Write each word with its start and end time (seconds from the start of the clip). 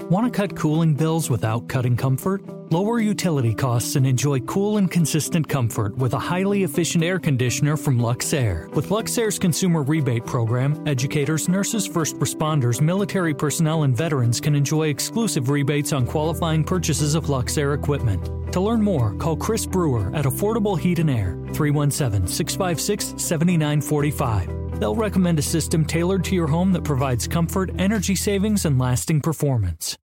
Want 0.00 0.26
to 0.26 0.30
cut 0.30 0.56
cooling 0.56 0.94
bills 0.94 1.30
without 1.30 1.68
cutting 1.68 1.96
comfort? 1.96 2.42
Lower 2.72 2.98
utility 2.98 3.54
costs 3.54 3.94
and 3.94 4.04
enjoy 4.04 4.40
cool 4.40 4.76
and 4.76 4.90
consistent 4.90 5.48
comfort 5.48 5.96
with 5.96 6.14
a 6.14 6.18
highly 6.18 6.64
efficient 6.64 7.04
air 7.04 7.20
conditioner 7.20 7.76
from 7.76 8.00
Luxaire. 8.00 8.68
With 8.74 8.90
Luxaire's 8.90 9.38
consumer 9.38 9.82
rebate 9.82 10.26
program, 10.26 10.82
educators, 10.86 11.48
nurses, 11.48 11.86
first 11.86 12.16
responders, 12.16 12.80
military 12.80 13.34
personnel, 13.34 13.84
and 13.84 13.96
veterans 13.96 14.40
can 14.40 14.56
enjoy 14.56 14.88
exclusive 14.88 15.48
rebates 15.48 15.92
on 15.92 16.06
qualifying 16.06 16.64
purchases 16.64 17.14
of 17.14 17.26
Luxaire 17.26 17.74
equipment. 17.74 18.43
To 18.54 18.60
learn 18.60 18.82
more, 18.82 19.14
call 19.14 19.36
Chris 19.36 19.66
Brewer 19.66 20.14
at 20.14 20.26
Affordable 20.26 20.78
Heat 20.78 21.00
and 21.00 21.10
Air, 21.10 21.36
317 21.54 22.28
656 22.28 23.20
7945. 23.20 24.78
They'll 24.78 24.94
recommend 24.94 25.40
a 25.40 25.42
system 25.42 25.84
tailored 25.84 26.22
to 26.26 26.36
your 26.36 26.46
home 26.46 26.72
that 26.74 26.84
provides 26.84 27.26
comfort, 27.26 27.72
energy 27.80 28.14
savings, 28.14 28.64
and 28.64 28.78
lasting 28.78 29.22
performance. 29.22 29.98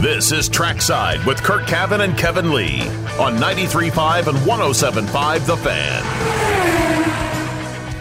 This 0.00 0.32
is 0.32 0.48
Trackside 0.48 1.22
with 1.26 1.42
Curt 1.42 1.66
Cavin 1.66 2.00
and 2.00 2.16
Kevin 2.16 2.54
Lee 2.54 2.80
on 3.18 3.36
93.5 3.36 4.28
and 4.28 4.38
107.5 4.38 5.44
The 5.44 5.56
Fan. 5.58 6.02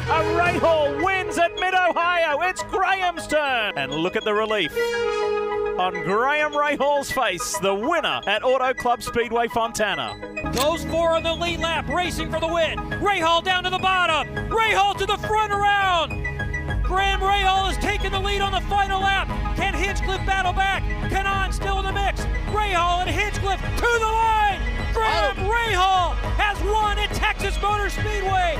A 0.07 0.23
Rahal 0.39 1.03
wins 1.03 1.37
at 1.37 1.53
Mid 1.59 1.73
Ohio. 1.73 2.39
It's 2.43 2.63
Graham's 2.63 3.27
turn. 3.27 3.73
And 3.75 3.93
look 3.93 4.15
at 4.15 4.23
the 4.23 4.33
relief 4.33 4.73
on 5.79 5.93
Graham 6.03 6.51
Rahal's 6.51 7.09
face, 7.09 7.57
the 7.59 7.73
winner 7.73 8.19
at 8.27 8.43
Auto 8.43 8.73
Club 8.73 9.01
Speedway 9.01 9.47
Fontana. 9.47 10.13
Those 10.51 10.83
four 10.85 11.15
on 11.15 11.23
the 11.23 11.33
lead 11.33 11.59
lap, 11.59 11.87
racing 11.87 12.29
for 12.29 12.41
the 12.41 12.47
win. 12.47 12.77
Rahal 12.99 13.43
down 13.43 13.63
to 13.63 13.69
the 13.69 13.79
bottom. 13.79 14.27
Rahal 14.49 14.97
to 14.97 15.05
the 15.05 15.17
front 15.19 15.53
around. 15.53 16.09
Graham 16.83 17.21
Rahal 17.21 17.67
has 17.67 17.77
taken 17.77 18.11
the 18.11 18.19
lead 18.19 18.41
on 18.41 18.51
the 18.51 18.61
final 18.67 18.99
lap. 18.99 19.27
Can 19.55 19.73
Hinchcliffe 19.73 20.25
battle 20.25 20.51
back? 20.51 20.83
Kanaan 21.09 21.53
still 21.53 21.79
in 21.79 21.85
the 21.85 21.93
mix. 21.93 22.21
Rahal 22.51 23.01
and 23.01 23.09
Hinchcliffe 23.09 23.61
to 23.61 23.99
the 23.99 24.11
line. 24.11 24.59
Graham 24.93 25.35
oh. 25.37 25.49
Rahal 25.49 26.15
has 26.35 26.61
won 26.63 26.99
at 26.99 27.09
Texas 27.13 27.59
Motor 27.61 27.89
Speedway. 27.89 28.57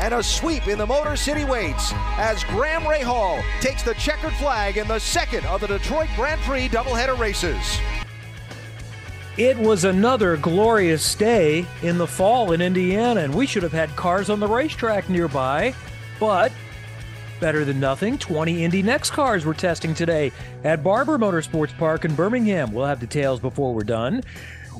And 0.00 0.14
a 0.14 0.22
sweep 0.22 0.66
in 0.68 0.78
the 0.78 0.86
Motor 0.86 1.16
City 1.16 1.44
Weights 1.44 1.92
as 2.16 2.42
Graham 2.44 2.82
Rahal 2.82 3.42
takes 3.60 3.82
the 3.82 3.94
checkered 3.94 4.32
flag 4.34 4.76
in 4.76 4.88
the 4.88 4.98
second 4.98 5.44
of 5.46 5.60
the 5.60 5.66
Detroit 5.66 6.08
Grand 6.16 6.40
Prix 6.42 6.68
doubleheader 6.68 7.18
races. 7.18 7.78
It 9.38 9.56
was 9.56 9.84
another 9.84 10.36
glorious 10.36 11.14
day 11.14 11.64
in 11.82 11.96
the 11.96 12.06
fall 12.06 12.52
in 12.52 12.60
Indiana, 12.60 13.20
and 13.20 13.34
we 13.34 13.46
should 13.46 13.62
have 13.62 13.72
had 13.72 13.94
cars 13.96 14.28
on 14.28 14.40
the 14.40 14.46
racetrack 14.48 15.08
nearby. 15.08 15.74
But 16.20 16.52
better 17.40 17.64
than 17.64 17.80
nothing, 17.80 18.18
20 18.18 18.62
Indy 18.62 18.82
Next 18.82 19.10
cars 19.10 19.44
were 19.44 19.54
testing 19.54 19.94
today 19.94 20.32
at 20.64 20.84
Barber 20.84 21.16
Motorsports 21.16 21.76
Park 21.78 22.04
in 22.04 22.14
Birmingham. 22.14 22.72
We'll 22.72 22.86
have 22.86 23.00
details 23.00 23.40
before 23.40 23.74
we're 23.74 23.84
done. 23.84 24.22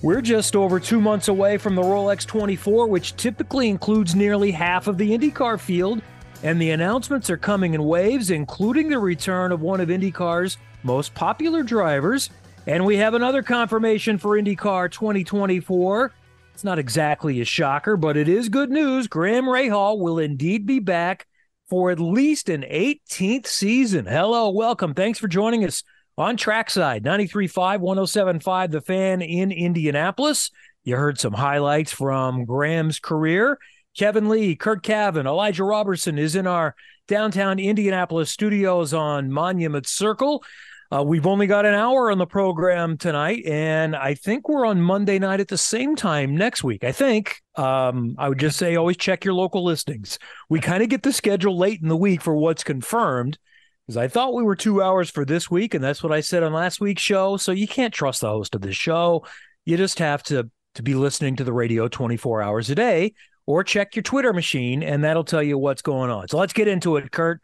We're 0.03 0.21
just 0.21 0.57
over 0.57 0.81
two 0.81 1.01
months 1.01 1.29
away 1.29 1.59
from 1.59 1.77
the 1.77 1.83
Rolex 1.83 2.27
24, 2.27 2.89
which 2.89 3.15
typically 3.15 3.69
includes 3.69 4.17
nearly 4.17 4.51
half 4.51 4.89
of 4.89 4.99
the 4.99 5.17
IndyCar 5.17 5.61
field, 5.61 6.03
and 6.43 6.61
the 6.61 6.73
announcements 6.73 7.31
are 7.31 7.37
coming 7.37 7.75
in 7.75 7.85
waves, 7.85 8.33
including 8.33 8.89
the 8.89 8.99
return 8.99 9.53
of 9.53 9.61
one 9.61 9.81
of 9.81 9.91
IndyCar's 9.91 10.59
most 10.83 11.15
popular 11.15 11.63
drivers. 11.63 12.31
And 12.67 12.85
we 12.85 12.97
have 12.97 13.15
another 13.15 13.45
confirmation 13.45 14.19
for 14.19 14.37
IndyCar 14.37 14.91
2024. 14.91 16.13
It's 16.53 16.65
not 16.65 16.81
exactly 16.81 17.41
a 17.41 17.45
shocker, 17.45 17.97
but 17.97 18.17
it 18.17 18.29
is 18.29 18.49
good 18.49 18.71
news. 18.71 19.07
Graham 19.07 19.45
Rahal 19.45 20.01
will 20.01 20.19
indeed 20.19 20.67
be 20.67 20.81
back 20.81 21.29
for 21.71 21.93
at 21.93 22.01
least 22.01 22.49
an 22.49 22.63
18th 22.63 23.47
season. 23.47 24.07
Hello, 24.07 24.51
welcome. 24.51 24.95
Thanks 24.95 25.21
for 25.21 25.29
joining 25.29 25.65
us 25.65 25.85
on 26.19 26.37
trackside 26.37 27.05
93.5 27.05 27.81
107.5 27.81 28.71
the 28.71 28.81
fan 28.81 29.23
in 29.23 29.51
indianapolis. 29.51 30.51
You 30.85 30.97
heard 30.97 31.19
some 31.19 31.33
highlights 31.33 31.93
from 31.93 32.45
graham's 32.45 32.99
career. 32.99 33.59
Kevin 33.97 34.29
lee 34.29 34.57
curt 34.57 34.83
cavin 34.83 35.27
elijah 35.27 35.65
robertson 35.65 36.19
is 36.19 36.35
in 36.35 36.47
our 36.47 36.75
downtown 37.09 37.59
indianapolis 37.59 38.31
studios 38.31 38.95
on 38.95 39.31
monument 39.31 39.87
circle. 39.87 40.43
Uh, 40.91 41.03
we've 41.03 41.27
only 41.27 41.47
got 41.47 41.65
an 41.65 41.75
hour 41.75 42.11
on 42.11 42.19
the 42.19 42.27
program 42.27 42.99
tonight 42.99 43.43
and 43.47 43.97
i 43.97 44.13
think 44.13 44.47
we're 44.47 44.67
on 44.67 44.81
monday 44.81 45.19
night 45.19 45.41
at 45.41 45.49
the 45.49 45.59
same 45.59 45.97
time 45.97 46.37
next 46.37 46.63
week. 46.63 46.85
I 46.85 46.93
think 46.93 47.41
um, 47.57 48.15
i 48.19 48.29
would 48.29 48.39
just 48.39 48.59
say 48.59 48.77
always 48.77 48.99
check 48.99 49.25
your 49.25 49.35
local 49.35 49.65
listings. 49.65 50.19
We 50.51 50.61
kind 50.61 50.83
of 50.83 50.89
get 50.91 51.03
the 51.03 51.13
schedule 51.13 51.57
late 51.57 51.81
in 51.83 51.89
the 51.89 51.97
week 51.97 52.21
for 52.21 52.35
what's 52.35 52.65
confirmed 52.65 53.39
because 53.87 53.97
I 53.97 54.09
thought 54.09 54.35
we 54.35 54.43
were 54.43 54.57
two 54.57 54.83
hours 54.83 55.11
for 55.11 55.25
this 55.25 55.51
week, 55.51 55.75
and 55.75 55.83
that's 55.83 56.03
what 56.03 56.13
I 56.13 56.21
said 56.21 56.43
on 56.43 56.53
last 56.53 56.81
week's 56.81 57.03
show. 57.03 57.37
So 57.37 57.53
you 57.53 57.67
can't 57.67 57.93
trust 57.93 58.21
the 58.21 58.29
host 58.29 58.55
of 58.55 58.61
this 58.61 58.77
show. 58.77 59.25
You 59.65 59.77
just 59.77 59.99
have 59.99 60.23
to 60.25 60.51
to 60.75 60.83
be 60.83 60.95
listening 60.95 61.37
to 61.37 61.45
the 61.45 61.53
radio 61.53 61.87
24 61.87 62.43
hours 62.43 62.71
a 62.71 62.75
day, 62.75 63.13
or 63.45 63.63
check 63.63 63.95
your 63.95 64.03
Twitter 64.03 64.33
machine, 64.33 64.83
and 64.83 65.05
that'll 65.05 65.25
tell 65.25 65.43
you 65.43 65.59
what's 65.59 65.83
going 65.83 66.11
on. 66.11 66.29
So 66.29 66.39
let's 66.39 66.53
get 66.53 66.69
into 66.69 66.97
it, 66.97 67.11
Curt. 67.11 67.41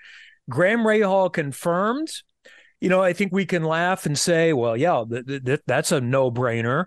Graham 0.48 0.81
Rahal 0.81 1.32
confirmed. 1.32 2.09
You 2.81 2.88
know, 2.88 3.03
I 3.03 3.12
think 3.12 3.32
we 3.32 3.44
can 3.44 3.65
laugh 3.65 4.06
and 4.06 4.16
say, 4.16 4.53
well, 4.53 4.77
yeah, 4.77 5.04
th- 5.09 5.44
th- 5.44 5.60
that's 5.66 5.93
a 5.93 6.00
no 6.00 6.31
brainer. 6.31 6.87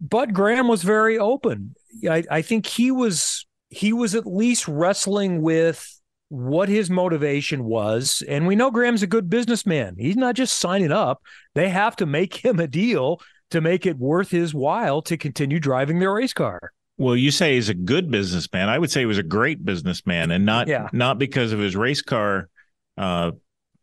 But 0.00 0.32
Graham 0.32 0.68
was 0.68 0.82
very 0.82 1.18
open. 1.18 1.74
I, 2.08 2.22
I 2.30 2.42
think 2.42 2.66
he 2.66 2.90
was 2.90 3.46
he 3.70 3.92
was 3.92 4.14
at 4.14 4.26
least 4.26 4.68
wrestling 4.68 5.40
with 5.42 5.95
what 6.28 6.68
his 6.68 6.90
motivation 6.90 7.64
was. 7.64 8.22
And 8.28 8.46
we 8.46 8.56
know 8.56 8.70
Graham's 8.70 9.02
a 9.02 9.06
good 9.06 9.30
businessman. 9.30 9.96
He's 9.98 10.16
not 10.16 10.34
just 10.34 10.58
signing 10.58 10.92
up, 10.92 11.22
they 11.54 11.68
have 11.68 11.96
to 11.96 12.06
make 12.06 12.34
him 12.44 12.60
a 12.60 12.66
deal 12.66 13.20
to 13.50 13.60
make 13.60 13.86
it 13.86 13.98
worth 13.98 14.30
his 14.30 14.54
while 14.54 15.02
to 15.02 15.16
continue 15.16 15.60
driving 15.60 15.98
their 15.98 16.12
race 16.12 16.32
car. 16.32 16.72
Well, 16.98 17.14
you 17.14 17.30
say 17.30 17.54
he's 17.54 17.68
a 17.68 17.74
good 17.74 18.10
businessman. 18.10 18.68
I 18.68 18.78
would 18.78 18.90
say 18.90 19.00
he 19.00 19.06
was 19.06 19.18
a 19.18 19.22
great 19.22 19.64
businessman 19.64 20.30
and 20.30 20.46
not 20.46 20.66
yeah. 20.66 20.88
not 20.92 21.18
because 21.18 21.52
of 21.52 21.58
his 21.58 21.76
race 21.76 22.00
car 22.00 22.48
uh, 22.96 23.32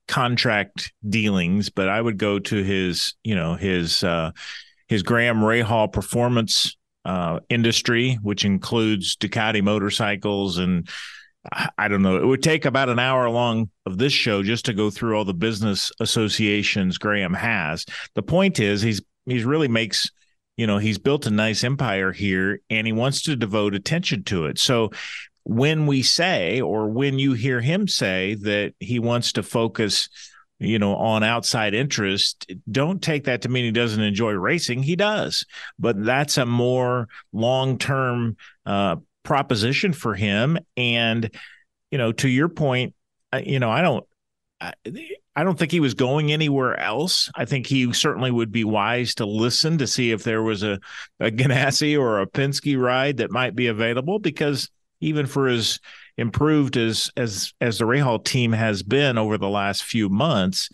contract 0.08 0.92
dealings, 1.08 1.70
but 1.70 1.90
I 1.90 2.02
would 2.02 2.18
go 2.18 2.40
to 2.40 2.64
his, 2.64 3.14
you 3.24 3.36
know, 3.36 3.56
his 3.56 4.04
uh, 4.04 4.32
his 4.88 5.04
Graham 5.04 5.38
Rahal 5.38 5.94
performance 5.94 6.76
uh, 7.06 7.40
industry, 7.50 8.18
which 8.24 8.46
includes 8.46 9.16
Ducati 9.16 9.64
motorcycles 9.64 10.58
and 10.58 10.90
I 11.78 11.88
don't 11.90 12.02
know. 12.02 12.18
It 12.18 12.26
would 12.26 12.44
take 12.44 12.66
about 12.66 12.90
an 12.90 13.00
hour 13.00 13.30
long 13.30 13.70
of 13.86 13.98
this 13.98 14.14
show 14.14 14.44
just 14.44 14.66
to 14.66 14.74
go 14.74 14.90
through 14.90 15.18
all 15.18 15.26
the 15.26 15.34
business 15.34 15.92
associations 16.00 16.98
Graham 16.98 17.34
has. 17.34 17.86
The 18.16 18.24
point 18.24 18.60
is 18.60 18.82
he's 18.82 19.02
he's 19.26 19.44
really 19.44 19.68
makes 19.68 20.10
you 20.56 20.68
know 20.68 20.78
he's 20.78 20.98
built 20.98 21.26
a 21.26 21.32
nice 21.32 21.64
empire 21.64 22.12
here 22.14 22.62
and 22.70 22.88
he 22.88 22.94
wants 22.94 23.24
to 23.24 23.36
devote 23.36 23.76
attention 23.76 24.24
to 24.26 24.46
it. 24.46 24.58
So 24.58 24.92
when 25.44 25.86
we 25.86 26.02
say 26.02 26.62
or 26.62 26.88
when 26.88 27.20
you 27.20 27.34
hear 27.34 27.60
him 27.60 27.88
say 27.88 28.36
that 28.36 28.74
he 28.80 29.00
wants 29.00 29.34
to 29.34 29.44
focus 29.44 30.08
you 30.60 30.80
know 30.80 30.96
on 30.96 31.24
outside 31.24 31.74
interest 31.74 32.50
don't 32.72 33.02
take 33.02 33.26
that 33.26 33.42
to 33.42 33.50
mean 33.50 33.66
he 33.66 33.72
doesn't 33.72 34.04
enjoy 34.04 34.32
racing 34.32 34.82
he 34.82 34.96
does 34.96 35.46
but 35.78 36.02
that's 36.06 36.38
a 36.38 36.46
more 36.46 37.10
long-term 37.34 38.38
uh, 38.66 38.96
proposition 39.24 39.94
for 39.94 40.14
him. 40.14 40.58
And, 40.78 41.30
you 41.92 41.98
know, 41.98 42.12
to 42.14 42.28
your 42.28 42.50
point, 42.50 42.94
you 43.44 43.60
know, 43.60 43.72
I 43.72 43.82
don't, 43.82 44.06
I, 44.62 44.74
I 45.36 45.44
don't 45.44 45.58
think 45.58 45.72
he 45.72 45.80
was 45.80 45.96
going 45.96 46.32
anywhere 46.32 46.80
else. 46.80 47.32
I 47.36 47.46
think 47.46 47.66
he 47.66 47.92
certainly 47.94 48.30
would 48.30 48.52
be 48.52 48.64
wise 48.64 49.16
to 49.16 49.26
listen 49.26 49.80
to 49.80 49.88
see 49.88 50.12
if 50.12 50.24
there 50.24 50.44
was 50.44 50.64
a, 50.64 50.80
a 51.20 51.32
Ganassi 51.32 52.00
or 52.00 52.22
a 52.22 52.28
Penske 52.28 52.80
ride 52.80 53.18
that 53.18 53.32
might 53.32 53.56
be 53.56 53.68
available 53.68 54.20
because 54.20 54.70
even 55.02 55.26
for 55.26 55.48
as 55.48 55.80
improved 56.18 56.78
as 56.78 57.10
as 57.18 57.54
as 57.60 57.80
the 57.80 57.86
Rahal 57.86 58.24
team 58.24 58.52
has 58.52 58.84
been 58.84 59.18
over 59.18 59.38
the 59.38 59.50
last 59.50 59.84
few 59.84 60.08
months, 60.08 60.70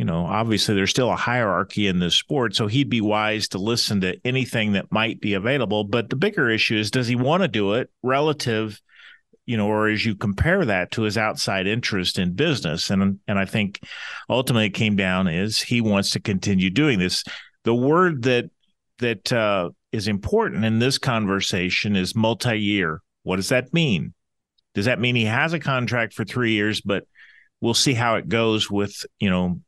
you 0.00 0.06
know, 0.06 0.24
obviously 0.24 0.74
there's 0.74 0.88
still 0.88 1.12
a 1.12 1.14
hierarchy 1.14 1.86
in 1.86 1.98
this 1.98 2.14
sport. 2.14 2.56
So 2.56 2.66
he'd 2.66 2.88
be 2.88 3.02
wise 3.02 3.48
to 3.48 3.58
listen 3.58 4.00
to 4.00 4.18
anything 4.24 4.72
that 4.72 4.90
might 4.90 5.20
be 5.20 5.34
available. 5.34 5.84
But 5.84 6.08
the 6.08 6.16
bigger 6.16 6.48
issue 6.48 6.78
is 6.78 6.90
does 6.90 7.06
he 7.06 7.16
want 7.16 7.42
to 7.42 7.48
do 7.48 7.74
it 7.74 7.90
relative, 8.02 8.80
you 9.44 9.58
know, 9.58 9.66
or 9.66 9.88
as 9.88 10.02
you 10.02 10.14
compare 10.14 10.64
that 10.64 10.92
to 10.92 11.02
his 11.02 11.18
outside 11.18 11.66
interest 11.66 12.18
in 12.18 12.32
business? 12.32 12.88
And 12.88 13.20
and 13.28 13.38
I 13.38 13.44
think 13.44 13.78
ultimately 14.30 14.68
it 14.68 14.70
came 14.70 14.96
down 14.96 15.28
is 15.28 15.60
he 15.60 15.82
wants 15.82 16.12
to 16.12 16.20
continue 16.20 16.70
doing 16.70 16.98
this. 16.98 17.22
The 17.64 17.74
word 17.74 18.22
that 18.22 18.48
that 19.00 19.30
uh, 19.30 19.68
is 19.92 20.08
important 20.08 20.64
in 20.64 20.78
this 20.78 20.96
conversation 20.96 21.94
is 21.94 22.16
multi-year. 22.16 23.02
What 23.24 23.36
does 23.36 23.50
that 23.50 23.74
mean? 23.74 24.14
Does 24.74 24.86
that 24.86 24.98
mean 24.98 25.14
he 25.14 25.26
has 25.26 25.52
a 25.52 25.60
contract 25.60 26.14
for 26.14 26.24
three 26.24 26.52
years, 26.52 26.80
but 26.80 27.04
we'll 27.60 27.74
see 27.74 27.92
how 27.92 28.14
it 28.14 28.30
goes 28.30 28.70
with 28.70 29.04
you 29.18 29.28
know 29.28 29.60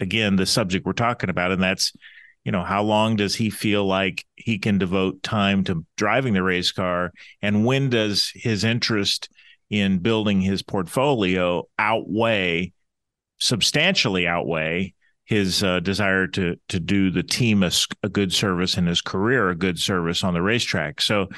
again 0.00 0.36
the 0.36 0.46
subject 0.46 0.86
we're 0.86 0.92
talking 0.92 1.30
about 1.30 1.52
and 1.52 1.62
that's 1.62 1.92
you 2.44 2.52
know 2.52 2.62
how 2.62 2.82
long 2.82 3.16
does 3.16 3.34
he 3.34 3.50
feel 3.50 3.84
like 3.84 4.24
he 4.36 4.58
can 4.58 4.78
devote 4.78 5.22
time 5.22 5.64
to 5.64 5.84
driving 5.96 6.34
the 6.34 6.42
race 6.42 6.72
car 6.72 7.12
and 7.42 7.64
when 7.64 7.90
does 7.90 8.30
his 8.34 8.64
interest 8.64 9.28
in 9.70 9.98
building 9.98 10.40
his 10.40 10.62
portfolio 10.62 11.66
outweigh 11.78 12.72
substantially 13.38 14.26
outweigh 14.26 14.94
his 15.28 15.62
uh, 15.62 15.78
desire 15.80 16.26
to 16.26 16.56
to 16.68 16.80
do 16.80 17.10
the 17.10 17.22
team 17.22 17.62
a, 17.62 17.70
a 18.02 18.08
good 18.08 18.32
service 18.32 18.78
and 18.78 18.88
his 18.88 19.02
career 19.02 19.50
a 19.50 19.54
good 19.54 19.78
service 19.78 20.24
on 20.24 20.32
the 20.32 20.40
racetrack. 20.40 21.02
So 21.02 21.28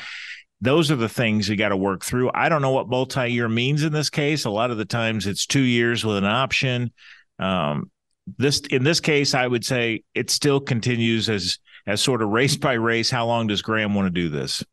those 0.60 0.92
are 0.92 0.96
the 0.96 1.08
things 1.08 1.48
you 1.48 1.56
got 1.56 1.70
to 1.70 1.76
work 1.76 2.04
through. 2.04 2.30
I 2.32 2.48
don't 2.48 2.62
know 2.62 2.70
what 2.70 2.88
multi-year 2.88 3.48
means 3.48 3.82
in 3.82 3.92
this 3.92 4.08
case. 4.08 4.44
A 4.44 4.50
lot 4.50 4.70
of 4.70 4.76
the 4.76 4.84
times 4.84 5.26
it's 5.26 5.44
two 5.44 5.62
years 5.62 6.04
with 6.04 6.18
an 6.18 6.24
option. 6.24 6.92
Um, 7.40 7.90
this 8.38 8.61
in 8.61 8.85
this 8.85 9.00
case, 9.00 9.35
I 9.35 9.47
would 9.47 9.65
say 9.65 10.03
it 10.15 10.31
still 10.31 10.61
continues 10.61 11.29
as 11.29 11.59
as 11.87 12.00
sort 12.00 12.23
of 12.23 12.29
race 12.29 12.56
by 12.56 12.75
race. 12.75 13.11
How 13.11 13.27
long 13.27 13.47
does 13.47 13.62
Graham 13.62 13.94
want 13.94 14.06
to 14.06 14.11
do 14.11 14.29
this? 14.29 14.65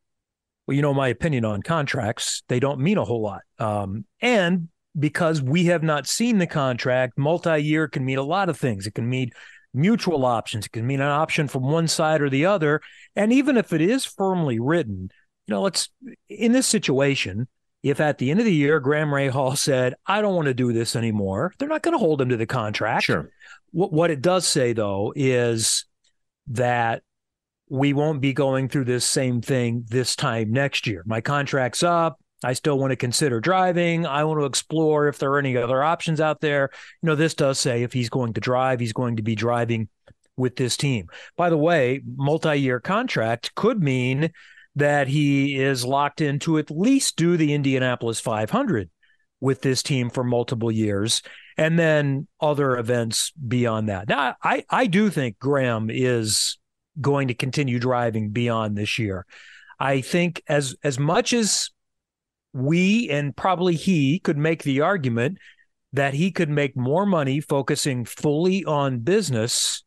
Well, 0.66 0.76
you 0.76 0.82
know 0.82 0.94
my 0.94 1.08
opinion 1.08 1.46
on 1.46 1.62
contracts; 1.62 2.44
they 2.48 2.60
don't 2.60 2.80
mean 2.80 2.98
a 2.98 3.06
whole 3.06 3.22
lot. 3.22 3.42
Um, 3.60 4.06
and 4.22 4.70
because 4.98 5.42
we 5.42 5.66
have 5.66 5.84
not 5.84 6.08
seen 6.08 6.38
the 6.38 6.48
contract, 6.48 7.18
multi-year 7.18 7.88
can 7.88 8.04
mean 8.04 8.18
a 8.18 8.24
lot 8.24 8.50
of 8.50 8.58
things. 8.58 8.88
It 8.88 8.96
can 8.96 9.08
mean 9.10 9.32
mutual 9.74 10.26
options. 10.26 10.66
It 10.66 10.72
can 10.72 10.88
mean 10.88 11.02
an 11.02 11.08
option 11.08 11.48
from 11.48 11.64
one 11.64 11.88
side 11.88 12.22
or 12.22 12.30
the 12.30 12.46
other. 12.46 12.82
And 13.16 13.32
even 13.32 13.58
if 13.58 13.74
it 13.74 13.82
is 13.82 14.06
firmly 14.06 14.60
written, 14.60 15.10
you 15.46 15.54
know, 15.54 15.62
let's 15.62 15.90
in 16.28 16.52
this 16.52 16.68
situation, 16.68 17.48
if 17.90 18.00
at 18.00 18.18
the 18.18 18.32
end 18.32 18.40
of 18.40 18.46
the 18.46 18.54
year 18.54 18.80
Graham 18.80 19.10
Rahal 19.10 19.58
said, 19.58 19.96
"I 20.06 20.22
don't 20.22 20.36
want 20.36 20.48
to 20.48 20.54
do 20.54 20.74
this 20.74 20.96
anymore," 20.96 21.54
they're 21.58 21.70
not 21.70 21.84
going 21.84 21.94
to 21.94 22.00
hold 22.00 22.22
him 22.22 22.30
to 22.30 22.38
the 22.38 22.46
contract. 22.46 23.04
Sure. 23.04 23.30
What 23.72 23.92
what 23.94 24.12
it 24.12 24.22
does 24.22 24.48
say 24.48 24.74
though 24.74 25.14
is 25.16 25.86
that 26.48 27.04
we 27.70 27.94
won't 27.94 28.22
be 28.22 28.34
going 28.34 28.70
through 28.70 28.86
this 28.86 29.06
same 29.06 29.42
thing 29.42 29.86
this 29.90 30.16
time 30.16 30.52
next 30.52 30.88
year. 30.88 31.04
My 31.06 31.22
contract's 31.22 31.84
up. 31.84 32.20
I 32.44 32.54
still 32.54 32.78
want 32.78 32.92
to 32.92 32.96
consider 32.96 33.42
driving. 33.42 34.06
I 34.06 34.24
want 34.24 34.40
to 34.40 34.46
explore 34.46 35.08
if 35.08 35.18
there 35.18 35.32
are 35.32 35.40
any 35.40 35.58
other 35.58 35.84
options 35.84 36.22
out 36.22 36.40
there. 36.40 36.70
You 37.02 37.08
know, 37.08 37.16
this 37.16 37.34
does 37.34 37.60
say 37.60 37.84
if 37.84 37.94
he's 37.94 38.10
going 38.10 38.34
to 38.34 38.42
drive, 38.42 38.80
he's 38.80 38.94
going 38.94 39.18
to 39.18 39.24
be 39.24 39.36
driving 39.36 39.90
with 40.38 40.56
this 40.56 40.78
team. 40.78 41.08
By 41.36 41.50
the 41.50 41.58
way, 41.58 42.02
multi-year 42.16 42.80
contract 42.80 43.56
could 43.56 43.82
mean 43.82 44.32
that 44.78 45.08
he 45.08 45.60
is 45.60 45.84
locked 45.84 46.22
in 46.22 46.38
to 46.38 46.60
at 46.60 46.70
least 46.70 47.16
do 47.16 47.36
the 47.36 47.54
Indianapolis 47.54 48.20
500 48.20 48.90
with 49.40 49.62
this 49.62 49.82
team 49.82 50.10
for 50.10 50.24
multiple 50.24 50.72
years 50.72 51.24
and 51.58 51.80
then 51.80 52.28
other 52.40 52.78
events 52.78 53.32
beyond 53.32 53.90
that. 53.90 54.08
Now, 54.08 54.36
I, 54.44 54.64
I 54.70 54.86
do 54.86 55.10
think 55.10 55.40
Graham 55.40 55.90
is 55.90 56.60
going 57.02 57.28
to 57.30 57.34
continue 57.34 57.80
driving 57.80 58.30
beyond 58.30 58.78
this 58.78 59.00
year. 59.00 59.26
I 59.80 60.02
think 60.02 60.44
as 60.48 60.76
as 60.84 60.98
much 61.00 61.34
as 61.34 61.70
we 62.54 63.10
and 63.10 63.36
probably 63.36 63.76
he 63.76 64.20
could 64.20 64.38
make 64.38 64.64
the 64.64 64.82
argument 64.82 65.40
that 65.94 66.14
he 66.14 66.32
could 66.32 66.50
make 66.50 66.76
more 66.76 67.06
money 67.06 67.40
focusing 67.40 68.06
fully 68.06 68.64
on 68.66 69.00
business 69.00 69.84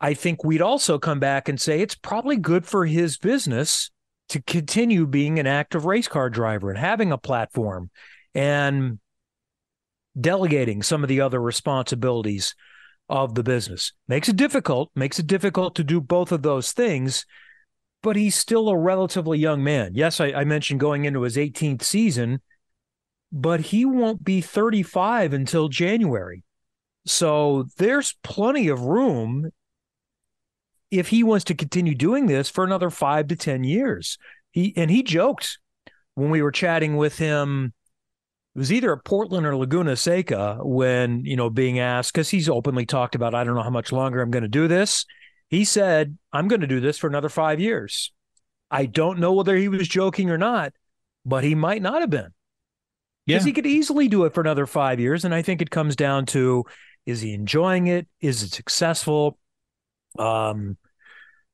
I 0.00 0.14
think 0.14 0.44
we'd 0.44 0.62
also 0.62 0.98
come 0.98 1.18
back 1.18 1.48
and 1.48 1.60
say 1.60 1.80
it's 1.80 1.94
probably 1.94 2.36
good 2.36 2.66
for 2.66 2.86
his 2.86 3.18
business 3.18 3.90
to 4.28 4.42
continue 4.42 5.06
being 5.06 5.38
an 5.38 5.46
active 5.46 5.84
race 5.84 6.08
car 6.08 6.30
driver 6.30 6.70
and 6.70 6.78
having 6.78 7.12
a 7.12 7.18
platform 7.18 7.90
and 8.34 8.98
delegating 10.18 10.82
some 10.82 11.02
of 11.02 11.08
the 11.08 11.20
other 11.20 11.40
responsibilities 11.40 12.54
of 13.08 13.34
the 13.34 13.42
business. 13.42 13.92
Makes 14.06 14.28
it 14.28 14.36
difficult, 14.36 14.90
makes 14.94 15.18
it 15.18 15.26
difficult 15.26 15.74
to 15.76 15.84
do 15.84 16.00
both 16.00 16.30
of 16.30 16.42
those 16.42 16.72
things, 16.72 17.24
but 18.02 18.16
he's 18.16 18.36
still 18.36 18.68
a 18.68 18.76
relatively 18.76 19.38
young 19.38 19.64
man. 19.64 19.92
Yes, 19.94 20.20
I, 20.20 20.26
I 20.26 20.44
mentioned 20.44 20.80
going 20.80 21.04
into 21.04 21.22
his 21.22 21.36
18th 21.36 21.82
season, 21.82 22.40
but 23.32 23.60
he 23.60 23.84
won't 23.84 24.22
be 24.22 24.40
35 24.40 25.32
until 25.32 25.68
January. 25.68 26.44
So 27.06 27.66
there's 27.78 28.16
plenty 28.22 28.68
of 28.68 28.82
room 28.82 29.50
if 30.90 31.08
he 31.08 31.22
wants 31.22 31.44
to 31.46 31.54
continue 31.54 31.94
doing 31.94 32.26
this 32.26 32.48
for 32.48 32.64
another 32.64 32.90
five 32.90 33.28
to 33.28 33.36
10 33.36 33.64
years. 33.64 34.18
He 34.50 34.72
and 34.76 34.90
he 34.90 35.02
joked 35.02 35.58
when 36.14 36.30
we 36.30 36.42
were 36.42 36.50
chatting 36.50 36.96
with 36.96 37.18
him. 37.18 37.72
It 38.54 38.58
was 38.58 38.72
either 38.72 38.92
at 38.92 39.04
Portland 39.04 39.46
or 39.46 39.56
Laguna 39.56 39.94
Seca 39.94 40.58
when, 40.62 41.24
you 41.24 41.36
know, 41.36 41.48
being 41.48 41.78
asked, 41.78 42.12
because 42.12 42.28
he's 42.28 42.48
openly 42.48 42.86
talked 42.86 43.14
about, 43.14 43.34
I 43.34 43.44
don't 43.44 43.54
know 43.54 43.62
how 43.62 43.70
much 43.70 43.92
longer 43.92 44.20
I'm 44.20 44.32
going 44.32 44.42
to 44.42 44.48
do 44.48 44.66
this. 44.66 45.04
He 45.48 45.64
said, 45.64 46.18
I'm 46.32 46.48
going 46.48 46.62
to 46.62 46.66
do 46.66 46.80
this 46.80 46.98
for 46.98 47.06
another 47.06 47.28
five 47.28 47.60
years. 47.60 48.12
I 48.70 48.86
don't 48.86 49.20
know 49.20 49.32
whether 49.32 49.54
he 49.54 49.68
was 49.68 49.86
joking 49.86 50.30
or 50.30 50.38
not, 50.38 50.72
but 51.24 51.44
he 51.44 51.54
might 51.54 51.82
not 51.82 52.00
have 52.00 52.10
been. 52.10 52.32
Because 53.26 53.44
yeah. 53.44 53.50
he 53.50 53.52
could 53.52 53.66
easily 53.66 54.08
do 54.08 54.24
it 54.24 54.34
for 54.34 54.40
another 54.40 54.66
five 54.66 54.98
years. 54.98 55.24
And 55.24 55.34
I 55.34 55.42
think 55.42 55.62
it 55.62 55.70
comes 55.70 55.94
down 55.94 56.26
to 56.26 56.64
is 57.06 57.20
he 57.20 57.32
enjoying 57.34 57.86
it? 57.86 58.06
Is 58.20 58.42
it 58.42 58.52
successful? 58.52 59.38
Um, 60.18 60.76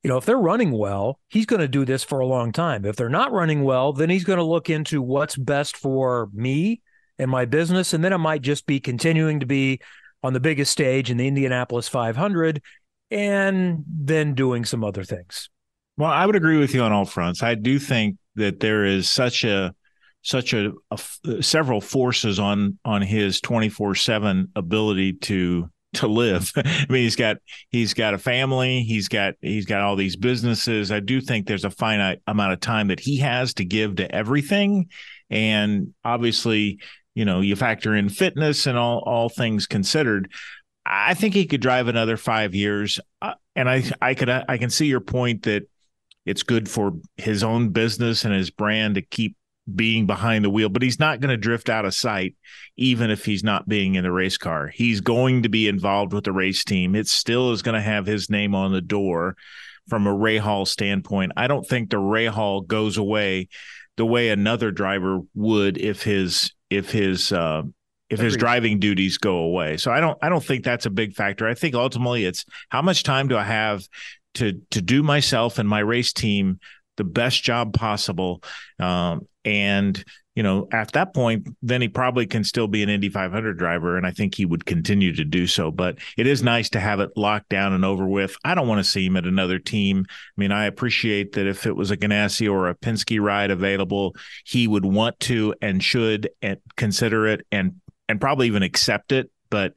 you 0.03 0.09
know, 0.09 0.17
if 0.17 0.25
they're 0.25 0.37
running 0.37 0.71
well, 0.71 1.19
he's 1.29 1.47
going 1.47 1.61
to 1.61 1.67
do 1.67 1.83
this 1.83 2.03
for 2.03 2.19
a 2.19 2.27
long 2.27 2.51
time. 2.51 2.85
If 2.85 2.95
they're 2.95 3.09
not 3.09 3.31
running 3.31 3.63
well, 3.63 3.91
then 3.91 4.09
he's 4.09 4.23
going 4.23 4.37
to 4.37 4.43
look 4.43 4.69
into 4.69 5.01
what's 5.01 5.35
best 5.35 5.77
for 5.77 6.29
me 6.31 6.81
and 7.17 7.31
my 7.31 7.45
business. 7.45 7.93
And 7.93 8.03
then 8.03 8.13
it 8.13 8.19
might 8.19 8.43
just 8.43 8.67
be 8.67 8.79
continuing 8.79 9.39
to 9.39 9.47
be 9.47 9.79
on 10.21 10.33
the 10.33 10.39
biggest 10.39 10.71
stage 10.71 11.09
in 11.09 11.17
the 11.17 11.27
Indianapolis 11.27 11.87
500 11.87 12.61
and 13.09 13.83
then 13.87 14.35
doing 14.35 14.65
some 14.65 14.83
other 14.83 15.03
things. 15.03 15.49
Well, 15.97 16.11
I 16.11 16.25
would 16.25 16.35
agree 16.35 16.57
with 16.57 16.73
you 16.73 16.81
on 16.81 16.91
all 16.91 17.05
fronts. 17.05 17.41
I 17.41 17.55
do 17.55 17.79
think 17.79 18.17
that 18.35 18.59
there 18.59 18.85
is 18.85 19.09
such 19.09 19.43
a 19.43 19.73
such 20.21 20.53
a, 20.53 20.71
a 20.91 21.41
several 21.41 21.79
forces 21.79 22.39
on 22.39 22.77
on 22.83 23.01
his 23.01 23.39
24/7 23.41 24.49
ability 24.55 25.13
to 25.13 25.69
to 25.95 26.07
live. 26.07 26.51
I 26.55 26.85
mean, 26.89 27.03
he's 27.03 27.15
got 27.15 27.37
he's 27.69 27.93
got 27.93 28.13
a 28.13 28.17
family, 28.17 28.83
he's 28.83 29.07
got 29.07 29.35
he's 29.41 29.65
got 29.65 29.81
all 29.81 29.95
these 29.95 30.15
businesses. 30.15 30.91
I 30.91 30.99
do 30.99 31.21
think 31.21 31.47
there's 31.47 31.65
a 31.65 31.69
finite 31.69 32.21
amount 32.27 32.53
of 32.53 32.59
time 32.59 32.87
that 32.87 32.99
he 32.99 33.17
has 33.17 33.53
to 33.55 33.65
give 33.65 33.97
to 33.97 34.13
everything, 34.13 34.89
and 35.29 35.93
obviously, 36.03 36.79
you 37.13 37.25
know, 37.25 37.41
you 37.41 37.55
factor 37.55 37.95
in 37.95 38.09
fitness 38.09 38.67
and 38.67 38.77
all 38.77 38.99
all 38.99 39.29
things 39.29 39.67
considered. 39.67 40.31
I 40.85 41.15
think 41.15 41.33
he 41.33 41.45
could 41.45 41.61
drive 41.61 41.87
another 41.87 42.15
five 42.15 42.53
years, 42.53 42.99
uh, 43.21 43.33
and 43.55 43.69
I 43.69 43.83
I 44.01 44.13
could 44.13 44.29
I 44.29 44.57
can 44.57 44.69
see 44.69 44.85
your 44.85 45.01
point 45.01 45.43
that 45.43 45.67
it's 46.25 46.43
good 46.43 46.69
for 46.69 46.93
his 47.17 47.43
own 47.43 47.69
business 47.69 48.25
and 48.25 48.33
his 48.33 48.49
brand 48.49 48.95
to 48.95 49.01
keep 49.01 49.35
being 49.73 50.05
behind 50.05 50.45
the 50.45 50.49
wheel, 50.49 50.69
but 50.69 50.81
he's 50.81 50.99
not 50.99 51.19
going 51.19 51.29
to 51.29 51.37
drift 51.37 51.69
out 51.69 51.85
of 51.85 51.93
sight, 51.93 52.35
even 52.77 53.09
if 53.09 53.25
he's 53.25 53.43
not 53.43 53.67
being 53.67 53.95
in 53.95 54.03
the 54.03 54.11
race 54.11 54.37
car. 54.37 54.67
He's 54.67 55.01
going 55.01 55.43
to 55.43 55.49
be 55.49 55.67
involved 55.67 56.13
with 56.13 56.25
the 56.25 56.31
race 56.31 56.63
team. 56.63 56.95
It 56.95 57.07
still 57.07 57.51
is 57.51 57.61
going 57.61 57.75
to 57.75 57.81
have 57.81 58.05
his 58.05 58.29
name 58.29 58.53
on 58.53 58.71
the 58.71 58.81
door 58.81 59.35
from 59.89 60.07
a 60.07 60.15
Rahal 60.15 60.67
standpoint. 60.67 61.31
I 61.35 61.47
don't 61.47 61.65
think 61.65 61.89
the 61.89 61.97
Rahal 61.97 62.65
goes 62.65 62.97
away 62.97 63.49
the 63.97 64.05
way 64.05 64.29
another 64.29 64.71
driver 64.71 65.21
would 65.33 65.77
if 65.77 66.03
his 66.03 66.53
if 66.69 66.91
his 66.91 67.31
uh, 67.31 67.63
if 68.09 68.19
his 68.19 68.37
driving 68.37 68.79
duties 68.79 69.17
go 69.17 69.37
away. 69.37 69.77
So 69.77 69.91
I 69.91 69.99
don't 69.99 70.17
I 70.21 70.29
don't 70.29 70.43
think 70.43 70.63
that's 70.63 70.85
a 70.85 70.91
big 70.91 71.13
factor. 71.13 71.47
I 71.47 71.53
think 71.53 71.75
ultimately 71.75 72.25
it's 72.25 72.45
how 72.69 72.81
much 72.81 73.03
time 73.03 73.27
do 73.27 73.37
I 73.37 73.43
have 73.43 73.87
to 74.35 74.61
to 74.71 74.81
do 74.81 75.01
myself 75.01 75.59
and 75.59 75.67
my 75.67 75.79
race 75.79 76.13
team 76.13 76.59
the 76.97 77.03
best 77.03 77.43
job 77.43 77.73
possible. 77.73 78.43
Um, 78.79 79.27
and 79.45 80.03
you 80.35 80.43
know, 80.43 80.67
at 80.73 80.91
that 80.91 81.13
point, 81.13 81.47
then 81.61 81.81
he 81.81 81.87
probably 81.87 82.27
can 82.27 82.43
still 82.43 82.67
be 82.67 82.83
an 82.83 82.89
Indy 82.89 83.07
500 83.07 83.57
driver, 83.57 83.95
and 83.95 84.05
I 84.05 84.11
think 84.11 84.35
he 84.35 84.45
would 84.45 84.65
continue 84.65 85.13
to 85.15 85.23
do 85.23 85.47
so. 85.47 85.71
But 85.71 85.97
it 86.17 86.27
is 86.27 86.43
nice 86.43 86.69
to 86.71 86.79
have 86.81 86.99
it 86.99 87.11
locked 87.15 87.47
down 87.47 87.71
and 87.71 87.85
over 87.85 88.05
with. 88.05 88.35
I 88.43 88.53
don't 88.53 88.67
want 88.67 88.79
to 88.79 88.89
see 88.89 89.05
him 89.05 89.15
at 89.15 89.23
another 89.25 89.59
team. 89.59 90.05
I 90.09 90.13
mean, 90.35 90.51
I 90.51 90.65
appreciate 90.65 91.33
that 91.33 91.47
if 91.47 91.65
it 91.65 91.75
was 91.75 91.89
a 91.89 91.95
Ganassi 91.95 92.51
or 92.51 92.67
a 92.67 92.75
Penske 92.75 93.21
ride 93.21 93.49
available, 93.49 94.13
he 94.45 94.67
would 94.67 94.83
want 94.83 95.17
to 95.21 95.55
and 95.61 95.81
should 95.81 96.29
and 96.41 96.57
consider 96.75 97.27
it 97.27 97.47
and 97.49 97.75
and 98.09 98.19
probably 98.19 98.47
even 98.47 98.61
accept 98.61 99.13
it. 99.13 99.31
But 99.49 99.73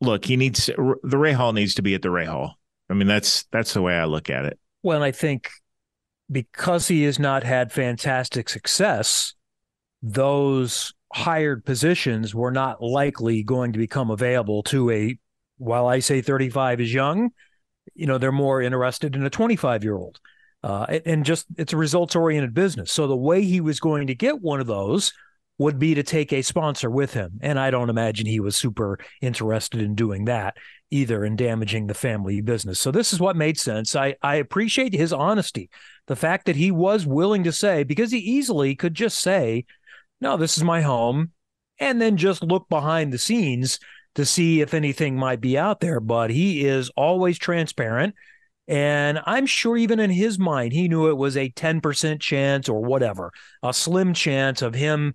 look, 0.00 0.24
he 0.24 0.36
needs 0.36 0.66
the 0.66 0.96
Rahal 1.04 1.52
needs 1.52 1.74
to 1.74 1.82
be 1.82 1.94
at 1.94 2.00
the 2.00 2.08
Rahal. 2.08 2.52
I 2.88 2.94
mean, 2.94 3.06
that's 3.06 3.44
that's 3.52 3.74
the 3.74 3.82
way 3.82 3.98
I 3.98 4.06
look 4.06 4.30
at 4.30 4.46
it. 4.46 4.58
Well, 4.82 5.02
I 5.02 5.12
think 5.12 5.50
because 6.30 6.88
he 6.88 7.04
has 7.04 7.18
not 7.18 7.42
had 7.42 7.72
fantastic 7.72 8.48
success, 8.48 9.34
those 10.02 10.92
hired 11.12 11.64
positions 11.64 12.34
were 12.34 12.50
not 12.50 12.82
likely 12.82 13.42
going 13.42 13.72
to 13.72 13.78
become 13.78 14.10
available 14.10 14.62
to 14.62 14.90
a 14.90 15.18
while 15.56 15.86
I 15.86 15.98
say 16.00 16.20
35 16.20 16.80
is 16.80 16.94
young, 16.94 17.30
you 17.94 18.06
know, 18.06 18.18
they're 18.18 18.30
more 18.30 18.62
interested 18.62 19.16
in 19.16 19.24
a 19.24 19.30
25 19.30 19.82
year 19.82 19.96
old. 19.96 20.20
Uh, 20.62 20.98
and 21.06 21.24
just 21.24 21.46
it's 21.56 21.72
a 21.72 21.76
results 21.76 22.16
oriented 22.16 22.52
business. 22.52 22.92
So 22.92 23.06
the 23.06 23.16
way 23.16 23.42
he 23.42 23.60
was 23.60 23.78
going 23.78 24.08
to 24.08 24.14
get 24.14 24.40
one 24.40 24.60
of 24.60 24.66
those 24.66 25.12
would 25.56 25.78
be 25.78 25.94
to 25.94 26.02
take 26.02 26.32
a 26.32 26.42
sponsor 26.42 26.90
with 26.90 27.14
him. 27.14 27.38
And 27.42 27.58
I 27.58 27.70
don't 27.70 27.90
imagine 27.90 28.26
he 28.26 28.40
was 28.40 28.56
super 28.56 28.98
interested 29.20 29.80
in 29.80 29.94
doing 29.94 30.24
that 30.26 30.56
either 30.90 31.24
in 31.24 31.36
damaging 31.36 31.86
the 31.86 31.94
family 31.94 32.40
business. 32.40 32.80
So 32.80 32.90
this 32.90 33.12
is 33.12 33.20
what 33.20 33.36
made 33.36 33.58
sense. 33.58 33.94
I, 33.94 34.16
I 34.22 34.36
appreciate 34.36 34.94
his 34.94 35.12
honesty. 35.12 35.70
The 36.06 36.16
fact 36.16 36.46
that 36.46 36.56
he 36.56 36.70
was 36.70 37.06
willing 37.06 37.44
to 37.44 37.52
say, 37.52 37.84
because 37.84 38.10
he 38.10 38.18
easily 38.18 38.74
could 38.74 38.94
just 38.94 39.18
say, 39.18 39.66
no, 40.20 40.36
this 40.36 40.56
is 40.56 40.64
my 40.64 40.80
home, 40.80 41.32
and 41.78 42.00
then 42.00 42.16
just 42.16 42.42
look 42.42 42.68
behind 42.68 43.12
the 43.12 43.18
scenes 43.18 43.78
to 44.14 44.24
see 44.24 44.60
if 44.60 44.74
anything 44.74 45.16
might 45.16 45.40
be 45.40 45.58
out 45.58 45.80
there. 45.80 46.00
But 46.00 46.30
he 46.30 46.64
is 46.64 46.90
always 46.96 47.38
transparent. 47.38 48.14
And 48.66 49.20
I'm 49.24 49.46
sure 49.46 49.76
even 49.76 50.00
in 50.00 50.10
his 50.10 50.38
mind, 50.38 50.72
he 50.72 50.88
knew 50.88 51.08
it 51.08 51.16
was 51.16 51.36
a 51.36 51.50
10% 51.50 52.20
chance 52.20 52.68
or 52.68 52.82
whatever, 52.82 53.32
a 53.62 53.72
slim 53.72 54.12
chance 54.12 54.60
of 54.60 54.74
him 54.74 55.14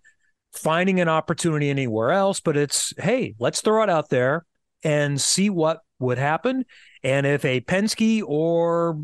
finding 0.53 0.99
an 0.99 1.09
opportunity 1.09 1.69
anywhere 1.69 2.11
else. 2.11 2.39
But 2.39 2.57
it's, 2.57 2.93
hey, 2.97 3.35
let's 3.39 3.61
throw 3.61 3.83
it 3.83 3.89
out 3.89 4.09
there 4.09 4.45
and 4.83 5.19
see 5.19 5.49
what 5.49 5.81
would 5.99 6.17
happen. 6.17 6.65
And 7.03 7.25
if 7.25 7.45
a 7.45 7.61
Penske 7.61 8.23
or 8.25 8.99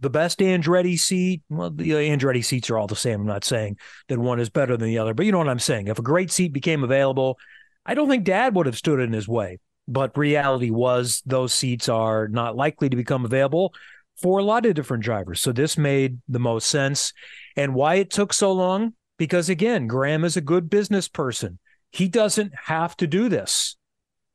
the 0.00 0.10
best 0.10 0.38
Andretti 0.38 0.98
seat, 0.98 1.42
well, 1.48 1.70
the 1.70 1.94
uh, 1.94 1.98
Andretti 1.98 2.44
seats 2.44 2.70
are 2.70 2.78
all 2.78 2.86
the 2.86 2.96
same. 2.96 3.20
I'm 3.20 3.26
not 3.26 3.44
saying 3.44 3.78
that 4.08 4.18
one 4.18 4.40
is 4.40 4.50
better 4.50 4.76
than 4.76 4.88
the 4.88 4.98
other, 4.98 5.14
but 5.14 5.26
you 5.26 5.32
know 5.32 5.38
what 5.38 5.48
I'm 5.48 5.58
saying. 5.58 5.88
If 5.88 5.98
a 5.98 6.02
great 6.02 6.30
seat 6.30 6.52
became 6.52 6.84
available, 6.84 7.38
I 7.84 7.94
don't 7.94 8.08
think 8.08 8.24
dad 8.24 8.54
would 8.54 8.66
have 8.66 8.76
stood 8.76 9.00
in 9.00 9.12
his 9.12 9.26
way. 9.26 9.58
But 9.88 10.18
reality 10.18 10.70
was 10.70 11.22
those 11.24 11.54
seats 11.54 11.88
are 11.88 12.28
not 12.28 12.56
likely 12.56 12.90
to 12.90 12.96
become 12.96 13.24
available 13.24 13.72
for 14.20 14.38
a 14.38 14.44
lot 14.44 14.66
of 14.66 14.74
different 14.74 15.02
drivers. 15.02 15.40
So 15.40 15.52
this 15.52 15.78
made 15.78 16.18
the 16.28 16.38
most 16.38 16.68
sense. 16.68 17.14
And 17.56 17.74
why 17.74 17.94
it 17.94 18.10
took 18.10 18.34
so 18.34 18.52
long? 18.52 18.92
Because 19.16 19.48
again, 19.48 19.86
Graham 19.86 20.24
is 20.24 20.36
a 20.36 20.42
good 20.42 20.68
business 20.68 21.08
person. 21.08 21.58
He 21.90 22.08
doesn't 22.08 22.52
have 22.66 22.96
to 22.98 23.06
do 23.06 23.30
this. 23.30 23.77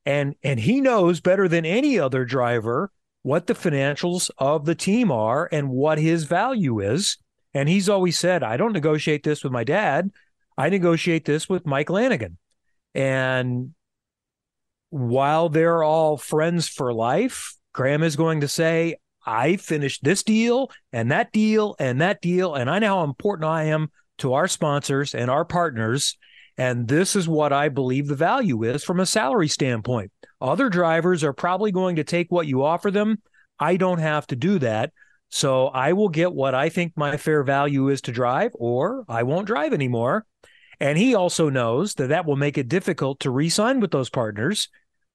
And 0.05 0.35
and 0.43 0.59
he 0.59 0.81
knows 0.81 1.21
better 1.21 1.47
than 1.47 1.65
any 1.65 1.97
other 1.99 2.25
driver 2.25 2.91
what 3.21 3.47
the 3.47 3.53
financials 3.53 4.29
of 4.37 4.65
the 4.65 4.75
team 4.75 5.11
are 5.11 5.47
and 5.51 5.69
what 5.69 5.97
his 5.97 6.25
value 6.25 6.79
is. 6.79 7.17
And 7.53 7.69
he's 7.69 7.87
always 7.87 8.19
said, 8.19 8.43
I 8.43 8.57
don't 8.57 8.73
negotiate 8.73 9.23
this 9.23 9.43
with 9.43 9.53
my 9.53 9.63
dad. 9.63 10.11
I 10.57 10.69
negotiate 10.69 11.25
this 11.25 11.47
with 11.47 11.65
Mike 11.65 11.89
Lanigan. 11.89 12.37
And 12.93 13.73
while 14.89 15.49
they're 15.49 15.83
all 15.83 16.17
friends 16.17 16.67
for 16.67 16.93
life, 16.93 17.55
Graham 17.73 18.03
is 18.03 18.15
going 18.15 18.41
to 18.41 18.47
say, 18.47 18.97
I 19.25 19.55
finished 19.55 20.03
this 20.03 20.21
deal 20.21 20.69
and 20.91 21.11
that 21.11 21.31
deal 21.31 21.75
and 21.79 22.01
that 22.01 22.21
deal, 22.21 22.55
and 22.55 22.69
I 22.69 22.79
know 22.79 22.99
how 22.99 23.03
important 23.03 23.49
I 23.49 23.63
am 23.65 23.89
to 24.19 24.33
our 24.33 24.47
sponsors 24.47 25.15
and 25.15 25.31
our 25.31 25.45
partners. 25.45 26.17
And 26.57 26.87
this 26.87 27.15
is 27.15 27.27
what 27.27 27.51
I 27.51 27.69
believe 27.69 28.07
the 28.07 28.15
value 28.15 28.63
is 28.63 28.83
from 28.83 28.99
a 28.99 29.05
salary 29.05 29.47
standpoint. 29.47 30.11
Other 30.39 30.69
drivers 30.69 31.23
are 31.23 31.33
probably 31.33 31.71
going 31.71 31.95
to 31.95 32.03
take 32.03 32.31
what 32.31 32.47
you 32.47 32.63
offer 32.63 32.91
them. 32.91 33.21
I 33.59 33.77
don't 33.77 33.99
have 33.99 34.27
to 34.27 34.35
do 34.35 34.59
that. 34.59 34.91
So 35.29 35.67
I 35.67 35.93
will 35.93 36.09
get 36.09 36.31
what 36.31 36.53
I 36.53 36.69
think 36.69 36.93
my 36.95 37.17
fair 37.17 37.43
value 37.43 37.89
is 37.89 38.01
to 38.01 38.11
drive, 38.11 38.51
or 38.53 39.03
I 39.09 39.23
won't 39.23 39.47
drive 39.47 39.73
anymore. 39.73 40.27
And 40.79 40.97
he 40.97 41.15
also 41.15 41.49
knows 41.49 41.95
that 41.95 42.09
that 42.09 42.25
will 42.25 42.35
make 42.35 42.57
it 42.57 42.67
difficult 42.67 43.21
to 43.21 43.31
re 43.31 43.49
sign 43.49 43.79
with 43.79 43.91
those 43.91 44.09
partners 44.09 44.69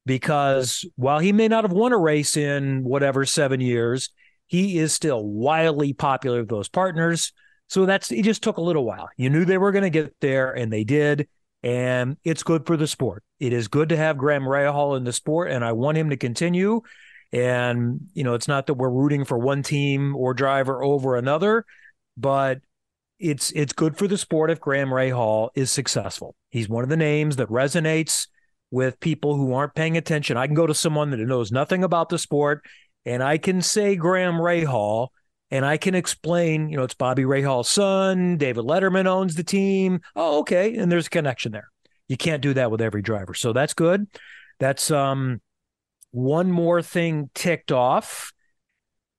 because 0.06 0.84
while 0.96 1.18
he 1.18 1.32
may 1.32 1.46
not 1.46 1.64
have 1.64 1.72
won 1.72 1.92
a 1.92 1.98
race 1.98 2.36
in 2.36 2.82
whatever 2.82 3.24
seven 3.26 3.60
years, 3.60 4.10
he 4.46 4.78
is 4.78 4.92
still 4.92 5.24
wildly 5.24 5.92
popular 5.92 6.40
with 6.40 6.48
those 6.48 6.68
partners. 6.68 7.32
So 7.68 7.86
that's 7.86 8.10
it 8.10 8.22
just 8.22 8.42
took 8.42 8.56
a 8.56 8.62
little 8.62 8.84
while. 8.84 9.08
You 9.16 9.30
knew 9.30 9.44
they 9.44 9.58
were 9.58 9.72
going 9.72 9.84
to 9.84 9.90
get 9.90 10.14
there 10.20 10.52
and 10.52 10.72
they 10.72 10.84
did. 10.84 11.28
And 11.62 12.16
it's 12.24 12.42
good 12.42 12.66
for 12.66 12.76
the 12.76 12.86
sport. 12.86 13.24
It 13.40 13.52
is 13.52 13.68
good 13.68 13.88
to 13.88 13.96
have 13.96 14.16
Graham 14.16 14.44
Rahal 14.44 14.96
in 14.96 15.02
the 15.02 15.12
sport, 15.12 15.50
and 15.50 15.64
I 15.64 15.72
want 15.72 15.98
him 15.98 16.10
to 16.10 16.16
continue. 16.16 16.82
And, 17.32 18.00
you 18.14 18.22
know, 18.22 18.34
it's 18.34 18.46
not 18.46 18.66
that 18.66 18.74
we're 18.74 18.88
rooting 18.88 19.24
for 19.24 19.36
one 19.38 19.64
team 19.64 20.14
or 20.14 20.34
driver 20.34 20.84
over 20.84 21.16
another, 21.16 21.66
but 22.16 22.60
it's 23.18 23.50
it's 23.52 23.72
good 23.72 23.98
for 23.98 24.06
the 24.06 24.16
sport 24.16 24.50
if 24.50 24.60
Graham 24.60 24.90
Rahal 24.90 25.50
is 25.56 25.70
successful. 25.70 26.36
He's 26.50 26.68
one 26.68 26.84
of 26.84 26.90
the 26.90 26.96
names 26.96 27.36
that 27.36 27.48
resonates 27.48 28.28
with 28.70 29.00
people 29.00 29.34
who 29.36 29.52
aren't 29.52 29.74
paying 29.74 29.96
attention. 29.96 30.36
I 30.36 30.46
can 30.46 30.54
go 30.54 30.66
to 30.66 30.74
someone 30.74 31.10
that 31.10 31.18
knows 31.18 31.50
nothing 31.50 31.82
about 31.82 32.08
the 32.08 32.18
sport 32.18 32.64
and 33.04 33.22
I 33.22 33.38
can 33.38 33.62
say 33.62 33.96
Graham 33.96 34.34
Rahal 34.34 35.08
and 35.50 35.64
I 35.64 35.76
can 35.76 35.94
explain, 35.94 36.68
you 36.68 36.76
know, 36.76 36.82
it's 36.82 36.94
Bobby 36.94 37.22
Rahal's 37.22 37.68
son, 37.68 38.36
David 38.36 38.64
Letterman 38.64 39.06
owns 39.06 39.34
the 39.34 39.44
team. 39.44 40.00
Oh, 40.14 40.40
okay, 40.40 40.76
and 40.76 40.90
there's 40.90 41.06
a 41.06 41.10
connection 41.10 41.52
there. 41.52 41.68
You 42.08 42.16
can't 42.16 42.42
do 42.42 42.54
that 42.54 42.70
with 42.70 42.80
every 42.80 43.02
driver. 43.02 43.34
So 43.34 43.52
that's 43.52 43.74
good. 43.74 44.06
That's 44.58 44.90
um 44.90 45.40
one 46.10 46.50
more 46.50 46.82
thing 46.82 47.30
ticked 47.34 47.72
off. 47.72 48.32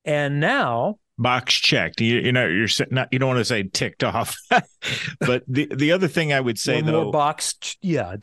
And 0.05 0.39
now 0.39 0.98
box 1.19 1.53
checked. 1.53 2.01
You, 2.01 2.19
you 2.19 2.31
know, 2.31 2.48
you're 2.48 2.67
not. 2.89 3.09
You 3.12 3.19
don't 3.19 3.29
want 3.29 3.39
to 3.39 3.45
say 3.45 3.63
ticked 3.63 4.03
off, 4.03 4.36
but 5.19 5.43
the 5.48 5.67
the 5.75 5.91
other 5.91 6.07
thing 6.07 6.33
I 6.33 6.39
would 6.39 6.57
say 6.57 6.75
One 6.75 6.86
though, 6.86 7.03
more 7.03 7.12
box, 7.12 7.77
yeah, 7.81 8.15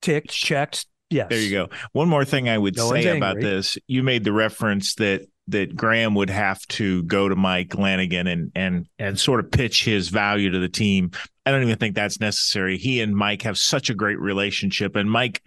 ticked, 0.00 0.30
checked. 0.30 0.86
Yes. 1.10 1.28
There 1.28 1.38
you 1.38 1.50
go. 1.50 1.68
One 1.92 2.08
more 2.08 2.24
thing 2.24 2.48
I 2.48 2.56
would 2.56 2.76
no 2.76 2.90
say 2.90 3.16
about 3.16 3.38
this. 3.38 3.76
You 3.86 4.02
made 4.02 4.24
the 4.24 4.32
reference 4.32 4.94
that 4.94 5.26
that 5.48 5.76
Graham 5.76 6.14
would 6.14 6.30
have 6.30 6.66
to 6.68 7.02
go 7.04 7.28
to 7.28 7.36
Mike 7.36 7.76
Lanigan 7.76 8.26
and 8.26 8.52
and 8.54 8.86
and 8.98 9.18
sort 9.18 9.40
of 9.40 9.50
pitch 9.50 9.84
his 9.84 10.08
value 10.08 10.50
to 10.50 10.58
the 10.58 10.68
team. 10.68 11.10
I 11.44 11.50
don't 11.50 11.62
even 11.62 11.78
think 11.78 11.94
that's 11.94 12.20
necessary. 12.20 12.78
He 12.78 13.00
and 13.00 13.14
Mike 13.14 13.42
have 13.42 13.58
such 13.58 13.90
a 13.90 13.94
great 13.94 14.18
relationship, 14.18 14.96
and 14.96 15.10
Mike 15.10 15.42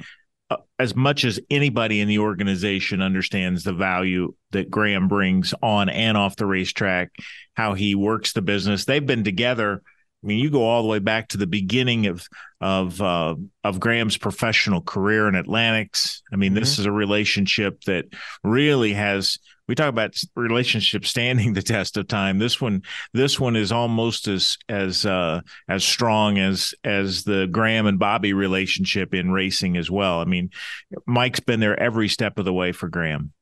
uh, 0.50 0.58
as 0.80 0.96
much 0.96 1.26
as 1.26 1.40
anybody 1.50 2.00
in 2.00 2.08
the 2.08 2.20
organization 2.20 3.02
understands 3.02 3.64
the 3.64 3.74
value 3.74 4.34
that 4.52 4.70
Graham 4.70 5.08
brings 5.08 5.54
on 5.62 5.90
and 5.90 6.16
off 6.16 6.38
the 6.38 6.46
racetrack, 6.46 7.12
how 7.56 7.74
he 7.74 7.96
works 7.96 8.32
the 8.32 8.42
business. 8.42 8.86
They've 8.86 9.06
been 9.06 9.24
together. 9.26 9.82
I 10.24 10.28
mean, 10.28 10.40
you 10.40 10.50
go 10.50 10.64
all 10.64 10.84
the 10.84 10.88
way 10.88 11.00
back 11.00 11.30
to 11.30 11.38
the 11.38 11.48
beginning 11.48 12.08
of 12.08 12.26
of 12.62 13.02
uh, 13.02 13.36
of 13.64 13.80
Graham's 13.80 14.18
professional 14.18 14.82
career 14.82 15.28
in 15.28 15.36
Atlantics. 15.36 16.22
I 16.32 16.38
mean, 16.38 16.52
mm-hmm. 16.52 16.60
this 16.60 16.80
is 16.80 16.86
a 16.86 16.92
relationship 16.92 17.82
that 17.82 18.06
really 18.44 18.94
has 18.94 19.40
we 19.68 19.76
talk 19.76 19.90
about 19.90 20.16
relationships 20.36 21.10
standing 21.10 21.54
the 21.54 21.62
test 21.62 21.98
of 21.98 22.08
time. 22.08 22.40
This 22.40 22.62
one, 22.62 22.84
this 23.14 23.40
one 23.40 23.56
is 23.56 23.72
almost 23.72 24.28
as 24.28 24.58
as 24.70 25.06
uh, 25.06 25.42
as 25.68 25.84
strong 25.84 26.38
as 26.38 26.74
as 26.84 27.24
the 27.24 27.48
Graham 27.48 27.86
and 27.86 28.00
Bobby 28.00 28.34
relationship 28.34 29.14
in 29.14 29.32
racing 29.32 29.78
as 29.78 29.92
well. 29.92 30.20
I 30.22 30.26
mean, 30.26 30.52
Mike's 31.06 31.40
been 31.40 31.60
there 31.60 31.80
every 31.80 32.08
step 32.08 32.40
of 32.40 32.46
the 32.46 32.54
way 32.54 32.72
for 32.72 32.88
Graham, 32.88 33.34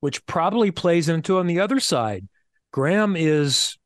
which 0.00 0.24
probably 0.26 0.70
plays 0.70 1.08
into 1.08 1.38
on 1.38 1.46
the 1.46 1.60
other 1.60 1.80
side. 1.80 2.28
Graham 2.72 3.16
is 3.16 3.76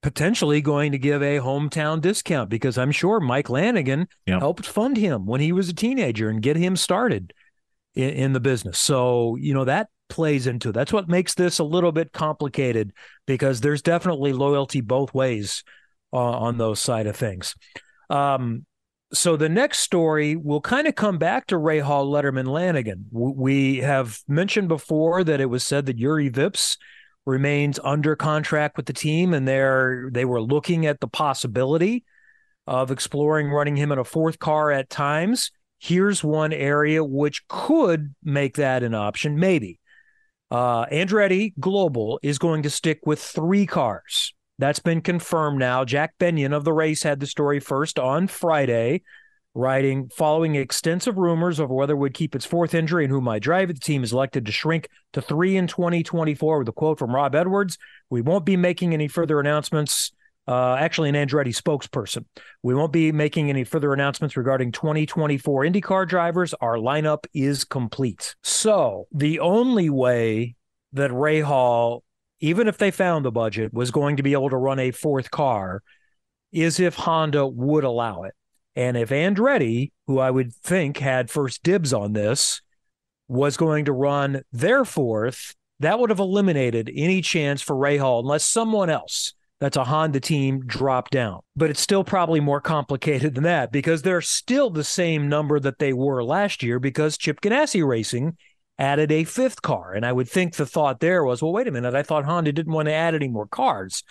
potentially 0.00 0.60
going 0.60 0.92
to 0.92 0.98
give 0.98 1.22
a 1.22 1.38
hometown 1.38 2.00
discount 2.00 2.48
because 2.48 2.78
I'm 2.78 2.92
sure 2.92 3.18
Mike 3.18 3.50
Lanigan 3.50 4.06
helped 4.28 4.64
fund 4.64 4.96
him 4.96 5.26
when 5.26 5.40
he 5.40 5.50
was 5.50 5.68
a 5.68 5.74
teenager 5.74 6.28
and 6.28 6.40
get 6.40 6.56
him 6.56 6.76
started 6.76 7.32
in, 7.94 8.10
in 8.10 8.32
the 8.32 8.40
business. 8.40 8.78
So 8.78 9.36
you 9.36 9.54
know 9.54 9.64
that 9.64 9.88
plays 10.08 10.46
into. 10.46 10.72
That's 10.72 10.92
what 10.92 11.08
makes 11.08 11.34
this 11.34 11.58
a 11.58 11.64
little 11.64 11.92
bit 11.92 12.12
complicated 12.12 12.92
because 13.26 13.60
there's 13.60 13.82
definitely 13.82 14.32
loyalty 14.32 14.80
both 14.80 15.14
ways 15.14 15.64
uh, 16.12 16.16
on 16.16 16.58
those 16.58 16.80
side 16.80 17.06
of 17.06 17.16
things. 17.16 17.54
Um, 18.10 18.64
so 19.12 19.36
the 19.36 19.48
next 19.48 19.80
story 19.80 20.36
will 20.36 20.60
kind 20.60 20.86
of 20.86 20.94
come 20.94 21.18
back 21.18 21.46
to 21.46 21.56
Rahal, 21.56 22.06
Letterman, 22.06 22.46
Lanigan. 22.46 23.06
We 23.10 23.78
have 23.78 24.18
mentioned 24.28 24.68
before 24.68 25.24
that 25.24 25.40
it 25.40 25.46
was 25.46 25.64
said 25.64 25.86
that 25.86 25.96
Juri 25.96 26.30
Vips 26.30 26.76
remains 27.24 27.78
under 27.82 28.16
contract 28.16 28.76
with 28.76 28.86
the 28.86 28.92
team, 28.92 29.32
and 29.32 29.46
they're 29.46 30.10
they 30.12 30.24
were 30.24 30.42
looking 30.42 30.86
at 30.86 31.00
the 31.00 31.08
possibility 31.08 32.04
of 32.66 32.90
exploring 32.90 33.50
running 33.50 33.76
him 33.76 33.92
in 33.92 33.98
a 33.98 34.04
fourth 34.04 34.38
car 34.38 34.70
at 34.70 34.90
times. 34.90 35.50
Here's 35.78 36.22
one 36.22 36.52
area 36.52 37.02
which 37.02 37.46
could 37.48 38.14
make 38.22 38.56
that 38.56 38.82
an 38.82 38.94
option, 38.94 39.38
maybe. 39.38 39.78
Uh, 40.50 40.86
Andretti 40.86 41.52
Global 41.60 42.18
is 42.22 42.38
going 42.38 42.62
to 42.62 42.70
stick 42.70 43.00
with 43.04 43.20
three 43.20 43.66
cars. 43.66 44.34
That's 44.58 44.78
been 44.78 45.02
confirmed 45.02 45.58
now. 45.58 45.84
Jack 45.84 46.14
Benyon 46.18 46.52
of 46.52 46.64
the 46.64 46.72
race 46.72 47.02
had 47.02 47.20
the 47.20 47.26
story 47.26 47.60
first 47.60 47.98
on 47.98 48.26
Friday, 48.26 49.02
writing 49.54 50.08
following 50.08 50.56
extensive 50.56 51.16
rumors 51.16 51.60
over 51.60 51.74
whether 51.74 51.92
it 51.92 51.98
would 51.98 52.14
keep 52.14 52.34
its 52.34 52.44
fourth 52.44 52.74
injury 52.74 53.04
and 53.04 53.12
who 53.12 53.20
might 53.20 53.42
drive 53.42 53.70
it. 53.70 53.74
The 53.74 53.80
team 53.80 54.02
is 54.02 54.12
elected 54.12 54.46
to 54.46 54.52
shrink 54.52 54.88
to 55.12 55.22
three 55.22 55.56
in 55.56 55.66
2024 55.66 56.58
with 56.58 56.68
a 56.68 56.72
quote 56.72 56.98
from 56.98 57.14
Rob 57.14 57.34
Edwards. 57.34 57.78
We 58.10 58.20
won't 58.20 58.44
be 58.44 58.56
making 58.56 58.94
any 58.94 59.06
further 59.06 59.38
announcements 59.38 60.12
uh, 60.48 60.76
actually 60.76 61.10
an 61.10 61.14
Andretti 61.14 61.54
spokesperson. 61.54 62.24
We 62.62 62.74
won't 62.74 62.92
be 62.92 63.12
making 63.12 63.50
any 63.50 63.64
further 63.64 63.92
announcements 63.92 64.34
regarding 64.34 64.72
2024 64.72 65.64
IndyCar 65.64 66.08
drivers. 66.08 66.54
Our 66.54 66.76
lineup 66.76 67.26
is 67.34 67.64
complete. 67.64 68.34
So 68.42 69.08
the 69.12 69.40
only 69.40 69.90
way 69.90 70.56
that 70.94 71.10
Rahal, 71.10 72.00
even 72.40 72.66
if 72.66 72.78
they 72.78 72.90
found 72.90 73.26
the 73.26 73.30
budget, 73.30 73.74
was 73.74 73.90
going 73.90 74.16
to 74.16 74.22
be 74.22 74.32
able 74.32 74.48
to 74.48 74.56
run 74.56 74.78
a 74.78 74.90
fourth 74.90 75.30
car 75.30 75.82
is 76.50 76.80
if 76.80 76.94
Honda 76.94 77.46
would 77.46 77.84
allow 77.84 78.22
it. 78.22 78.32
And 78.74 78.96
if 78.96 79.10
Andretti, 79.10 79.92
who 80.06 80.18
I 80.18 80.30
would 80.30 80.54
think 80.54 80.96
had 80.96 81.30
first 81.30 81.62
dibs 81.62 81.92
on 81.92 82.14
this, 82.14 82.62
was 83.26 83.58
going 83.58 83.84
to 83.84 83.92
run 83.92 84.40
their 84.50 84.86
fourth, 84.86 85.54
that 85.80 85.98
would 85.98 86.08
have 86.08 86.20
eliminated 86.20 86.90
any 86.94 87.20
chance 87.20 87.60
for 87.60 87.76
Rahal 87.76 88.20
unless 88.20 88.46
someone 88.46 88.88
else 88.88 89.34
that's 89.60 89.76
a 89.76 89.84
Honda 89.84 90.20
team 90.20 90.60
drop 90.66 91.10
down. 91.10 91.40
But 91.56 91.70
it's 91.70 91.80
still 91.80 92.04
probably 92.04 92.40
more 92.40 92.60
complicated 92.60 93.34
than 93.34 93.44
that 93.44 93.72
because 93.72 94.02
they're 94.02 94.20
still 94.20 94.70
the 94.70 94.84
same 94.84 95.28
number 95.28 95.58
that 95.58 95.78
they 95.78 95.92
were 95.92 96.22
last 96.22 96.62
year 96.62 96.78
because 96.78 97.18
Chip 97.18 97.40
Ganassi 97.40 97.86
Racing 97.86 98.36
added 98.78 99.10
a 99.10 99.24
fifth 99.24 99.62
car. 99.62 99.92
And 99.92 100.06
I 100.06 100.12
would 100.12 100.28
think 100.28 100.54
the 100.54 100.66
thought 100.66 101.00
there 101.00 101.24
was, 101.24 101.42
well, 101.42 101.52
wait 101.52 101.66
a 101.66 101.72
minute, 101.72 101.94
I 101.94 102.04
thought 102.04 102.24
Honda 102.24 102.52
didn't 102.52 102.72
want 102.72 102.86
to 102.86 102.94
add 102.94 103.14
any 103.14 103.28
more 103.28 103.46
cars. 103.46 104.04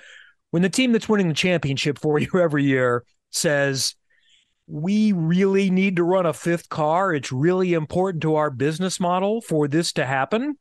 When 0.52 0.64
the 0.64 0.70
team 0.70 0.92
that's 0.92 1.08
winning 1.08 1.30
the 1.30 1.34
championship 1.34 2.00
for 2.00 2.20
you 2.20 2.30
every 2.40 2.66
year 2.66 3.06
says, 3.32 3.96
we 4.68 5.14
really 5.14 5.70
need 5.70 5.96
to 5.96 6.04
run 6.04 6.26
a 6.26 6.34
fifth 6.34 6.68
car, 6.68 7.14
it's 7.14 7.32
really 7.32 7.74
important 7.74 8.22
to 8.24 8.36
our 8.36 8.50
business 8.50 9.00
model 9.00 9.40
for 9.40 9.70
this 9.70 9.94
to 9.94 10.06
happen, 10.06 10.58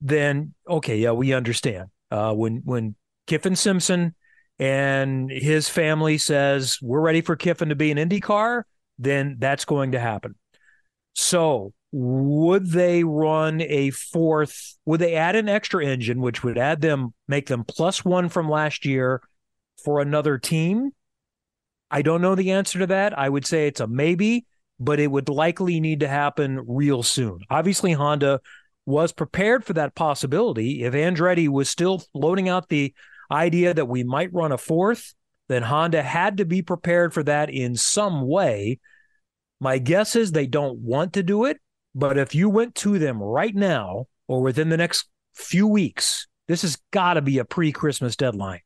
then 0.00 0.54
okay, 0.68 0.98
yeah, 0.98 1.10
we 1.10 1.32
understand. 1.32 1.88
Uh, 2.12 2.32
when 2.32 2.62
when 2.64 2.94
Kyffin 3.26 3.56
Simpson 3.56 4.14
and 4.60 5.30
his 5.30 5.70
family 5.70 6.18
says 6.18 6.78
we're 6.82 7.00
ready 7.00 7.22
for 7.22 7.34
Kyffin 7.34 7.70
to 7.70 7.74
be 7.74 7.90
an 7.90 7.96
IndyCar, 7.96 8.64
then 8.98 9.36
that's 9.38 9.64
going 9.64 9.92
to 9.92 9.98
happen. 9.98 10.34
So 11.14 11.72
would 11.92 12.70
they 12.70 13.02
run 13.02 13.62
a 13.62 13.90
fourth? 13.90 14.76
Would 14.84 15.00
they 15.00 15.14
add 15.14 15.34
an 15.34 15.48
extra 15.48 15.84
engine, 15.84 16.20
which 16.20 16.44
would 16.44 16.58
add 16.58 16.82
them, 16.82 17.14
make 17.26 17.46
them 17.46 17.64
plus 17.64 18.04
one 18.04 18.28
from 18.28 18.50
last 18.50 18.84
year 18.84 19.22
for 19.82 20.00
another 20.00 20.36
team? 20.36 20.90
I 21.90 22.02
don't 22.02 22.20
know 22.20 22.34
the 22.34 22.52
answer 22.52 22.78
to 22.80 22.86
that. 22.88 23.18
I 23.18 23.28
would 23.28 23.46
say 23.46 23.66
it's 23.66 23.80
a 23.80 23.86
maybe, 23.86 24.44
but 24.78 25.00
it 25.00 25.10
would 25.10 25.30
likely 25.30 25.80
need 25.80 26.00
to 26.00 26.08
happen 26.08 26.60
real 26.68 27.02
soon. 27.02 27.40
Obviously, 27.48 27.92
Honda 27.92 28.40
was 28.84 29.10
prepared 29.12 29.64
for 29.64 29.72
that 29.72 29.94
possibility. 29.94 30.84
If 30.84 30.92
Andretti 30.92 31.48
was 31.48 31.70
still 31.70 32.02
floating 32.12 32.48
out 32.48 32.68
the 32.68 32.92
idea 33.30 33.74
that 33.74 33.88
we 33.88 34.04
might 34.04 34.32
run 34.32 34.52
a 34.52 34.58
fourth, 34.58 35.14
then 35.48 35.62
Honda 35.62 36.02
had 36.02 36.36
to 36.38 36.44
be 36.44 36.62
prepared 36.62 37.12
for 37.12 37.22
that 37.24 37.50
in 37.50 37.76
some 37.76 38.26
way. 38.26 38.78
My 39.60 39.78
guess 39.78 40.16
is 40.16 40.32
they 40.32 40.46
don't 40.46 40.78
want 40.78 41.12
to 41.14 41.22
do 41.22 41.44
it, 41.44 41.58
but 41.94 42.18
if 42.18 42.34
you 42.34 42.48
went 42.48 42.74
to 42.76 42.98
them 42.98 43.22
right 43.22 43.54
now 43.54 44.06
or 44.28 44.42
within 44.42 44.68
the 44.68 44.76
next 44.76 45.08
few 45.34 45.66
weeks, 45.66 46.26
this 46.48 46.62
has 46.62 46.78
got 46.92 47.14
to 47.14 47.22
be 47.22 47.38
a 47.38 47.44
pre-Christmas 47.44 48.16
deadline. 48.16 48.60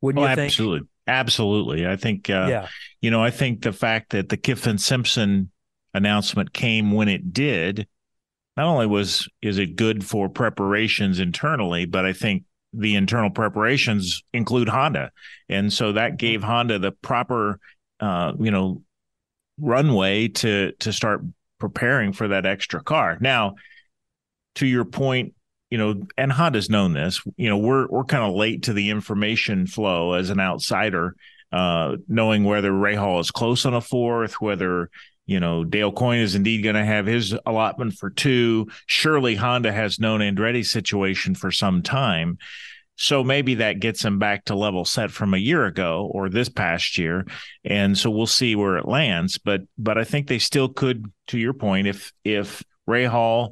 Wouldn't 0.00 0.24
oh, 0.24 0.28
you 0.28 0.34
think? 0.34 0.46
Absolutely. 0.50 0.88
Absolutely. 1.06 1.86
I 1.86 1.96
think, 1.96 2.30
uh, 2.30 2.46
yeah. 2.48 2.68
you 3.00 3.10
know, 3.10 3.22
I 3.22 3.30
think 3.30 3.62
the 3.62 3.72
fact 3.72 4.10
that 4.10 4.30
the 4.30 4.36
Kyffin 4.36 4.78
Simpson 4.78 5.50
announcement 5.92 6.52
came 6.52 6.92
when 6.92 7.08
it 7.08 7.32
did, 7.32 7.86
not 8.56 8.66
only 8.66 8.86
was 8.86 9.28
is 9.42 9.58
it 9.58 9.76
good 9.76 10.04
for 10.04 10.28
preparations 10.28 11.20
internally, 11.20 11.84
but 11.84 12.06
I 12.06 12.12
think 12.12 12.44
the 12.76 12.96
internal 12.96 13.30
preparations 13.30 14.22
include 14.32 14.68
Honda, 14.68 15.10
and 15.48 15.72
so 15.72 15.92
that 15.92 16.16
gave 16.16 16.42
Honda 16.42 16.78
the 16.78 16.92
proper, 16.92 17.60
uh, 18.00 18.32
you 18.38 18.50
know, 18.50 18.82
runway 19.58 20.28
to 20.28 20.72
to 20.80 20.92
start 20.92 21.22
preparing 21.58 22.12
for 22.12 22.28
that 22.28 22.46
extra 22.46 22.82
car. 22.82 23.16
Now, 23.20 23.54
to 24.56 24.66
your 24.66 24.84
point, 24.84 25.34
you 25.70 25.78
know, 25.78 26.06
and 26.16 26.32
Honda's 26.32 26.70
known 26.70 26.92
this. 26.92 27.22
You 27.36 27.48
know, 27.48 27.58
we're 27.58 27.86
we're 27.88 28.04
kind 28.04 28.24
of 28.24 28.34
late 28.34 28.64
to 28.64 28.72
the 28.72 28.90
information 28.90 29.66
flow 29.66 30.12
as 30.12 30.30
an 30.30 30.40
outsider, 30.40 31.16
uh, 31.52 31.96
knowing 32.08 32.44
whether 32.44 32.70
Rahal 32.70 33.20
is 33.20 33.30
close 33.30 33.66
on 33.66 33.74
a 33.74 33.80
fourth, 33.80 34.40
whether 34.40 34.90
you 35.26 35.40
know 35.40 35.64
Dale 35.64 35.92
Coyne 35.92 36.20
is 36.20 36.34
indeed 36.34 36.62
going 36.62 36.74
to 36.74 36.84
have 36.84 37.06
his 37.06 37.34
allotment 37.46 37.94
for 37.94 38.10
two. 38.10 38.68
Surely 38.86 39.34
Honda 39.34 39.72
has 39.72 39.98
known 39.98 40.20
Andretti's 40.20 40.70
situation 40.70 41.34
for 41.34 41.50
some 41.50 41.82
time. 41.82 42.38
So 42.96 43.24
maybe 43.24 43.56
that 43.56 43.80
gets 43.80 44.04
him 44.04 44.20
back 44.20 44.44
to 44.44 44.54
level 44.54 44.84
set 44.84 45.10
from 45.10 45.34
a 45.34 45.38
year 45.38 45.66
ago 45.66 46.08
or 46.12 46.28
this 46.28 46.48
past 46.48 46.96
year, 46.96 47.26
and 47.64 47.98
so 47.98 48.08
we'll 48.08 48.26
see 48.26 48.54
where 48.54 48.76
it 48.76 48.86
lands. 48.86 49.38
But 49.38 49.62
but 49.76 49.98
I 49.98 50.04
think 50.04 50.28
they 50.28 50.38
still 50.38 50.68
could, 50.68 51.10
to 51.28 51.38
your 51.38 51.54
point, 51.54 51.88
if 51.88 52.12
if 52.22 52.62
Rahal 52.88 53.50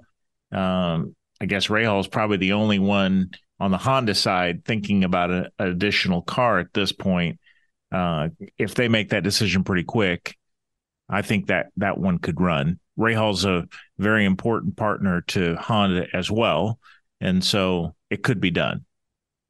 um, 0.52 1.16
I 1.40 1.46
guess 1.46 1.66
Rahal 1.66 1.98
is 1.98 2.06
probably 2.06 2.36
the 2.36 2.52
only 2.52 2.78
one 2.78 3.30
on 3.58 3.70
the 3.70 3.78
Honda 3.78 4.14
side 4.14 4.64
thinking 4.64 5.04
about 5.04 5.30
a, 5.30 5.50
an 5.58 5.68
additional 5.68 6.22
car 6.22 6.58
at 6.58 6.72
this 6.72 6.92
point. 6.92 7.40
Uh, 7.90 8.28
if 8.58 8.74
they 8.74 8.88
make 8.88 9.10
that 9.10 9.24
decision 9.24 9.64
pretty 9.64 9.84
quick, 9.84 10.36
I 11.12 11.22
think 11.22 11.46
that 11.46 11.66
that 11.76 11.98
one 11.98 12.18
could 12.18 12.40
run. 12.40 12.80
Rahal's 12.98 13.44
a 13.44 13.68
very 13.98 14.24
important 14.24 14.76
partner 14.76 15.20
to 15.28 15.56
Honda 15.56 16.06
as 16.12 16.30
well, 16.30 16.78
and 17.20 17.44
so 17.44 17.94
it 18.10 18.22
could 18.22 18.40
be 18.40 18.50
done. 18.50 18.84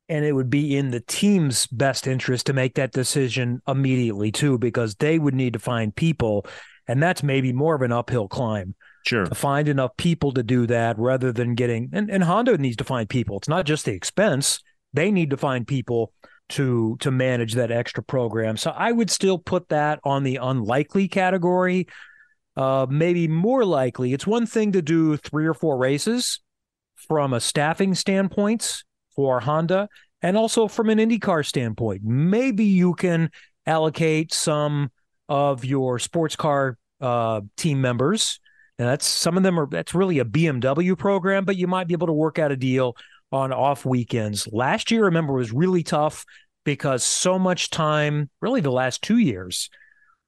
And 0.08 0.24
it 0.24 0.32
would 0.32 0.50
be 0.50 0.76
in 0.76 0.90
the 0.90 1.00
team's 1.00 1.66
best 1.68 2.06
interest 2.06 2.46
to 2.46 2.52
make 2.52 2.74
that 2.74 2.92
decision 2.92 3.62
immediately 3.66 4.30
too, 4.30 4.58
because 4.58 4.96
they 4.96 5.18
would 5.18 5.34
need 5.34 5.54
to 5.54 5.58
find 5.58 5.94
people, 5.94 6.46
and 6.86 7.02
that's 7.02 7.22
maybe 7.22 7.52
more 7.52 7.74
of 7.74 7.82
an 7.82 7.92
uphill 7.92 8.28
climb 8.28 8.74
Sure. 9.04 9.26
To 9.26 9.34
find 9.34 9.68
enough 9.68 9.96
people 9.96 10.32
to 10.32 10.42
do 10.42 10.66
that 10.66 10.98
rather 10.98 11.32
than 11.32 11.54
getting 11.54 11.90
and, 11.92 12.10
and 12.10 12.22
Honda 12.22 12.56
needs 12.58 12.76
to 12.76 12.84
find 12.84 13.08
people. 13.08 13.36
It's 13.38 13.48
not 13.48 13.66
just 13.66 13.84
the 13.84 13.92
expense. 13.92 14.60
They 14.92 15.10
need 15.10 15.30
to 15.30 15.36
find 15.36 15.66
people 15.66 16.12
to 16.52 16.96
to 17.00 17.10
manage 17.10 17.54
that 17.54 17.70
extra 17.70 18.02
program. 18.02 18.56
So 18.56 18.70
I 18.70 18.92
would 18.92 19.10
still 19.10 19.38
put 19.38 19.68
that 19.68 20.00
on 20.04 20.22
the 20.22 20.36
unlikely 20.36 21.08
category. 21.08 21.88
Uh, 22.56 22.86
maybe 22.88 23.28
more 23.28 23.64
likely, 23.64 24.12
it's 24.12 24.26
one 24.26 24.46
thing 24.46 24.72
to 24.72 24.82
do 24.82 25.16
three 25.16 25.46
or 25.46 25.54
four 25.54 25.78
races 25.78 26.40
from 26.96 27.32
a 27.32 27.40
staffing 27.40 27.94
standpoint 27.94 28.84
for 29.16 29.40
Honda, 29.40 29.88
and 30.20 30.36
also 30.36 30.68
from 30.68 30.90
an 30.90 30.98
IndyCar 30.98 31.44
standpoint. 31.44 32.02
Maybe 32.04 32.64
you 32.64 32.94
can 32.94 33.30
allocate 33.66 34.32
some 34.32 34.90
of 35.28 35.64
your 35.64 35.98
sports 35.98 36.36
car 36.36 36.76
uh, 37.00 37.40
team 37.56 37.80
members 37.80 38.38
and 38.78 38.88
that's 38.88 39.06
some 39.06 39.36
of 39.36 39.42
them 39.42 39.60
are 39.60 39.66
that's 39.66 39.94
really 39.94 40.18
a 40.18 40.24
BMW 40.24 40.98
program, 40.98 41.44
but 41.44 41.56
you 41.56 41.66
might 41.66 41.86
be 41.86 41.94
able 41.94 42.06
to 42.06 42.12
work 42.12 42.38
out 42.38 42.52
a 42.52 42.56
deal 42.56 42.96
on 43.30 43.52
off 43.52 43.84
weekends. 43.84 44.48
Last 44.50 44.90
year, 44.90 45.04
remember, 45.04 45.32
was 45.32 45.52
really 45.52 45.82
tough 45.82 46.24
because 46.64 47.02
so 47.02 47.38
much 47.38 47.70
time, 47.70 48.30
really 48.40 48.60
the 48.60 48.70
last 48.70 49.02
two 49.02 49.18
years, 49.18 49.70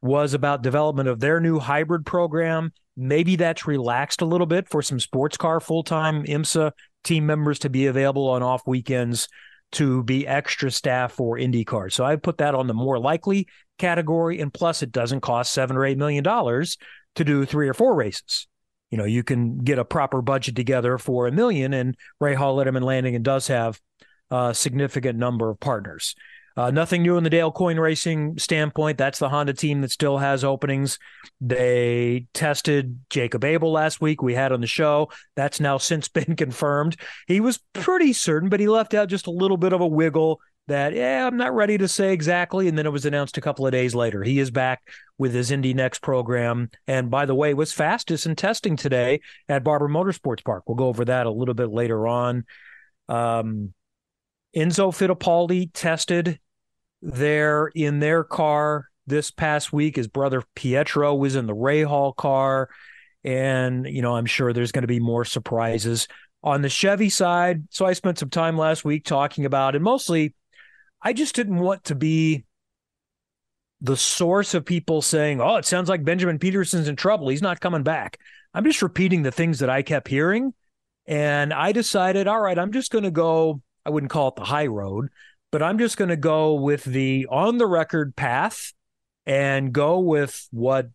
was 0.02 0.34
about 0.34 0.62
development 0.62 1.08
of 1.08 1.20
their 1.20 1.40
new 1.40 1.58
hybrid 1.58 2.04
program. 2.04 2.72
Maybe 2.96 3.36
that's 3.36 3.66
relaxed 3.66 4.20
a 4.20 4.26
little 4.26 4.46
bit 4.46 4.68
for 4.68 4.82
some 4.82 5.00
sports 5.00 5.36
car 5.36 5.60
full 5.60 5.82
time 5.82 6.24
IMSA 6.24 6.72
team 7.02 7.26
members 7.26 7.58
to 7.60 7.70
be 7.70 7.86
available 7.86 8.28
on 8.28 8.42
off 8.42 8.66
weekends 8.66 9.28
to 9.72 10.04
be 10.04 10.26
extra 10.26 10.70
staff 10.70 11.12
for 11.12 11.36
IndyCar. 11.36 11.92
So 11.92 12.04
I 12.04 12.16
put 12.16 12.38
that 12.38 12.54
on 12.54 12.66
the 12.66 12.74
more 12.74 12.98
likely 12.98 13.48
category. 13.78 14.40
And 14.40 14.52
plus, 14.52 14.82
it 14.82 14.92
doesn't 14.92 15.20
cost 15.20 15.52
seven 15.52 15.76
or 15.76 15.84
eight 15.84 15.98
million 15.98 16.22
dollars 16.22 16.76
to 17.16 17.24
do 17.24 17.44
three 17.44 17.68
or 17.68 17.74
four 17.74 17.94
races. 17.94 18.46
You 18.90 18.98
know, 18.98 19.04
you 19.04 19.24
can 19.24 19.58
get 19.58 19.78
a 19.78 19.84
proper 19.84 20.22
budget 20.22 20.54
together 20.54 20.98
for 20.98 21.26
a 21.26 21.32
million, 21.32 21.74
and 21.74 21.96
Rahal 22.22 22.54
Letterman 22.56 22.82
Lanigan 22.82 23.22
does 23.22 23.48
have 23.48 23.80
a 24.30 24.54
significant 24.54 25.18
number 25.18 25.50
of 25.50 25.60
partners. 25.60 26.14
Uh, 26.56 26.70
nothing 26.70 27.02
new 27.02 27.16
in 27.16 27.24
the 27.24 27.30
Dale 27.30 27.50
Coyne 27.50 27.80
Racing 27.80 28.38
standpoint. 28.38 28.96
That's 28.96 29.18
the 29.18 29.28
Honda 29.28 29.54
team 29.54 29.80
that 29.80 29.90
still 29.90 30.18
has 30.18 30.44
openings. 30.44 31.00
They 31.40 32.26
tested 32.32 33.00
Jacob 33.10 33.44
Abel 33.44 33.72
last 33.72 34.00
week. 34.00 34.22
We 34.22 34.34
had 34.34 34.52
on 34.52 34.60
the 34.60 34.66
show. 34.68 35.10
That's 35.34 35.58
now 35.58 35.78
since 35.78 36.08
been 36.08 36.36
confirmed. 36.36 36.96
He 37.26 37.40
was 37.40 37.58
pretty 37.72 38.12
certain, 38.12 38.48
but 38.48 38.60
he 38.60 38.68
left 38.68 38.94
out 38.94 39.08
just 39.08 39.26
a 39.26 39.32
little 39.32 39.56
bit 39.56 39.72
of 39.72 39.80
a 39.80 39.86
wiggle 39.86 40.40
that, 40.66 40.94
yeah, 40.94 41.26
I'm 41.26 41.36
not 41.36 41.54
ready 41.54 41.76
to 41.76 41.88
say 41.88 42.12
exactly. 42.12 42.68
And 42.68 42.78
then 42.78 42.86
it 42.86 42.92
was 42.92 43.04
announced 43.04 43.36
a 43.36 43.42
couple 43.42 43.66
of 43.66 43.72
days 43.72 43.94
later. 43.94 44.22
He 44.22 44.38
is 44.38 44.50
back 44.50 44.80
with 45.18 45.34
his 45.34 45.50
Indy 45.50 45.74
Next 45.74 46.00
program. 46.00 46.70
And 46.86 47.10
by 47.10 47.26
the 47.26 47.34
way, 47.34 47.52
was 47.52 47.72
fastest 47.72 48.26
in 48.26 48.36
testing 48.36 48.76
today 48.76 49.20
at 49.48 49.64
Barber 49.64 49.88
Motorsports 49.88 50.44
Park. 50.44 50.62
We'll 50.66 50.76
go 50.76 50.86
over 50.86 51.04
that 51.04 51.26
a 51.26 51.30
little 51.30 51.54
bit 51.54 51.70
later 51.70 52.06
on. 52.06 52.46
Um, 53.08 53.74
Enzo 54.56 54.92
Fittipaldi 54.92 55.70
tested 55.72 56.38
there 57.02 57.70
in 57.74 58.00
their 58.00 58.24
car 58.24 58.88
this 59.06 59.30
past 59.30 59.72
week. 59.72 59.96
His 59.96 60.08
brother 60.08 60.42
Pietro 60.54 61.14
was 61.14 61.36
in 61.36 61.46
the 61.46 61.54
Rahal 61.54 62.14
car. 62.16 62.68
And, 63.24 63.86
you 63.86 64.02
know, 64.02 64.16
I'm 64.16 64.26
sure 64.26 64.52
there's 64.52 64.72
going 64.72 64.82
to 64.82 64.88
be 64.88 65.00
more 65.00 65.24
surprises 65.24 66.08
on 66.42 66.60
the 66.60 66.68
Chevy 66.68 67.08
side. 67.08 67.64
So 67.70 67.86
I 67.86 67.94
spent 67.94 68.18
some 68.18 68.30
time 68.30 68.56
last 68.58 68.84
week 68.84 69.04
talking 69.04 69.46
about, 69.46 69.74
and 69.74 69.82
mostly 69.82 70.34
I 71.02 71.12
just 71.12 71.34
didn't 71.34 71.58
want 71.58 71.84
to 71.84 71.94
be 71.94 72.44
the 73.80 73.96
source 73.96 74.54
of 74.54 74.64
people 74.64 75.02
saying, 75.02 75.40
"Oh, 75.40 75.56
it 75.56 75.64
sounds 75.64 75.88
like 75.88 76.04
Benjamin 76.04 76.38
Pedersen's 76.38 76.88
in 76.88 76.96
trouble. 76.96 77.28
He's 77.28 77.42
not 77.42 77.60
coming 77.60 77.82
back." 77.82 78.18
I'm 78.54 78.64
just 78.64 78.82
repeating 78.82 79.22
the 79.22 79.32
things 79.32 79.58
that 79.58 79.68
I 79.68 79.82
kept 79.82 80.06
hearing, 80.08 80.54
and 81.06 81.52
I 81.52 81.72
decided, 81.72 82.28
all 82.28 82.40
right, 82.40 82.58
I'm 82.58 82.72
just 82.72 82.90
going 82.90 83.04
to 83.04 83.10
go. 83.10 83.60
I 83.84 83.90
wouldn't 83.90 84.10
call 84.10 84.28
it 84.28 84.36
the 84.36 84.44
high 84.44 84.66
road, 84.66 85.08
but 85.50 85.62
I'm 85.62 85.78
just 85.78 85.96
going 85.96 86.08
to 86.10 86.16
go 86.16 86.54
with 86.54 86.84
the 86.84 87.26
on 87.30 87.58
the 87.58 87.66
record 87.66 88.16
path 88.16 88.72
and 89.26 89.72
go 89.72 90.00
with 90.00 90.48
what 90.50 90.90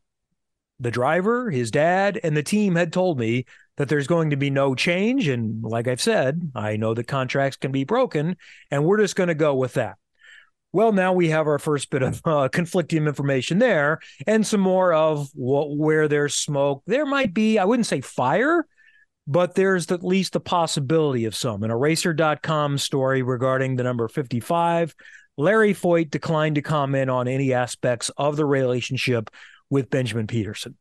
the 0.79 0.91
driver, 0.91 1.49
his 1.49 1.71
dad, 1.71 2.19
and 2.23 2.35
the 2.35 2.43
team 2.43 2.75
had 2.75 2.93
told 2.93 3.19
me 3.19 3.45
that 3.77 3.89
there's 3.89 4.07
going 4.07 4.29
to 4.29 4.37
be 4.37 4.49
no 4.49 4.75
change. 4.75 5.27
And 5.27 5.63
like 5.63 5.87
I've 5.87 6.01
said, 6.01 6.51
I 6.55 6.77
know 6.77 6.93
that 6.93 7.07
contracts 7.07 7.57
can 7.57 7.71
be 7.71 7.83
broken, 7.83 8.37
and 8.71 8.85
we're 8.85 8.99
just 8.99 9.15
going 9.15 9.27
to 9.27 9.35
go 9.35 9.55
with 9.55 9.73
that. 9.73 9.97
Well, 10.71 10.91
now 10.91 11.13
we 11.13 11.29
have 11.29 11.47
our 11.47 11.59
first 11.59 11.89
bit 11.89 12.03
of 12.03 12.21
uh, 12.25 12.49
conflicting 12.49 13.07
information 13.07 13.59
there, 13.59 13.99
and 14.27 14.45
some 14.45 14.61
more 14.61 14.93
of 14.93 15.29
what 15.33 15.75
where 15.75 16.07
there's 16.07 16.35
smoke. 16.35 16.83
There 16.85 17.05
might 17.05 17.33
be, 17.33 17.57
I 17.57 17.65
wouldn't 17.65 17.87
say 17.87 18.01
fire, 18.01 18.65
but 19.29 19.53
there's 19.53 19.91
at 19.91 20.03
least 20.03 20.33
the 20.33 20.39
possibility 20.39 21.25
of 21.25 21.35
some. 21.35 21.63
In 21.63 21.69
a 21.69 21.77
racer.com 21.77 22.79
story 22.79 23.21
regarding 23.21 23.75
the 23.75 23.83
number 23.83 24.07
55, 24.07 24.95
Larry 25.37 25.75
Foyt 25.75 26.09
declined 26.09 26.55
to 26.55 26.63
comment 26.63 27.11
on 27.11 27.27
any 27.27 27.53
aspects 27.53 28.09
of 28.17 28.37
the 28.37 28.45
relationship 28.45 29.29
with 29.69 29.91
Benjamin 29.91 30.25
Pedersen. 30.25 30.75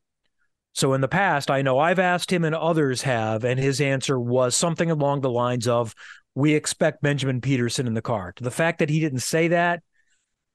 So 0.72 0.94
in 0.94 1.02
the 1.02 1.08
past, 1.08 1.50
I 1.50 1.60
know 1.60 1.78
I've 1.78 1.98
asked 1.98 2.32
him 2.32 2.42
and 2.42 2.54
others 2.54 3.02
have, 3.02 3.44
and 3.44 3.60
his 3.60 3.82
answer 3.82 4.18
was 4.18 4.56
something 4.56 4.90
along 4.90 5.20
the 5.20 5.30
lines 5.30 5.68
of, 5.68 5.94
we 6.34 6.54
expect 6.54 7.02
Benjamin 7.02 7.42
Pedersen 7.42 7.86
in 7.86 7.92
the 7.92 8.00
car. 8.00 8.32
The 8.40 8.50
fact 8.50 8.78
that 8.78 8.88
he 8.88 8.98
didn't 8.98 9.20
say 9.20 9.48
that 9.48 9.82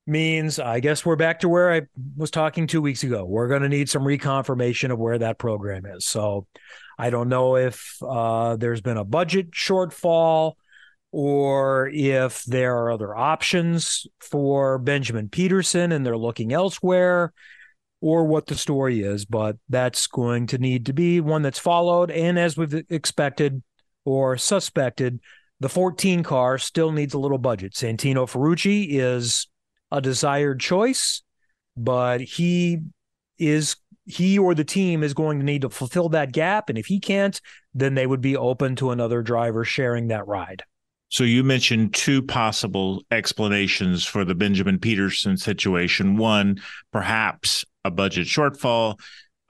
means 0.05 0.59
I 0.59 0.79
guess 0.79 1.05
we're 1.05 1.15
back 1.15 1.39
to 1.41 1.49
where 1.49 1.71
I 1.71 1.81
was 2.15 2.31
talking 2.31 2.67
two 2.67 2.81
weeks 2.81 3.03
ago. 3.03 3.25
We're 3.25 3.47
going 3.47 3.61
to 3.61 3.69
need 3.69 3.89
some 3.89 4.03
reconfirmation 4.03 4.91
of 4.91 4.99
where 4.99 5.17
that 5.19 5.37
program 5.37 5.85
is. 5.85 6.05
So 6.05 6.47
I 6.97 7.09
don't 7.09 7.29
know 7.29 7.55
if 7.55 7.97
uh, 8.01 8.55
there's 8.57 8.81
been 8.81 8.97
a 8.97 9.05
budget 9.05 9.51
shortfall 9.51 10.53
or 11.11 11.89
if 11.93 12.43
there 12.45 12.75
are 12.77 12.91
other 12.91 13.15
options 13.15 14.07
for 14.19 14.77
Benjamin 14.79 15.29
Pedersen 15.29 15.91
and 15.91 16.05
they're 16.05 16.17
looking 16.17 16.51
elsewhere 16.51 17.33
or 18.01 18.25
what 18.25 18.47
the 18.47 18.55
story 18.55 19.01
is, 19.01 19.23
but 19.23 19.55
that's 19.69 20.07
going 20.07 20.47
to 20.47 20.57
need 20.57 20.87
to 20.87 20.93
be 20.93 21.21
one 21.21 21.41
that's 21.41 21.59
followed. 21.59 22.11
And 22.11 22.37
as 22.37 22.57
we've 22.57 22.83
expected 22.89 23.63
or 24.03 24.35
suspected, 24.37 25.21
the 25.61 25.69
14 25.69 26.23
car 26.23 26.57
still 26.57 26.91
needs 26.91 27.13
a 27.13 27.19
little 27.19 27.37
budget. 27.37 27.73
Santino 27.73 28.29
Ferrucci 28.29 28.87
is 28.89 29.47
a 29.93 30.01
desired 30.01 30.59
choice, 30.59 31.21
but 31.77 32.19
he 32.19 32.79
is 33.37 33.77
he 34.05 34.37
or 34.37 34.53
the 34.53 34.65
team 34.65 35.01
is 35.01 35.13
going 35.13 35.39
to 35.39 35.45
need 35.45 35.61
to 35.61 35.69
fulfill 35.69 36.09
that 36.09 36.33
gap. 36.33 36.67
And 36.67 36.77
if 36.77 36.87
he 36.87 36.99
can't, 36.99 37.39
then 37.73 37.93
they 37.95 38.05
would 38.05 38.19
be 38.19 38.35
open 38.35 38.75
to 38.77 38.91
another 38.91 39.21
driver 39.21 39.63
sharing 39.63 40.09
that 40.09 40.27
ride. 40.27 40.63
So 41.07 41.23
you 41.23 41.43
mentioned 41.43 41.93
two 41.93 42.21
possible 42.21 43.03
explanations 43.11 44.03
for 44.03 44.25
the 44.25 44.35
Benjamin 44.35 44.79
Pedersen 44.79 45.37
situation. 45.37 46.17
One, 46.17 46.59
perhaps 46.91 47.63
a 47.85 47.91
budget 47.91 48.27
shortfall. 48.27 48.99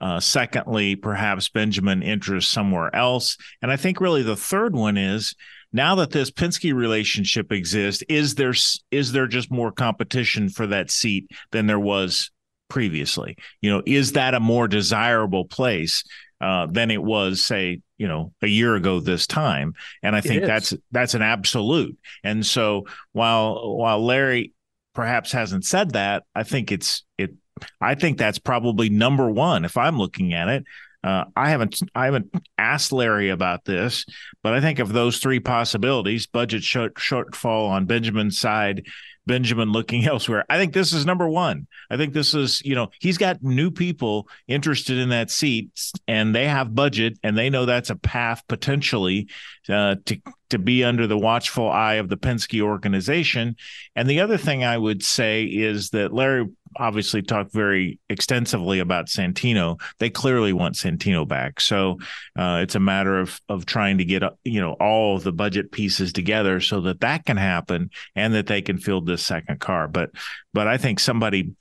Uh, 0.00 0.20
secondly, 0.20 0.94
perhaps 0.94 1.48
Benjamin 1.48 2.02
enters 2.02 2.46
somewhere 2.46 2.94
else. 2.94 3.38
And 3.62 3.72
I 3.72 3.76
think 3.76 4.00
really 4.00 4.22
the 4.22 4.36
third 4.36 4.76
one 4.76 4.98
is 4.98 5.34
now 5.74 5.96
that 5.96 6.12
this 6.12 6.30
Penske 6.30 6.72
relationship 6.72 7.50
exists, 7.50 8.04
is 8.08 8.36
there 8.36 8.54
is 8.92 9.12
there 9.12 9.26
just 9.26 9.50
more 9.50 9.72
competition 9.72 10.48
for 10.48 10.68
that 10.68 10.88
seat 10.88 11.28
than 11.50 11.66
there 11.66 11.80
was 11.80 12.30
previously? 12.70 13.36
You 13.60 13.72
know, 13.72 13.82
is 13.84 14.12
that 14.12 14.34
a 14.34 14.40
more 14.40 14.68
desirable 14.68 15.46
place 15.46 16.04
uh, 16.40 16.66
than 16.70 16.92
it 16.92 17.02
was, 17.02 17.44
say, 17.44 17.80
you 17.98 18.06
know, 18.06 18.32
a 18.40 18.46
year 18.46 18.76
ago 18.76 19.00
this 19.00 19.26
time? 19.26 19.74
And 20.00 20.14
I 20.14 20.20
think 20.20 20.44
that's 20.44 20.74
that's 20.92 21.14
an 21.14 21.22
absolute. 21.22 21.98
And 22.22 22.46
so 22.46 22.84
while 23.10 23.76
while 23.76 24.02
Larry 24.02 24.52
perhaps 24.94 25.32
hasn't 25.32 25.64
said 25.64 25.90
that, 25.94 26.22
I 26.36 26.44
think 26.44 26.70
it's 26.70 27.02
it. 27.18 27.34
I 27.80 27.96
think 27.96 28.16
that's 28.16 28.38
probably 28.38 28.90
number 28.90 29.28
one 29.28 29.64
if 29.64 29.76
I'm 29.76 29.98
looking 29.98 30.34
at 30.34 30.48
it. 30.48 30.64
Uh, 31.04 31.24
I 31.36 31.50
haven't 31.50 31.80
I 31.94 32.06
haven't 32.06 32.34
asked 32.56 32.90
Larry 32.90 33.28
about 33.28 33.66
this, 33.66 34.06
but 34.42 34.54
I 34.54 34.62
think 34.62 34.78
of 34.78 34.92
those 34.92 35.18
three 35.18 35.38
possibilities: 35.38 36.26
budget 36.26 36.64
short, 36.64 36.94
shortfall 36.94 37.68
on 37.68 37.84
Benjamin's 37.84 38.38
side, 38.38 38.86
Benjamin 39.26 39.70
looking 39.70 40.04
elsewhere. 40.08 40.46
I 40.48 40.56
think 40.56 40.72
this 40.72 40.94
is 40.94 41.04
number 41.04 41.28
one. 41.28 41.66
I 41.90 41.98
think 41.98 42.14
this 42.14 42.32
is 42.32 42.62
you 42.64 42.74
know 42.74 42.88
he's 43.00 43.18
got 43.18 43.42
new 43.42 43.70
people 43.70 44.28
interested 44.48 44.96
in 44.96 45.10
that 45.10 45.30
seat, 45.30 45.68
and 46.08 46.34
they 46.34 46.48
have 46.48 46.74
budget, 46.74 47.18
and 47.22 47.36
they 47.36 47.50
know 47.50 47.66
that's 47.66 47.90
a 47.90 47.96
path 47.96 48.42
potentially 48.48 49.28
uh, 49.68 49.96
to 50.06 50.18
to 50.48 50.58
be 50.58 50.84
under 50.84 51.06
the 51.06 51.18
watchful 51.18 51.68
eye 51.68 51.94
of 51.94 52.08
the 52.08 52.16
Penske 52.16 52.62
organization. 52.62 53.56
And 53.94 54.08
the 54.08 54.20
other 54.20 54.38
thing 54.38 54.64
I 54.64 54.78
would 54.78 55.02
say 55.02 55.44
is 55.44 55.90
that 55.90 56.14
Larry 56.14 56.46
obviously 56.76 57.22
talked 57.22 57.52
very 57.52 57.98
extensively 58.08 58.78
about 58.78 59.06
Santino. 59.06 59.80
They 59.98 60.10
clearly 60.10 60.52
want 60.52 60.74
Santino 60.74 61.26
back, 61.26 61.60
so 61.60 61.98
uh, 62.36 62.60
it's 62.62 62.74
a 62.74 62.80
matter 62.80 63.18
of 63.18 63.40
of 63.48 63.66
trying 63.66 63.98
to 63.98 64.04
get 64.04 64.22
uh, 64.22 64.30
you 64.44 64.60
know 64.60 64.72
all 64.74 65.18
the 65.18 65.32
budget 65.32 65.72
pieces 65.72 66.12
together 66.12 66.60
so 66.60 66.80
that 66.82 67.00
that 67.00 67.24
can 67.24 67.36
happen 67.36 67.90
and 68.14 68.34
that 68.34 68.46
they 68.46 68.62
can 68.62 68.78
field 68.78 69.06
this 69.06 69.24
second 69.24 69.60
car. 69.60 69.88
But 69.88 70.10
but 70.52 70.66
I 70.66 70.76
think 70.76 71.00
somebody, 71.00 71.52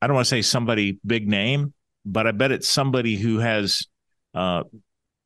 I 0.00 0.06
don't 0.06 0.14
want 0.14 0.26
to 0.26 0.30
say 0.30 0.42
somebody 0.42 0.98
big 1.04 1.28
name, 1.28 1.72
but 2.04 2.26
I 2.26 2.32
bet 2.32 2.52
it's 2.52 2.68
somebody 2.68 3.16
who 3.16 3.38
has 3.38 3.86
uh, 4.34 4.64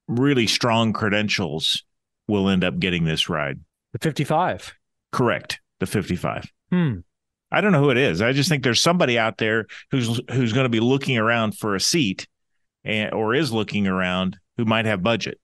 really 0.07 0.47
strong 0.47 0.93
credentials 0.93 1.85
will 2.27 2.49
end 2.49 2.65
up 2.65 2.79
getting 2.79 3.05
this 3.05 3.29
ride. 3.29 3.61
The 3.93 3.99
fifty 3.99 4.25
five. 4.25 4.75
Correct. 5.13 5.61
The 5.81 5.87
fifty 5.87 6.17
five. 6.17 6.51
Hmm. 6.71 6.99
I 7.51 7.61
don't 7.61 7.73
know 7.73 7.81
who 7.81 7.91
it 7.91 7.97
is. 7.97 8.21
I 8.21 8.33
just 8.33 8.49
think 8.49 8.63
there's 8.63 8.83
somebody 8.83 9.19
out 9.19 9.39
there 9.39 9.67
who's 9.91 10.21
who's 10.31 10.53
going 10.53 10.65
to 10.65 10.71
be 10.71 10.81
looking 10.81 11.17
around 11.17 11.57
for 11.57 11.75
a 11.75 11.81
seat, 11.81 12.29
and 12.85 13.13
or 13.13 13.35
is 13.35 13.53
looking 13.53 13.87
around 13.87 14.39
who 14.57 14.65
might 14.65 14.85
have 14.85 15.03
budget. 15.03 15.41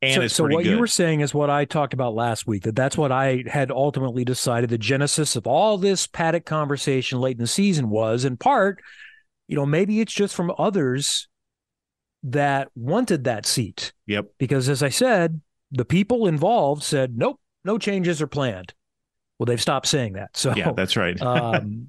And 0.00 0.22
so, 0.22 0.28
so 0.28 0.44
what 0.44 0.62
good. 0.62 0.70
you 0.70 0.78
were 0.78 0.86
saying 0.86 1.20
is 1.20 1.34
what 1.34 1.50
I 1.50 1.64
talked 1.64 1.92
about 1.92 2.14
last 2.14 2.46
week. 2.46 2.62
That 2.62 2.76
that's 2.76 2.96
what 2.96 3.10
I 3.10 3.42
had 3.48 3.72
ultimately 3.72 4.24
decided. 4.24 4.70
The 4.70 4.78
genesis 4.78 5.34
of 5.34 5.46
all 5.46 5.76
this 5.76 6.06
paddock 6.06 6.46
conversation 6.46 7.18
late 7.20 7.36
in 7.36 7.42
the 7.42 7.48
season 7.48 7.90
was, 7.90 8.24
in 8.24 8.36
part, 8.36 8.80
you 9.48 9.56
know, 9.56 9.66
maybe 9.66 10.00
it's 10.00 10.12
just 10.12 10.36
from 10.36 10.52
others 10.56 11.26
that 12.22 12.68
wanted 12.76 13.24
that 13.24 13.46
seat. 13.46 13.92
Yep. 14.06 14.26
Because 14.38 14.68
as 14.68 14.82
I 14.82 14.88
said, 14.88 15.40
the 15.72 15.84
people 15.84 16.28
involved 16.28 16.82
said, 16.82 17.16
nope, 17.16 17.40
no 17.64 17.78
changes 17.78 18.22
are 18.22 18.28
planned. 18.28 18.74
Well, 19.38 19.46
they've 19.46 19.60
stopped 19.60 19.86
saying 19.86 20.14
that. 20.14 20.36
So 20.36 20.54
yeah, 20.54 20.72
that's 20.72 20.96
right. 20.96 21.20
um, 21.22 21.88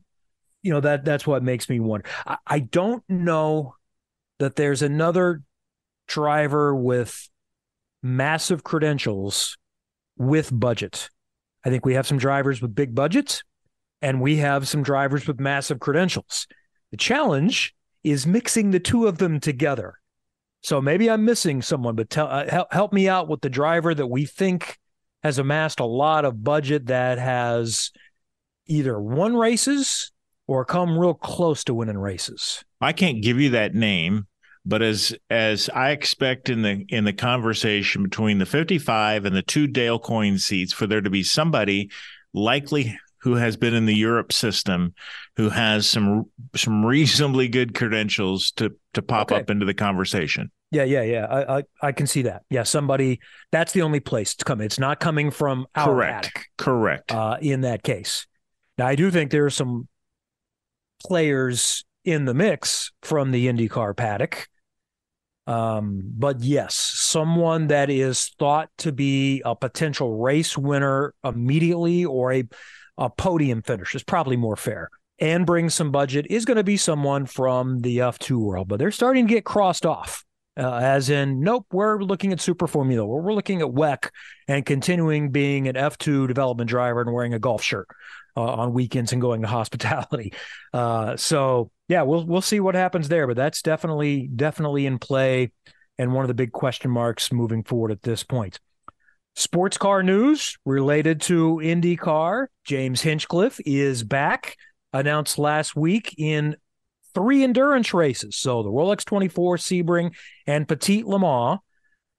you 0.62 0.74
know 0.74 0.82
that 0.82 1.06
that's 1.06 1.26
what 1.26 1.44
makes 1.44 1.70
me 1.70 1.80
wonder. 1.80 2.08
I, 2.26 2.38
I 2.46 2.60
don't 2.60 3.04
know 3.10 3.76
that 4.40 4.56
there's 4.56 4.82
another 4.82 5.42
driver 6.08 6.76
with 6.76 7.30
massive 8.02 8.64
credentials 8.64 9.58
with 10.18 10.50
budget. 10.58 11.10
I 11.66 11.70
think 11.70 11.86
we 11.86 11.96
have 11.96 12.08
some 12.08 12.18
drivers 12.18 12.62
with 12.62 12.76
big 12.76 12.96
budgets, 12.96 13.44
and 14.02 14.22
we 14.22 14.38
have 14.38 14.68
some 14.68 14.84
drivers 14.84 15.28
with 15.28 15.40
massive 15.40 15.80
credentials. 15.80 16.48
The 16.92 16.98
challenge 16.98 17.76
is 18.04 18.26
mixing 18.26 18.72
the 18.72 18.80
two 18.80 19.08
of 19.08 19.18
them 19.18 19.40
together. 19.40 19.96
So 20.62 20.82
maybe 20.82 21.10
I'm 21.10 21.26
missing 21.26 21.62
someone, 21.62 21.96
but 21.96 22.10
tell 22.10 22.28
uh, 22.28 22.50
help, 22.50 22.74
help 22.74 22.94
me 22.94 23.08
out 23.08 23.28
with 23.28 23.42
the 23.42 23.50
driver 23.50 23.94
that 23.94 24.08
we 24.08 24.26
think 24.26 24.79
has 25.24 25.38
amassed 25.38 25.80
a 25.80 25.86
lot 25.86 26.26
of 26.26 26.44
budget 26.44 26.88
that 26.88 27.18
has 27.18 27.92
either 28.68 29.00
won 29.00 29.36
races 29.36 30.12
or 30.48 30.66
come 30.66 30.98
real 30.98 31.14
close 31.14 31.64
to 31.66 31.74
winning 31.74 31.98
races. 31.98 32.64
I 32.82 32.94
can't 32.94 33.22
give 33.22 33.40
you 33.40 33.52
that 33.52 33.76
name, 33.76 34.28
but 34.66 34.82
as 34.82 35.16
as 35.30 35.70
I 35.70 35.92
expect 35.92 36.50
in 36.50 36.62
the 36.62 36.86
in 36.90 37.04
the 37.04 37.14
conversation 37.14 38.04
between 38.04 38.38
the 38.38 38.46
55 38.46 39.26
and 39.26 39.36
the 39.36 39.42
two 39.42 39.68
Dale 39.68 40.00
Coyne 40.00 40.38
seats 40.38 40.74
for 40.74 40.88
there 40.88 41.02
to 41.02 41.10
be 41.10 41.24
somebody 41.24 41.92
likely 42.34 42.98
who 43.22 43.36
has 43.36 43.58
been 43.58 43.74
in 43.74 43.86
the 43.86 43.96
Europe 43.96 44.32
system, 44.32 44.94
who 45.36 45.50
has 45.50 45.88
some 45.88 46.26
some 46.56 46.86
reasonably 46.86 47.48
good 47.48 47.76
credentials 47.76 48.52
to 48.52 48.72
to 48.94 49.02
pop 49.02 49.32
okay. 49.32 49.42
up 49.42 49.50
into 49.50 49.66
the 49.66 49.74
conversation. 49.74 50.52
Yeah, 50.72 50.84
yeah, 50.84 51.02
yeah. 51.02 51.26
I, 51.26 51.58
I, 51.58 51.64
I 51.82 51.92
can 51.92 52.06
see 52.06 52.24
that. 52.24 52.44
Yeah, 52.50 52.64
somebody. 52.64 53.20
That's 53.52 53.72
the 53.74 53.82
only 53.82 54.00
place 54.00 54.36
to 54.36 54.46
come. 54.46 54.62
It's 54.62 54.80
not 54.80 55.00
coming 55.00 55.32
from 55.32 55.66
our 55.76 55.86
correct. 55.86 56.28
Attic, 56.28 56.46
correct. 56.58 57.12
Uh, 57.12 57.38
in 57.42 57.62
that 57.62 57.84
case, 57.84 58.28
now 58.78 58.88
I 58.88 58.96
do 58.96 59.10
think 59.10 59.32
there 59.32 59.46
are 59.46 59.50
some 59.50 59.88
players 61.06 61.84
in 62.06 62.26
the 62.26 62.34
mix 62.34 62.92
from 63.02 63.32
the 63.32 63.48
IndyCar 63.48 63.98
paddock. 63.98 64.48
Um, 65.48 66.02
but 66.04 66.42
yes, 66.42 66.76
someone 66.76 67.68
that 67.68 67.90
is 67.90 68.30
thought 68.38 68.70
to 68.80 68.92
be 68.92 69.42
a 69.44 69.56
potential 69.56 70.20
race 70.20 70.56
winner 70.56 71.16
immediately 71.24 72.06
or 72.06 72.32
a 72.34 72.44
a 73.00 73.10
podium 73.10 73.62
finish 73.62 73.96
is 73.96 74.04
probably 74.04 74.36
more 74.36 74.58
fair 74.58 74.90
and 75.20 75.46
bring 75.46 75.70
some 75.70 75.90
budget 75.90 76.28
is 76.30 76.46
going 76.46 76.58
to 76.58 76.64
be 76.64 76.78
someone 76.78 77.26
from 77.26 77.80
the 77.80 78.00
F2 78.00 78.38
world, 78.38 78.68
but 78.68 78.78
they're 78.78 78.92
starting 78.92 79.28
to 79.28 79.34
get 79.34 79.46
crossed 79.46 79.86
off 79.86 80.26
uh, 80.60 80.76
as 80.76 81.10
in, 81.10 81.40
nope, 81.40 81.66
we're 81.72 82.02
looking 82.02 82.34
at 82.34 82.42
Super 82.42 82.68
Formula. 82.68 83.06
We're, 83.06 83.22
we're 83.22 83.34
looking 83.34 83.62
at 83.62 83.68
WEC 83.68 84.10
and 84.48 84.66
continuing 84.66 85.32
being 85.32 85.68
an 85.68 85.76
F2 85.76 86.28
development 86.28 86.70
driver 86.70 87.02
and 87.02 87.14
wearing 87.14 87.34
a 87.34 87.40
golf 87.40 87.64
shirt 87.64 87.88
uh, 88.36 88.42
on 88.42 88.74
weekends 88.74 89.14
and 89.14 89.22
going 89.22 89.42
to 89.42 89.48
hospitality. 89.60 90.34
Uh, 90.74 91.16
so 91.16 91.72
yeah, 91.88 92.02
we'll 92.02 92.26
we'll 92.26 92.42
see 92.42 92.60
what 92.60 92.76
happens 92.76 93.08
there, 93.08 93.26
but 93.26 93.38
that's 93.38 93.62
definitely 93.62 94.28
definitely 94.28 94.86
in 94.86 95.00
play 95.00 95.52
and 95.98 96.14
one 96.14 96.24
of 96.24 96.28
the 96.28 96.34
big 96.34 96.52
question 96.52 96.92
marks 96.92 97.32
moving 97.32 97.64
forward 97.64 97.92
at 97.92 98.02
this 98.04 98.24
point. 98.24 98.60
Sports 99.36 99.78
car 99.78 100.04
news 100.04 100.58
related 100.66 101.22
to 101.22 101.62
IndyCar. 101.64 102.48
James 102.66 103.02
Hinchcliffe 103.02 103.60
is 103.66 104.04
back, 104.04 104.58
announced 104.92 105.38
last 105.38 105.76
week 105.76 106.16
in 106.18 106.56
three 107.20 107.44
endurance 107.44 107.94
races. 107.94 108.38
So 108.38 108.64
the 108.64 108.70
Rolex 108.70 109.04
24, 109.04 109.58
Sebring, 109.58 110.16
and 110.48 110.68
Petit 110.68 111.04
Le 111.04 111.20
Mans. 111.20 111.60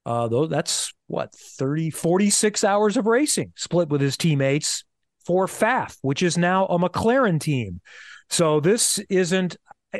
Uh, 0.04 0.28
though 0.28 0.46
that's 0.46 0.92
what 1.06 1.34
30, 1.34 1.90
46 1.90 2.64
hours 2.64 2.96
of 2.96 3.06
racing 3.06 3.52
split 3.54 3.88
with 3.88 4.00
his 4.00 4.16
teammates 4.16 4.84
for 5.26 5.46
Pfaff, 5.46 5.96
which 6.02 6.22
is 6.22 6.38
now 6.38 6.66
a 6.66 6.78
McLaren 6.78 7.40
team. 7.40 7.80
So 8.28 8.60
this 8.60 8.98
isn't. 9.08 9.56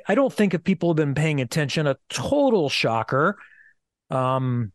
I 0.06 0.14
don't 0.14 0.32
think 0.32 0.54
if 0.54 0.62
people 0.62 0.90
have 0.90 0.96
been 0.96 1.14
paying 1.14 1.40
attention, 1.40 1.86
a 1.86 1.96
total 2.08 2.68
shocker. 2.68 3.36
Um, 4.10 4.72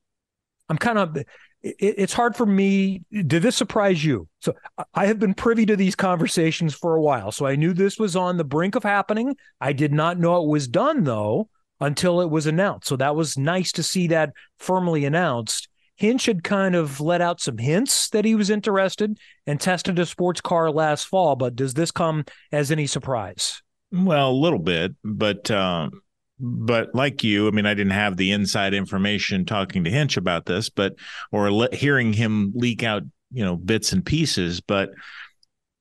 I'm 0.70 0.78
kind 0.78 0.98
of. 0.98 1.18
It, 1.66 1.96
it's 1.98 2.14
hard 2.14 2.36
for 2.36 2.46
me. 2.46 3.02
Did 3.12 3.42
this 3.42 3.56
surprise 3.56 4.06
you? 4.06 4.28
So 4.40 4.54
I 4.94 5.08
have 5.08 5.20
been 5.20 5.34
privy 5.34 5.66
to 5.66 5.76
these 5.76 5.96
conversations 5.96 6.76
for 6.76 6.96
a 6.96 7.02
while. 7.02 7.32
So 7.32 7.46
I 7.46 7.56
knew 7.56 7.74
this 7.74 7.98
was 7.98 8.16
on 8.16 8.38
the 8.38 8.44
brink 8.44 8.76
of 8.76 8.84
happening. 8.84 9.36
I 9.60 9.74
did 9.74 9.92
not 9.92 10.20
know 10.20 10.44
it 10.44 10.48
was 10.48 10.68
done 10.68 11.04
though 11.04 11.50
until 11.82 12.22
it 12.22 12.30
was 12.30 12.46
announced. 12.46 12.88
So 12.88 12.96
that 12.98 13.16
was 13.16 13.38
nice 13.38 13.72
to 13.74 13.84
see 13.84 14.08
that 14.08 14.34
firmly 14.60 15.06
announced. 15.06 15.68
Hinch 15.98 16.26
had 16.26 16.44
kind 16.44 16.76
of 16.76 17.00
let 17.00 17.22
out 17.22 17.40
some 17.40 17.58
hints 17.58 18.10
that 18.10 18.26
he 18.26 18.36
was 18.36 18.50
interested 18.50 19.18
and 19.48 19.60
tested 19.60 19.98
a 19.98 20.06
sports 20.06 20.42
car 20.42 20.70
last 20.70 21.06
fall, 21.06 21.36
but 21.36 21.56
does 21.56 21.74
this 21.74 21.92
come 21.92 22.26
as 22.52 22.70
any 22.70 22.86
surprise? 22.86 23.62
Well, 23.92 24.30
a 24.30 24.34
little 24.34 24.60
bit, 24.60 24.94
but 25.04 25.50
um, 25.52 26.02
but 26.40 26.94
like 26.94 27.24
you, 27.24 27.48
I 27.48 27.52
mean, 27.52 27.66
I 27.66 27.74
didn't 27.74 27.94
have 27.94 28.18
the 28.18 28.32
inside 28.32 28.74
information 28.74 29.46
talking 29.46 29.84
to 29.84 29.90
Hinch 29.90 30.18
about 30.18 30.46
this, 30.46 30.70
but 30.70 30.96
or 31.32 31.52
le- 31.52 31.74
hearing 31.74 32.14
him 32.14 32.52
leak 32.56 32.84
out, 32.84 33.04
you 33.32 33.44
know, 33.44 33.56
bits 33.56 33.94
and 33.94 34.06
pieces. 34.06 34.62
But 34.62 34.90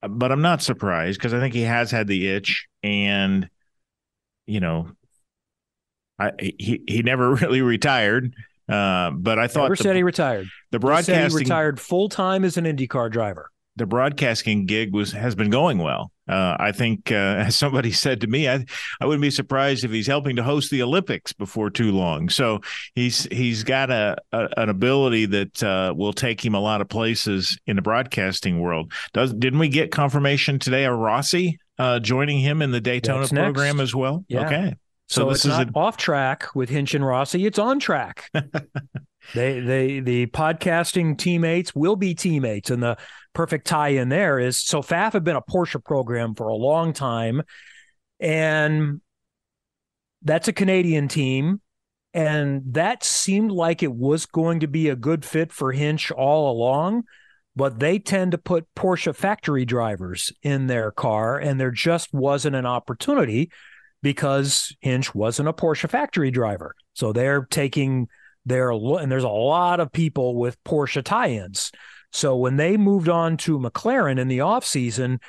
but 0.09 0.31
I'm 0.31 0.43
not 0.43 0.63
surprised 0.63 1.19
because 1.19 1.35
I 1.35 1.41
think 1.41 1.55
he 1.55 1.63
has 1.63 1.91
had 1.91 2.07
the 2.07 2.29
itch, 2.29 2.67
and 2.83 3.49
you 4.47 4.61
know, 4.61 4.91
I 6.19 6.33
he 6.39 6.83
he 6.87 7.03
never 7.03 7.35
really 7.35 7.63
retired. 7.63 8.33
Uh, 8.69 9.11
but 9.11 9.39
I 9.39 9.47
thought 9.47 9.65
never 9.65 9.77
the, 9.77 9.83
said 9.83 9.97
he 9.97 10.03
retired. 10.03 10.47
The 10.71 10.79
broadcasting 10.79 11.39
he 11.39 11.45
retired 11.45 11.81
full 11.81 12.09
time 12.09 12.45
as 12.45 12.57
an 12.57 12.65
IndyCar 12.65 13.11
driver. 13.11 13.51
The 13.77 13.87
broadcasting 13.87 14.67
gig 14.67 14.93
was 14.93 15.13
has 15.13 15.35
been 15.35 15.51
going 15.51 15.79
well. 15.79 16.13
Uh, 16.29 16.57
I 16.59 16.73
think, 16.73 17.11
uh, 17.11 17.15
as 17.47 17.57
somebody 17.57 17.93
said 17.93 18.21
to 18.23 18.27
me, 18.27 18.49
I 18.49 18.65
I 19.01 19.07
wouldn't 19.07 19.23
be 19.23 19.31
surprised 19.31 19.85
if 19.85 19.91
he's 19.91 20.07
helping 20.07 20.37
to 20.37 20.43
host 20.43 20.71
the 20.71 20.83
Olympics 20.83 21.33
before 21.33 21.71
too 21.71 21.93
long. 21.93 22.29
So 22.29 22.61
he's 22.95 23.25
he's 23.25 23.65
got 23.65 23.91
a, 23.91 24.17
a 24.33 24.49
an 24.57 24.69
ability 24.69 25.27
that 25.27 25.63
uh, 25.63 25.95
will 25.97 26.13
take 26.13 26.45
him 26.45 26.55
a 26.55 26.61
lot 26.61 26.81
of 26.81 26.89
places 26.89 27.59
in 27.67 27.77
the 27.77 27.83
broadcasting 27.83 28.61
world. 28.61 28.93
Does 29.13 29.33
didn't 29.33 29.59
we 29.59 29.69
get 29.69 29.91
confirmation 29.91 30.59
today 30.59 30.85
of 30.85 30.99
Rossi 30.99 31.59
uh, 31.79 31.99
joining 32.01 32.39
him 32.39 32.63
in 32.63 32.71
the 32.71 32.81
Daytona 32.81 33.21
That's 33.21 33.33
program 33.33 33.77
next. 33.77 33.89
as 33.89 33.95
well? 33.95 34.25
Yeah. 34.29 34.47
Okay. 34.47 34.75
So, 35.09 35.23
so 35.23 35.31
it's 35.31 35.45
not 35.45 35.69
a... 35.69 35.73
off 35.75 35.97
track 35.97 36.55
with 36.55 36.71
Hinch 36.71 36.95
and 36.95 37.05
Rossi. 37.05 37.45
It's 37.45 37.59
on 37.59 37.79
track. 37.79 38.31
they 39.35 39.61
they 39.61 40.01
the 40.01 40.27
podcasting 40.29 41.19
teammates 41.19 41.75
will 41.75 41.97
be 41.97 42.15
teammates, 42.15 42.71
and 42.71 42.83
the 42.83 42.97
perfect 43.35 43.67
tie 43.67 43.89
in 43.89 44.09
there 44.09 44.39
is 44.39 44.57
so 44.57 44.81
Pfaff 44.81 45.13
had 45.13 45.25
been 45.25 45.37
a 45.37 45.43
Porsche 45.43 45.83
program 45.85 46.35
for 46.35 46.49
a 46.49 46.55
long 46.55 46.93
time, 46.93 47.43
and 48.21 49.01
that's 50.23 50.49
a 50.49 50.53
Canadian 50.53 51.09
team. 51.09 51.61
And 52.15 52.63
that 52.75 53.03
seemed 53.03 53.51
like 53.51 53.83
it 53.83 53.93
was 53.93 54.25
going 54.25 54.61
to 54.61 54.69
be 54.69 54.89
a 54.89 54.97
good 54.97 55.25
fit 55.25 55.53
for 55.53 55.73
Hinch 55.73 56.13
all 56.13 56.51
along, 56.51 57.03
but 57.57 57.81
they 57.81 57.99
tend 57.99 58.31
to 58.33 58.39
put 58.39 58.73
Porsche 58.77 59.15
factory 59.15 59.65
drivers 59.65 60.33
in 60.43 60.69
their 60.69 60.93
car, 60.93 61.39
and 61.39 61.61
there 61.61 61.73
just 61.73 62.15
wasn't 62.15 62.55
an 62.55 62.67
opportunity 62.67 63.51
because 64.01 64.77
Hinch 64.81 65.15
wasn't 65.15 65.49
a 65.49 65.53
Porsche 65.53 65.91
factory 65.91 66.31
driver. 66.31 66.77
So 66.93 67.13
they're 67.13 67.47
taking 67.51 68.07
their, 68.47 68.71
and 68.71 69.11
there's 69.11 69.25
a 69.25 69.29
lot 69.29 69.81
of 69.81 69.91
people 69.91 70.37
with 70.37 70.63
Porsche 70.63 71.03
tie 71.03 71.31
ins. 71.31 71.73
So 72.15 72.37
when 72.37 72.57
they 72.57 72.77
moved 72.77 73.09
on 73.09 73.37
to 73.39 73.59
McLaren 73.59 74.21
in 74.21 74.29
the 74.29 74.39
offseason, 74.39 75.21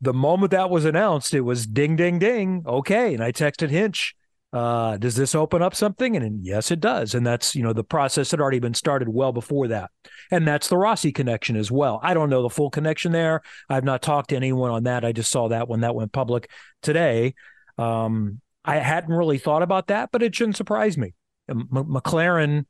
the 0.00 0.14
moment 0.14 0.52
that 0.52 0.70
was 0.70 0.84
announced, 0.84 1.34
it 1.34 1.40
was 1.40 1.66
ding, 1.66 1.96
ding, 1.96 2.20
ding. 2.20 2.62
Okay. 2.64 3.12
And 3.12 3.24
I 3.24 3.32
texted 3.32 3.70
Hinch, 3.70 4.14
uh, 4.52 4.98
does 4.98 5.16
this 5.16 5.34
open 5.34 5.62
up 5.62 5.74
something? 5.74 6.14
And, 6.14 6.24
and 6.24 6.44
yes, 6.44 6.70
it 6.70 6.78
does. 6.78 7.14
And 7.14 7.26
that's, 7.26 7.56
you 7.56 7.62
know, 7.64 7.72
the 7.72 7.82
process 7.82 8.30
had 8.30 8.40
already 8.40 8.60
been 8.60 8.74
started 8.74 9.08
well 9.08 9.32
before 9.32 9.66
that. 9.68 9.90
And 10.30 10.46
that's 10.46 10.68
the 10.68 10.76
Rossi 10.76 11.10
connection 11.10 11.56
as 11.56 11.72
well. 11.72 11.98
I 12.04 12.14
don't 12.14 12.30
know 12.30 12.42
the 12.42 12.50
full 12.50 12.70
connection 12.70 13.10
there. 13.10 13.42
I've 13.68 13.84
not 13.84 14.00
talked 14.00 14.30
to 14.30 14.36
anyone 14.36 14.70
on 14.70 14.84
that. 14.84 15.04
I 15.04 15.10
just 15.10 15.32
saw 15.32 15.48
that 15.48 15.68
when 15.68 15.80
that 15.80 15.96
went 15.96 16.12
public 16.12 16.48
today. 16.82 17.34
Um, 17.78 18.40
I 18.64 18.76
hadn't 18.76 19.12
really 19.12 19.38
thought 19.38 19.62
about 19.62 19.88
that, 19.88 20.10
but 20.12 20.22
it 20.22 20.36
shouldn't 20.36 20.56
surprise 20.56 20.96
me. 20.96 21.14
M- 21.48 21.68
McLaren 21.72 22.66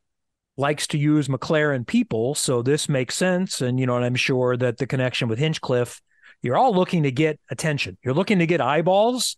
likes 0.57 0.87
to 0.89 0.99
use 0.99 1.29
McLaren 1.29 1.87
people, 1.87 2.35
so 2.35 2.63
this 2.63 2.89
makes 2.89 3.15
sense. 3.15 3.61
And 3.61 3.81
you 3.81 3.87
know, 3.87 3.97
and 3.97 4.05
I'm 4.05 4.15
sure 4.15 4.57
that 4.57 4.79
the 4.79 4.87
connection 4.87 5.29
with 5.29 5.39
Hinchcliffe, 5.39 6.01
you're 6.43 6.57
all 6.57 6.75
looking 6.75 7.05
to 7.05 7.11
get 7.11 7.41
attention. 7.51 7.97
You're 8.05 8.15
looking 8.15 8.39
to 8.41 8.47
get 8.47 8.61
eyeballs, 8.61 9.37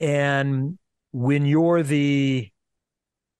and 0.00 0.78
when 1.12 1.46
you're 1.46 1.82
the 1.82 2.50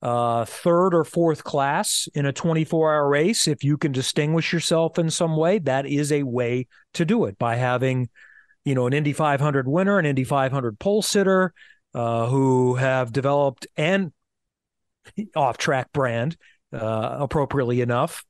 uh, 0.00 0.44
third 0.44 0.94
or 0.94 1.04
fourth 1.04 1.44
class 1.44 2.08
in 2.14 2.26
a 2.26 2.32
24 2.32 2.94
hour 2.94 3.08
race, 3.08 3.48
if 3.48 3.64
you 3.64 3.76
can 3.76 3.92
distinguish 3.92 4.52
yourself 4.52 4.98
in 4.98 5.10
some 5.10 5.36
way, 5.36 5.58
that 5.60 5.86
is 5.86 6.12
a 6.12 6.22
way 6.22 6.66
to 6.92 7.04
do 7.04 7.24
it 7.24 7.38
by 7.38 7.56
having 7.56 8.08
you 8.64 8.74
know, 8.74 8.86
an 8.86 8.92
Indy 8.92 9.12
500 9.12 9.68
winner, 9.68 9.98
an 9.98 10.06
Indy 10.06 10.24
500 10.24 10.78
pole 10.78 11.02
sitter, 11.02 11.52
uh, 11.94 12.26
who 12.26 12.74
have 12.74 13.12
developed 13.12 13.66
an 13.76 14.12
off 15.36 15.58
track 15.58 15.92
brand, 15.92 16.36
uh, 16.74 17.16
appropriately 17.20 17.80
enough, 17.80 18.24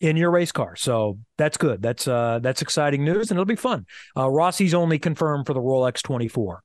in 0.00 0.16
your 0.16 0.30
race 0.30 0.52
car. 0.52 0.76
So 0.76 1.18
that's 1.38 1.56
good. 1.56 1.82
That's 1.82 2.06
uh, 2.06 2.40
that's 2.42 2.62
exciting 2.62 3.04
news, 3.04 3.30
and 3.30 3.38
it'll 3.38 3.44
be 3.44 3.56
fun. 3.56 3.86
Uh, 4.16 4.28
Rossi's 4.28 4.74
only 4.74 4.98
confirmed 4.98 5.46
for 5.46 5.54
the 5.54 5.60
Rolex 5.60 6.02
24. 6.02 6.62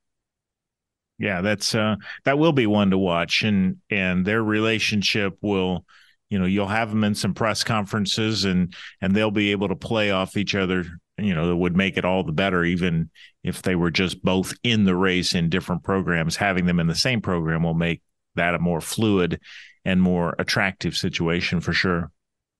Yeah, 1.17 1.41
that's 1.41 1.75
uh, 1.75 1.95
that 2.25 2.39
will 2.39 2.53
be 2.53 2.67
one 2.67 2.91
to 2.91 2.97
watch, 2.97 3.43
and 3.43 3.77
and 3.89 4.25
their 4.25 4.43
relationship 4.43 5.37
will 5.41 5.85
you 6.29 6.39
know 6.39 6.45
you'll 6.45 6.67
have 6.67 6.89
them 6.89 7.03
in 7.03 7.15
some 7.15 7.33
press 7.33 7.63
conferences 7.63 8.45
and 8.45 8.73
and 9.01 9.15
they'll 9.15 9.31
be 9.31 9.51
able 9.51 9.67
to 9.67 9.75
play 9.75 10.11
off 10.11 10.37
each 10.37 10.55
other 10.55 10.85
you 11.21 11.33
know, 11.33 11.47
that 11.47 11.55
would 11.55 11.75
make 11.75 11.97
it 11.97 12.05
all 12.05 12.23
the 12.23 12.31
better, 12.31 12.63
even 12.63 13.09
if 13.43 13.61
they 13.61 13.75
were 13.75 13.91
just 13.91 14.23
both 14.23 14.53
in 14.63 14.85
the 14.85 14.95
race 14.95 15.35
in 15.35 15.49
different 15.49 15.83
programs. 15.83 16.35
Having 16.35 16.65
them 16.65 16.79
in 16.79 16.87
the 16.87 16.95
same 16.95 17.21
program 17.21 17.63
will 17.63 17.73
make 17.73 18.01
that 18.39 18.55
a 18.55 18.59
more 18.59 18.81
fluid 18.81 19.39
and 19.85 20.01
more 20.01 20.35
attractive 20.39 20.97
situation 20.97 21.61
for 21.61 21.73
sure. 21.73 22.11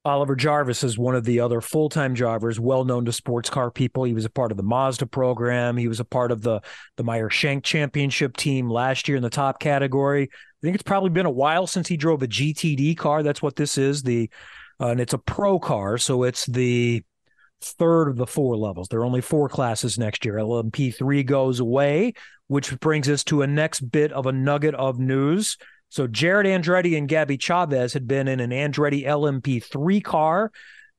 Oliver 0.05 0.35
Jarvis 0.35 0.83
is 0.83 0.97
one 0.97 1.15
of 1.15 1.25
the 1.25 1.41
other 1.41 1.59
full 1.59 1.89
time 1.89 2.13
drivers, 2.13 2.59
well 2.59 2.85
known 2.85 3.05
to 3.05 3.11
sports 3.11 3.49
car 3.49 3.69
people. 3.69 4.05
He 4.05 4.13
was 4.13 4.25
a 4.25 4.29
part 4.29 4.51
of 4.51 4.57
the 4.57 4.63
Mazda 4.63 5.07
program. 5.07 5.75
He 5.75 5.89
was 5.89 5.99
a 5.99 6.05
part 6.05 6.31
of 6.31 6.41
the 6.41 6.61
the 6.95 7.03
Meyer 7.03 7.29
Shank 7.29 7.63
Championship 7.63 8.37
team 8.37 8.69
last 8.69 9.07
year 9.07 9.17
in 9.17 9.23
the 9.23 9.29
top 9.29 9.59
category. 9.59 10.23
I 10.23 10.59
think 10.61 10.75
it's 10.75 10.83
probably 10.83 11.09
been 11.09 11.25
a 11.25 11.31
while 11.31 11.67
since 11.67 11.87
he 11.87 11.97
drove 11.97 12.23
a 12.23 12.27
GTD 12.27 12.97
car. 12.97 13.23
That's 13.23 13.41
what 13.41 13.57
this 13.57 13.77
is. 13.77 14.01
The 14.03 14.29
uh, 14.79 14.87
and 14.87 15.01
it's 15.01 15.13
a 15.13 15.17
pro 15.17 15.59
car, 15.59 15.97
so 15.97 16.23
it's 16.23 16.45
the 16.45 17.03
third 17.61 18.07
of 18.07 18.15
the 18.15 18.27
four 18.27 18.55
levels. 18.55 18.87
There 18.87 18.99
are 18.99 19.05
only 19.05 19.21
four 19.21 19.49
classes 19.49 19.97
next 19.97 20.25
year. 20.25 20.35
LMP3 20.35 21.25
goes 21.25 21.59
away, 21.59 22.13
which 22.47 22.79
brings 22.79 23.09
us 23.09 23.23
to 23.25 23.41
a 23.41 23.47
next 23.47 23.81
bit 23.81 24.11
of 24.11 24.25
a 24.25 24.31
nugget 24.31 24.75
of 24.75 24.99
news. 24.99 25.57
So 25.89 26.07
Jarett 26.07 26.47
Andretti 26.47 26.97
and 26.97 27.07
Gabby 27.07 27.37
Chaves 27.37 27.93
had 27.93 28.07
been 28.07 28.27
in 28.27 28.39
an 28.39 28.51
Andretti 28.51 29.05
LMP3 29.05 30.03
car. 30.03 30.51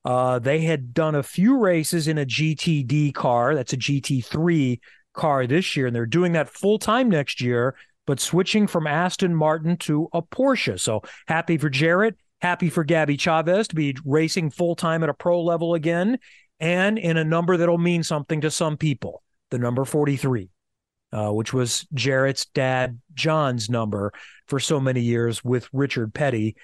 Uh, 0.03 0.39
they 0.39 0.61
had 0.61 0.93
done 0.93 1.15
a 1.15 1.23
few 1.23 1.57
races 1.57 2.07
in 2.07 2.17
a 2.17 2.25
GTD 2.25 3.13
car. 3.13 3.55
That's 3.55 3.73
a 3.73 3.77
GT3 3.77 4.79
car 5.13 5.47
this 5.47 5.75
year, 5.75 5.87
and 5.87 5.95
they're 5.95 6.05
doing 6.05 6.33
that 6.33 6.49
full 6.49 6.79
time 6.79 7.09
next 7.09 7.41
year, 7.41 7.75
but 8.05 8.19
switching 8.19 8.67
from 8.67 8.87
Aston 8.87 9.35
Martin 9.35 9.77
to 9.77 10.09
a 10.13 10.21
Porsche. 10.21 10.79
So 10.79 11.01
happy 11.27 11.57
for 11.57 11.69
Jarett. 11.69 12.17
Happy 12.41 12.69
for 12.69 12.83
Gabby 12.83 13.17
Chaves 13.17 13.67
to 13.67 13.75
be 13.75 13.95
racing 14.03 14.49
full 14.49 14.75
time 14.75 15.03
at 15.03 15.09
a 15.09 15.13
pro 15.13 15.43
level 15.43 15.75
again 15.75 16.17
and 16.61 16.99
in 16.99 17.17
a 17.17 17.23
number 17.23 17.57
that'll 17.57 17.79
mean 17.79 18.03
something 18.03 18.41
to 18.41 18.51
some 18.51 18.77
people, 18.77 19.23
the 19.49 19.57
number 19.57 19.83
43, 19.83 20.49
uh, 21.11 21.31
which 21.31 21.51
was 21.51 21.87
Jarett's 21.95 22.45
dad, 22.45 23.01
John's 23.15 23.67
number 23.67 24.13
for 24.47 24.59
so 24.59 24.79
many 24.79 25.01
years 25.01 25.43
with 25.43 25.67
Richard 25.73 26.13
Petty. 26.13 26.55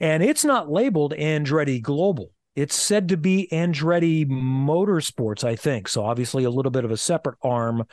And 0.00 0.24
it's 0.24 0.44
not 0.44 0.70
labeled 0.70 1.14
Andretti 1.14 1.80
Global. 1.80 2.32
It's 2.56 2.74
said 2.74 3.08
to 3.08 3.16
be 3.16 3.48
Andretti 3.52 4.26
Motorsports, 4.28 5.44
I 5.44 5.54
think. 5.54 5.88
So 5.88 6.04
obviously 6.04 6.42
a 6.44 6.50
little 6.50 6.72
bit 6.72 6.84
of 6.84 6.90
a 6.90 6.96
separate 6.96 7.38
arm 7.40 7.84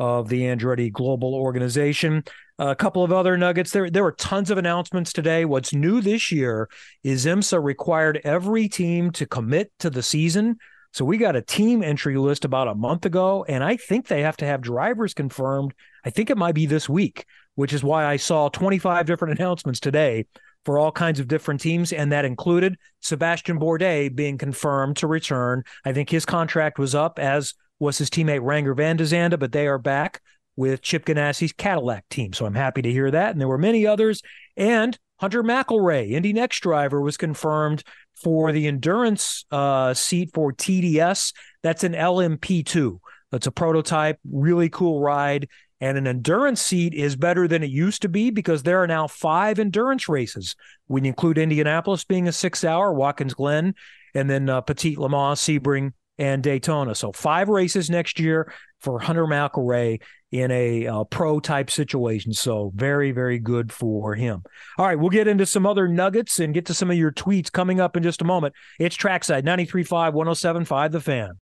of 0.00 0.28
the 0.28 0.42
Andretti 0.42 0.92
Global 0.92 1.34
organization. 1.36 2.24
A 2.58 2.74
couple 2.74 3.04
of 3.04 3.12
other 3.12 3.36
nuggets. 3.36 3.70
There, 3.70 3.88
there 3.88 4.02
were 4.02 4.12
tons 4.12 4.50
of 4.50 4.58
announcements 4.58 5.12
today. 5.12 5.44
What's 5.44 5.72
new 5.72 6.00
this 6.00 6.32
year 6.32 6.68
is 7.04 7.24
IMSA 7.24 7.62
required 7.62 8.20
every 8.24 8.68
team 8.68 9.12
to 9.12 9.26
commit 9.26 9.70
to 9.78 9.90
the 9.90 10.02
season. 10.02 10.58
So 10.94 11.04
we 11.04 11.18
got 11.18 11.34
a 11.34 11.42
team 11.42 11.82
entry 11.82 12.16
list 12.16 12.44
about 12.44 12.68
a 12.68 12.74
month 12.76 13.04
ago, 13.04 13.44
and 13.48 13.64
I 13.64 13.76
think 13.76 14.06
they 14.06 14.22
have 14.22 14.36
to 14.36 14.46
have 14.46 14.60
drivers 14.60 15.12
confirmed. 15.12 15.74
I 16.04 16.10
think 16.10 16.30
it 16.30 16.38
might 16.38 16.54
be 16.54 16.66
this 16.66 16.88
week, 16.88 17.26
which 17.56 17.72
is 17.72 17.82
why 17.82 18.04
I 18.04 18.16
saw 18.16 18.48
25 18.48 19.04
different 19.04 19.36
announcements 19.40 19.80
today 19.80 20.26
for 20.64 20.78
all 20.78 20.92
kinds 20.92 21.18
of 21.18 21.26
different 21.26 21.60
teams, 21.60 21.92
and 21.92 22.12
that 22.12 22.24
included 22.24 22.76
Sebastian 23.00 23.58
Bourdais 23.58 24.14
being 24.14 24.38
confirmed 24.38 24.96
to 24.98 25.08
return. 25.08 25.64
I 25.84 25.92
think 25.92 26.10
his 26.10 26.24
contract 26.24 26.78
was 26.78 26.94
up, 26.94 27.18
as 27.18 27.54
was 27.80 27.98
his 27.98 28.08
teammate 28.08 28.42
Renger 28.42 28.76
van 28.76 28.96
der 28.96 29.04
Zande, 29.04 29.36
but 29.36 29.50
they 29.50 29.66
are 29.66 29.78
back 29.78 30.22
with 30.54 30.80
Chip 30.80 31.06
Ganassi's 31.06 31.52
Cadillac 31.52 32.08
team. 32.08 32.32
So 32.32 32.46
I'm 32.46 32.54
happy 32.54 32.82
to 32.82 32.92
hear 32.92 33.10
that. 33.10 33.32
And 33.32 33.40
there 33.40 33.48
were 33.48 33.58
many 33.58 33.84
others. 33.84 34.22
And 34.56 34.96
Hunter 35.16 35.42
McElrea, 35.42 36.12
Indy 36.12 36.32
Next 36.32 36.60
driver, 36.60 37.00
was 37.00 37.16
confirmed 37.16 37.82
for 38.14 38.52
the 38.52 38.66
endurance 38.66 39.44
uh, 39.50 39.94
seat 39.94 40.30
for 40.32 40.52
TDS. 40.52 41.32
That's 41.62 41.84
an 41.84 41.92
LMP2. 41.92 42.98
That's 43.30 43.46
a 43.46 43.52
prototype, 43.52 44.18
really 44.30 44.68
cool 44.68 45.00
ride. 45.00 45.48
And 45.80 45.98
an 45.98 46.06
endurance 46.06 46.62
seat 46.62 46.94
is 46.94 47.16
better 47.16 47.48
than 47.48 47.62
it 47.62 47.70
used 47.70 48.02
to 48.02 48.08
be 48.08 48.30
because 48.30 48.62
there 48.62 48.82
are 48.82 48.86
now 48.86 49.06
five 49.06 49.58
endurance 49.58 50.08
races. 50.08 50.56
When 50.86 51.04
you 51.04 51.08
include 51.08 51.36
Indianapolis 51.36 52.04
being 52.04 52.28
a 52.28 52.32
six 52.32 52.64
hour, 52.64 52.92
Watkins 52.94 53.34
Glen, 53.34 53.74
and 54.14 54.30
then 54.30 54.48
uh, 54.48 54.60
Petit 54.60 54.96
Le 54.96 55.08
Mans, 55.08 55.38
Sebring, 55.38 55.92
and 56.16 56.42
Daytona. 56.42 56.94
So 56.94 57.12
five 57.12 57.48
races 57.48 57.90
next 57.90 58.20
year 58.20 58.52
for 58.80 59.00
Hunter 59.00 59.26
McElrea 59.26 60.00
in 60.34 60.50
a 60.50 60.86
uh, 60.88 61.04
pro 61.04 61.38
type 61.38 61.70
situation. 61.70 62.32
So 62.32 62.72
very, 62.74 63.12
very 63.12 63.38
good 63.38 63.72
for 63.72 64.16
him. 64.16 64.42
All 64.76 64.86
right, 64.86 64.98
we'll 64.98 65.10
get 65.10 65.28
into 65.28 65.46
some 65.46 65.64
other 65.64 65.86
nuggets 65.86 66.40
and 66.40 66.52
get 66.52 66.66
to 66.66 66.74
some 66.74 66.90
of 66.90 66.96
your 66.96 67.12
tweets 67.12 67.52
coming 67.52 67.78
up 67.78 67.96
in 67.96 68.02
just 68.02 68.20
a 68.20 68.24
moment. 68.24 68.52
It's 68.80 68.96
Trackside 68.96 69.44
93.5, 69.44 70.12
107.5 70.12 70.90
The 70.90 71.00
Fan. 71.00 71.38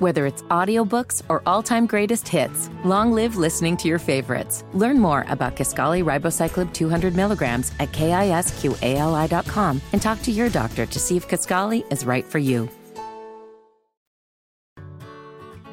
Whether 0.00 0.26
it's 0.26 0.42
audiobooks 0.44 1.22
or 1.28 1.42
all-time 1.46 1.86
greatest 1.86 2.26
hits, 2.26 2.68
long 2.84 3.12
live 3.12 3.36
listening 3.36 3.76
to 3.76 3.86
your 3.86 3.98
favorites. 3.98 4.64
Learn 4.72 4.98
more 4.98 5.24
about 5.28 5.54
Kisqali 5.54 6.02
Ribociclib 6.02 6.72
200 6.72 7.14
milligrams 7.14 7.70
at 7.78 7.92
kisqali.com 7.92 9.80
and 9.92 10.02
talk 10.02 10.22
to 10.22 10.32
your 10.32 10.48
doctor 10.48 10.86
to 10.86 10.98
see 10.98 11.16
if 11.16 11.28
Kisqali 11.28 11.84
is 11.92 12.04
right 12.04 12.24
for 12.24 12.38
you. 12.38 12.68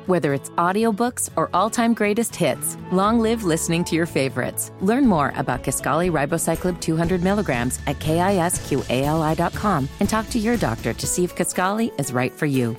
Whether 0.07 0.33
it's 0.33 0.51
audiobooks 0.51 1.29
or 1.35 1.49
all-time 1.53 1.93
greatest 1.93 2.33
hits, 2.33 2.77
long 2.93 3.19
live 3.19 3.43
listening 3.43 3.83
to 3.83 3.95
your 3.95 4.05
favorites. 4.05 4.71
Learn 4.79 5.05
more 5.05 5.33
about 5.35 5.63
Kisqali 5.63 6.09
Ribociclib 6.09 6.79
200 6.79 7.21
milligrams 7.21 7.79
at 7.87 7.99
kisqali.com 7.99 9.89
and 9.99 10.09
talk 10.09 10.29
to 10.29 10.39
your 10.39 10.55
doctor 10.55 10.93
to 10.93 11.05
see 11.05 11.25
if 11.25 11.35
Kisqali 11.35 11.91
is 11.99 12.13
right 12.13 12.31
for 12.31 12.45
you. 12.45 12.77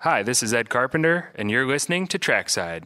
Hi, 0.00 0.22
this 0.22 0.42
is 0.42 0.52
Ed 0.52 0.68
Carpenter, 0.68 1.32
and 1.34 1.50
you're 1.50 1.66
listening 1.66 2.06
to 2.08 2.18
Trackside. 2.18 2.84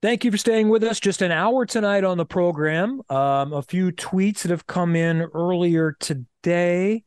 Thank 0.00 0.24
you 0.24 0.30
for 0.30 0.38
staying 0.38 0.68
with 0.68 0.84
us. 0.84 1.00
Just 1.00 1.22
an 1.22 1.32
hour 1.32 1.66
tonight 1.66 2.04
on 2.04 2.18
the 2.18 2.24
program. 2.24 3.02
Um, 3.10 3.52
a 3.52 3.62
few 3.62 3.90
tweets 3.90 4.42
that 4.42 4.52
have 4.52 4.68
come 4.68 4.94
in 4.94 5.22
earlier 5.34 5.96
today. 5.98 7.02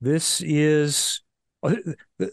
This 0.00 0.40
is 0.40 1.20
Oh, 1.66 1.76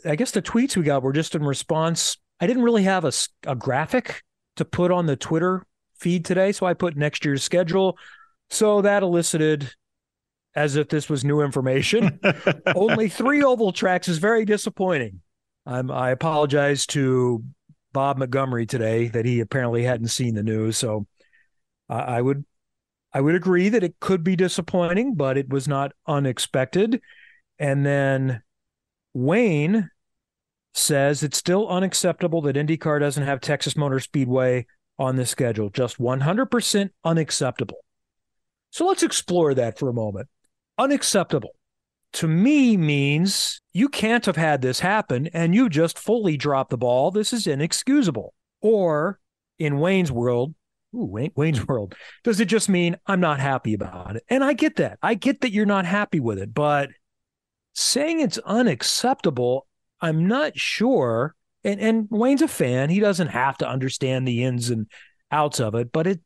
I 0.06 0.15
guess 0.15 0.32
the 0.32 0.41
tweets 0.41 0.78
we 0.78 0.84
got 0.84 1.04
were 1.04 1.13
just 1.13 1.36
in 1.36 1.43
response. 1.43 2.17
I 2.39 2.48
didn't 2.48 2.63
really 2.63 2.84
have 2.84 3.06
a, 3.06 3.12
a 3.46 3.56
graphic 3.56 4.24
to 4.58 4.65
put 4.65 4.91
on 4.91 5.06
the 5.06 5.15
Twitter 5.15 5.65
feed 5.96 6.26
today, 6.26 6.52
so 6.52 6.65
I 6.65 6.74
put 6.74 6.96
next 6.96 7.26
year's 7.26 7.43
schedule. 7.43 7.98
So 8.50 8.82
that 8.82 9.04
elicited, 9.04 9.74
as 10.56 10.76
if 10.76 10.89
this 10.89 11.10
was 11.10 11.24
new 11.24 11.41
information, 11.41 12.19
only 12.76 13.10
three 13.10 13.43
oval 13.43 13.72
tracks 13.72 14.08
is 14.08 14.17
very 14.17 14.46
disappointing. 14.46 15.22
I'm, 15.65 15.89
I 15.89 16.12
apologize 16.12 16.86
to 16.88 17.43
Bob 17.93 18.17
Montgomery 18.17 18.65
today 18.65 19.08
that 19.08 19.26
he 19.26 19.39
apparently 19.39 19.84
hadn't 19.84 20.08
seen 20.08 20.36
the 20.36 20.43
news. 20.43 20.78
So 20.78 21.08
I 21.89 22.22
would 22.22 22.43
I 23.13 23.22
would 23.22 23.36
agree 23.36 23.69
that 23.69 23.84
it 23.84 24.00
could 24.00 24.24
be 24.24 24.36
disappointing, 24.36 25.13
but 25.13 25.38
it 25.38 25.50
was 25.50 25.67
not 25.67 25.91
unexpected. 26.08 27.00
And 27.60 27.86
then 27.86 28.41
Wayne 29.13 29.89
says 30.73 31.23
it's 31.23 31.38
still 31.38 31.67
unacceptable 31.67 32.41
that 32.41 32.56
IndyCar 32.56 32.99
doesn't 32.99 33.23
have 33.23 33.41
Texas 33.41 33.78
Motor 33.78 33.99
Speedway 33.99 34.65
on 34.97 35.15
the 35.15 35.26
schedule. 35.26 35.69
Just 35.69 35.99
100% 35.99 36.89
unacceptable. 37.04 37.78
So 38.71 38.88
let's 38.88 39.04
explore 39.04 39.54
that 39.54 39.78
for 39.78 39.89
a 39.89 39.93
moment. 39.93 40.30
Unacceptable 40.78 41.52
to 42.13 42.28
me 42.28 42.78
means 42.78 43.62
you 43.73 43.89
can't 43.89 44.26
have 44.26 44.36
had 44.36 44.62
this 44.62 44.80
happen 44.80 45.28
and 45.34 45.54
you 45.54 45.67
just 45.67 45.97
fully 45.97 46.38
dropped 46.38 46.69
the 46.69 46.78
ball. 46.78 47.12
This 47.12 47.34
is 47.34 47.47
inexcusable. 47.47 48.34
Or 48.62 49.19
in 49.60 49.80
Wayne's 49.80 50.12
world, 50.12 50.54
ooh, 50.95 51.06
Wayne, 51.06 51.32
Wayne's 51.36 51.67
world, 51.67 51.95
does 52.23 52.39
it 52.39 52.45
just 52.45 52.69
mean 52.69 52.97
I'm 53.08 53.19
not 53.19 53.39
happy 53.39 53.73
about 53.73 54.15
it? 54.15 54.23
And 54.30 54.43
I 54.43 54.54
get 54.54 54.78
that. 54.78 54.99
I 55.02 55.15
get 55.15 55.41
that 55.41 55.52
you're 55.52 55.65
not 55.65 55.86
happy 55.86 56.19
with 56.19 56.38
it, 56.39 56.54
but 56.54 56.89
saying 57.74 58.20
it's 58.20 58.38
unacceptable, 58.40 59.68
I'm 60.02 60.28
not 60.28 60.58
sure. 60.58 61.36
And 61.64 61.80
and 61.80 62.08
Wayne's 62.10 62.42
a 62.42 62.48
fan. 62.48 62.90
He 62.90 63.00
doesn't 63.00 63.30
have 63.30 63.58
to 63.60 63.68
understand 63.68 64.28
the 64.28 64.44
ins 64.44 64.70
and 64.70 64.88
outs 65.32 65.60
of 65.60 65.76
it, 65.76 65.92
but 65.92 66.08
it 66.08 66.22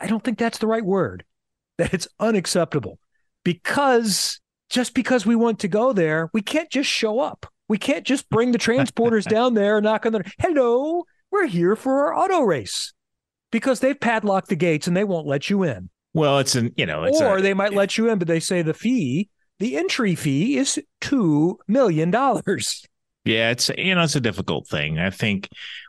I 0.00 0.06
don't 0.06 0.22
think 0.22 0.38
that's 0.38 0.58
the 0.58 0.66
right 0.66 0.84
word. 0.84 1.24
That 1.78 1.92
it's 1.92 2.08
unacceptable. 2.18 2.98
Because 3.44 4.40
just 4.70 4.94
because 4.94 5.26
we 5.26 5.36
want 5.36 5.58
to 5.58 5.68
go 5.68 5.92
there, 5.92 6.30
we 6.32 6.40
can't 6.40 6.70
just 6.70 6.88
show 6.88 7.20
up. 7.20 7.44
We 7.68 7.76
can't 7.76 8.06
just 8.06 8.30
bring 8.30 8.52
the 8.52 8.58
transporters 8.58 9.24
down 9.28 9.52
there 9.52 9.76
and 9.76 9.84
knock 9.84 10.06
on 10.06 10.12
the 10.12 10.24
hello, 10.38 11.04
we're 11.30 11.48
here 11.48 11.76
for 11.76 12.06
our 12.06 12.16
auto 12.16 12.40
race. 12.40 12.94
Because 13.52 13.80
they've 13.80 14.00
padlocked 14.00 14.48
the 14.48 14.56
gates 14.56 14.86
and 14.86 14.96
they 14.96 15.04
won't 15.04 15.26
let 15.26 15.50
you 15.50 15.64
in. 15.64 15.90
Well, 16.14 16.38
it's 16.38 16.54
an 16.54 16.72
you 16.78 16.86
know, 16.86 17.04
or 17.04 17.36
a, 17.36 17.42
they 17.42 17.52
might 17.52 17.74
let 17.74 17.98
you 17.98 18.08
in, 18.08 18.18
but 18.18 18.26
they 18.26 18.40
say 18.40 18.62
the 18.62 18.72
fee 18.72 19.28
the 19.58 19.76
entry 19.76 20.14
fee 20.14 20.58
is 20.58 20.80
$2 21.00 21.56
million. 21.68 22.12
Yeah, 23.24 23.50
it's 23.50 23.70
you 23.76 23.94
know 23.94 24.04
it's 24.04 24.14
a 24.14 24.20
difficult 24.20 24.68
thing. 24.68 25.00
I 25.00 25.10
think 25.10 25.48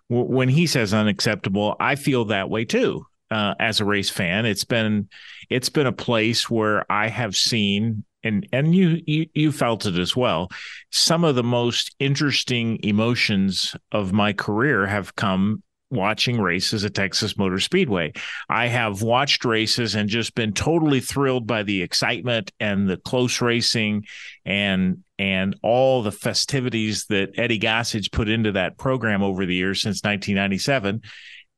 w- 0.09 0.27
when 0.27 0.49
he 0.49 0.65
says 0.65 0.91
unacceptable, 0.91 1.75
I 1.79 1.95
feel 1.95 2.25
that 2.25 2.49
way 2.49 2.65
too. 2.65 3.05
Uh, 3.29 3.53
as 3.59 3.79
a 3.79 3.85
race 3.85 4.09
fan, 4.09 4.45
it's 4.45 4.63
been 4.63 5.07
it's 5.49 5.69
been 5.69 5.85
a 5.85 5.91
place 5.91 6.49
where 6.49 6.91
I 6.91 7.09
have 7.09 7.35
seen 7.35 8.05
and 8.23 8.47
and 8.51 8.73
you, 8.73 9.01
you 9.05 9.27
you 9.35 9.51
felt 9.51 9.85
it 9.85 9.99
as 9.99 10.15
well. 10.15 10.49
Some 10.91 11.23
of 11.23 11.35
the 11.35 11.43
most 11.43 11.95
interesting 11.99 12.79
emotions 12.83 13.75
of 13.91 14.13
my 14.13 14.33
career 14.33 14.87
have 14.87 15.15
come 15.15 15.61
watching 15.89 16.39
races 16.39 16.83
at 16.83 16.93
Texas 16.93 17.37
Motor 17.37 17.59
Speedway. 17.59 18.13
I 18.49 18.67
have 18.67 19.01
watched 19.01 19.45
races 19.45 19.95
and 19.95 20.09
just 20.09 20.35
been 20.35 20.53
totally 20.53 20.99
thrilled 20.99 21.47
by 21.47 21.63
the 21.63 21.81
excitement 21.81 22.51
and 22.59 22.89
the 22.89 22.97
close 22.97 23.41
racing 23.41 24.05
and 24.45 25.03
and 25.19 25.55
all 25.63 26.03
the 26.03 26.11
festivities 26.11 27.05
that 27.05 27.31
Eddie 27.37 27.59
Gossage 27.59 28.11
put 28.11 28.29
into 28.29 28.51
that 28.51 28.77
program 28.77 29.23
over 29.23 29.45
the 29.45 29.55
years 29.55 29.81
since 29.81 30.03
1997. 30.03 31.01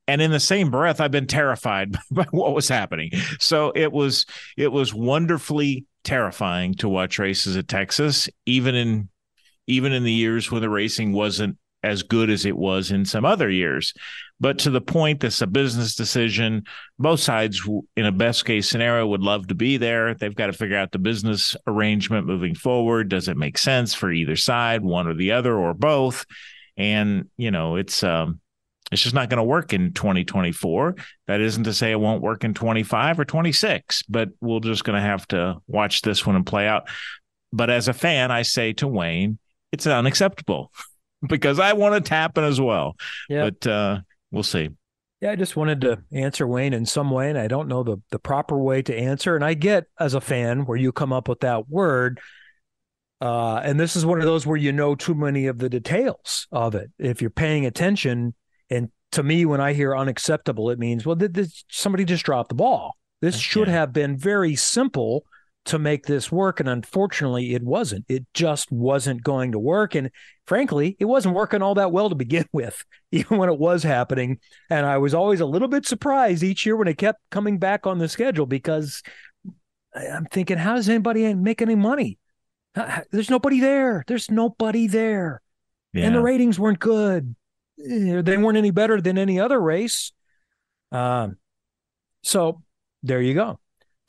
And 0.08 0.22
in 0.22 0.32
the 0.32 0.40
same 0.40 0.72
breath, 0.72 1.02
I've 1.02 1.12
been 1.12 1.28
terrified 1.28 1.96
by 2.12 2.26
what 2.32 2.54
was 2.54 2.70
happening. 2.70 3.12
So 3.40 3.72
it 3.76 3.92
was 3.92 4.26
it 4.58 4.72
was 4.72 4.94
wonderfully 4.94 5.86
terrifying 6.04 6.76
to 6.76 6.90
watch 6.90 7.20
races 7.20 7.58
at 7.58 7.68
Texas, 7.68 8.30
even 8.46 8.76
in 8.76 9.10
even 9.68 9.94
in 9.94 10.04
the 10.04 10.12
years 10.12 10.52
when 10.52 10.62
the 10.62 10.70
racing 10.70 11.14
wasn't 11.14 11.58
as 11.84 12.04
good 12.04 12.30
as 12.30 12.46
it 12.46 12.58
was 12.58 12.92
in 12.92 13.06
some 13.06 13.26
other 13.26 13.50
years. 13.50 13.94
But 14.40 14.60
to 14.60 14.70
the 14.70 14.82
point, 14.82 15.20
that's 15.20 15.42
a 15.42 15.48
business 15.48 15.96
decision. 15.96 16.64
Both 16.98 17.20
sides, 17.20 17.62
in 17.96 18.06
a 18.06 18.12
best 18.12 18.46
case 18.46 18.70
scenario, 18.70 19.08
would 19.08 19.22
love 19.22 19.48
to 19.48 19.56
be 19.56 19.78
there. 19.78 20.14
They've 20.14 20.36
got 20.36 20.48
to 20.48 20.54
figure 20.54 20.78
out 20.78 20.92
the 20.92 21.00
business 21.00 21.56
arrangement 21.68 22.28
moving 22.28 22.56
forward. 22.56 23.10
Does 23.10 23.28
it 23.28 23.38
make 23.38 23.58
sense 23.58 23.94
for 23.94 24.12
either 24.12 24.36
side, 24.36 24.82
one 24.82 25.08
or 25.08 25.14
the 25.14 25.34
other, 25.34 25.56
or 25.58 25.74
both? 25.74 26.26
And 26.78 27.30
you 27.38 27.52
know, 27.52 27.76
it's 27.76 28.04
um, 28.04 28.40
it's 28.92 29.02
just 29.02 29.16
not 29.16 29.30
going 29.30 29.38
to 29.38 29.44
work 29.44 29.74
in 29.74 29.94
2024. 29.94 30.96
That 31.28 31.42
isn't 31.42 31.66
to 31.66 31.74
say 31.74 31.92
it 31.92 32.00
won't 32.00 32.24
work 32.24 32.44
in 32.44 32.54
25 32.54 33.20
or 33.20 33.26
26, 33.26 34.04
but 34.04 34.30
we're 34.42 34.60
just 34.62 34.84
going 34.84 34.96
to 34.96 35.08
have 35.08 35.28
to 35.28 35.58
watch 35.68 36.02
this 36.02 36.26
one 36.26 36.36
and 36.36 36.46
play 36.46 36.68
out. 36.68 36.88
But 37.52 37.70
as 37.70 37.88
a 37.88 37.94
fan, 37.94 38.32
I 38.32 38.44
say 38.44 38.74
to 38.74 38.88
Wayne, 38.88 39.38
it's 39.72 39.88
unacceptable. 39.88 40.72
because 41.28 41.60
I 41.60 41.74
want 41.74 41.96
it 41.96 42.06
to 42.06 42.14
happen 42.14 42.44
as 42.44 42.60
well. 42.60 42.96
Yeah. 43.30 43.50
But 43.50 43.68
uh, 43.68 44.00
we'll 44.32 44.44
see. 44.44 44.70
Yeah, 45.22 45.32
I 45.32 45.36
just 45.36 45.58
wanted 45.58 45.82
to 45.82 46.02
answer 46.14 46.48
Wayne 46.48 46.74
in 46.74 46.86
some 46.86 47.12
way, 47.12 47.30
and 47.30 47.38
I 47.38 47.48
don't 47.48 47.68
know 47.68 47.84
the 47.84 47.98
the 48.10 48.20
proper 48.20 48.58
way 48.58 48.82
to 48.84 48.96
answer. 48.96 49.36
And 49.36 49.44
I 49.44 49.54
get 49.54 49.86
as 50.00 50.14
a 50.14 50.22
fan 50.22 50.66
where 50.66 50.78
you 50.78 50.92
come 50.92 51.12
up 51.12 51.28
with 51.28 51.42
that 51.42 51.68
word. 51.70 52.20
Uh, 53.22 53.58
and 53.58 53.78
this 53.78 53.98
is 53.98 54.06
one 54.06 54.20
of 54.20 54.26
those 54.26 54.48
where 54.48 54.56
you 54.56 54.72
know 54.72 54.96
too 54.96 55.14
many 55.14 55.48
of 55.48 55.58
the 55.58 55.68
details 55.68 56.48
of 56.54 56.74
it. 56.74 56.90
If 56.98 57.22
you're 57.22 57.30
paying 57.30 57.66
attention 57.66 58.34
and 58.70 58.90
to 59.12 59.24
me, 59.24 59.46
when 59.46 59.60
I 59.60 59.74
hear 59.74 59.96
unacceptable, 59.96 60.70
it 60.70 60.80
means, 60.80 61.06
well, 61.06 61.16
this, 61.16 61.64
somebody 61.70 62.06
just 62.06 62.26
dropped 62.26 62.50
the 62.50 62.56
ball. 62.56 62.96
This 63.22 63.38
should 63.38 63.68
yeah. 63.68 63.74
have 63.74 63.94
been 63.94 64.18
very 64.18 64.56
simple 64.56 65.26
to 65.70 65.80
make 65.80 66.06
this 66.06 66.32
work. 66.32 66.60
And 66.60 66.68
unfortunately, 66.68 67.54
it 67.54 67.64
wasn't. 67.64 68.06
It 68.08 68.26
just 68.34 68.72
wasn't 68.72 69.24
going 69.24 69.52
to 69.52 69.60
work. 69.60 69.96
And 69.96 70.12
frankly, 70.48 70.98
it 71.00 71.06
wasn't 71.06 71.36
working 71.36 71.62
all 71.62 71.76
that 71.76 71.92
well 71.92 72.10
to 72.10 72.16
begin 72.16 72.46
with, 72.54 72.84
even 73.12 73.38
when 73.38 73.50
it 73.50 73.60
was 73.60 73.84
happening. 73.84 74.40
And 74.70 74.86
I 74.86 74.98
was 74.98 75.14
always 75.14 75.42
a 75.42 75.46
little 75.46 75.68
bit 75.68 75.86
surprised 75.86 76.44
each 76.44 76.66
year 76.66 76.76
when 76.76 76.88
it 76.88 76.98
kept 76.98 77.22
coming 77.32 77.58
back 77.58 77.86
on 77.86 78.00
the 78.00 78.10
schedule 78.10 78.46
because 78.46 79.04
I'm 79.96 80.26
thinking, 80.26 80.58
how 80.58 80.76
does 80.76 80.90
anybody 80.90 81.34
make 81.34 81.62
any 81.62 81.76
money? 81.76 82.18
There's 83.12 83.30
nobody 83.30 83.60
there. 83.60 84.04
There's 84.08 84.30
nobody 84.30 84.88
there. 84.88 85.42
Yeah. 85.94 86.06
And 86.06 86.16
the 86.16 86.22
ratings 86.22 86.60
weren't 86.60 86.80
good. 86.80 87.36
Eh, 87.80 88.22
they 88.22 88.38
weren't 88.38 88.58
any 88.58 88.72
better 88.72 89.02
than 89.02 89.18
any 89.18 89.40
other 89.40 89.60
race. 89.60 90.12
Um, 90.92 91.38
so 92.24 92.62
there 93.04 93.22
you 93.22 93.34
go. 93.34 93.60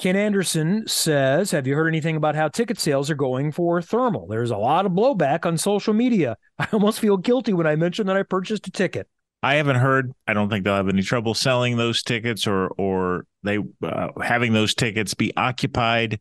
Ken 0.01 0.17
Anderson 0.17 0.85
says, 0.87 1.51
Have 1.51 1.67
you 1.67 1.75
heard 1.75 1.89
anything 1.89 2.17
about 2.17 2.35
how 2.35 2.49
ticket 2.49 2.81
sales 2.81 3.11
are 3.11 3.15
going 3.15 3.53
for 3.53 3.83
Thermal? 3.83 4.27
There's 4.29 4.51
a 4.51 4.57
lot 4.57 4.87
of 4.87 4.93
blowback 4.93 5.45
on 5.45 5.59
social 5.59 5.93
media. 5.93 6.39
I 6.59 6.67
almost 6.73 7.01
feel 7.01 7.19
guilty 7.19 7.53
when 7.53 7.67
I 7.67 7.77
mention 7.77 8.07
that 8.07 8.17
I 8.17 8.23
purchased 8.23 8.67
a 8.67 8.71
ticket. 8.71 9.07
I 9.43 9.57
haven't 9.57 9.77
heard. 9.77 10.13
I 10.27 10.33
don't 10.33 10.49
think 10.49 10.65
they'll 10.65 10.75
have 10.75 10.89
any 10.89 11.03
trouble 11.03 11.35
selling 11.35 11.77
those 11.77 12.03
tickets 12.03 12.47
or 12.47 12.69
or 12.79 13.27
they 13.43 13.59
uh, 13.83 14.09
having 14.23 14.55
those 14.55 14.75
tickets 14.75 15.13
be 15.13 15.37
occupied. 15.37 16.19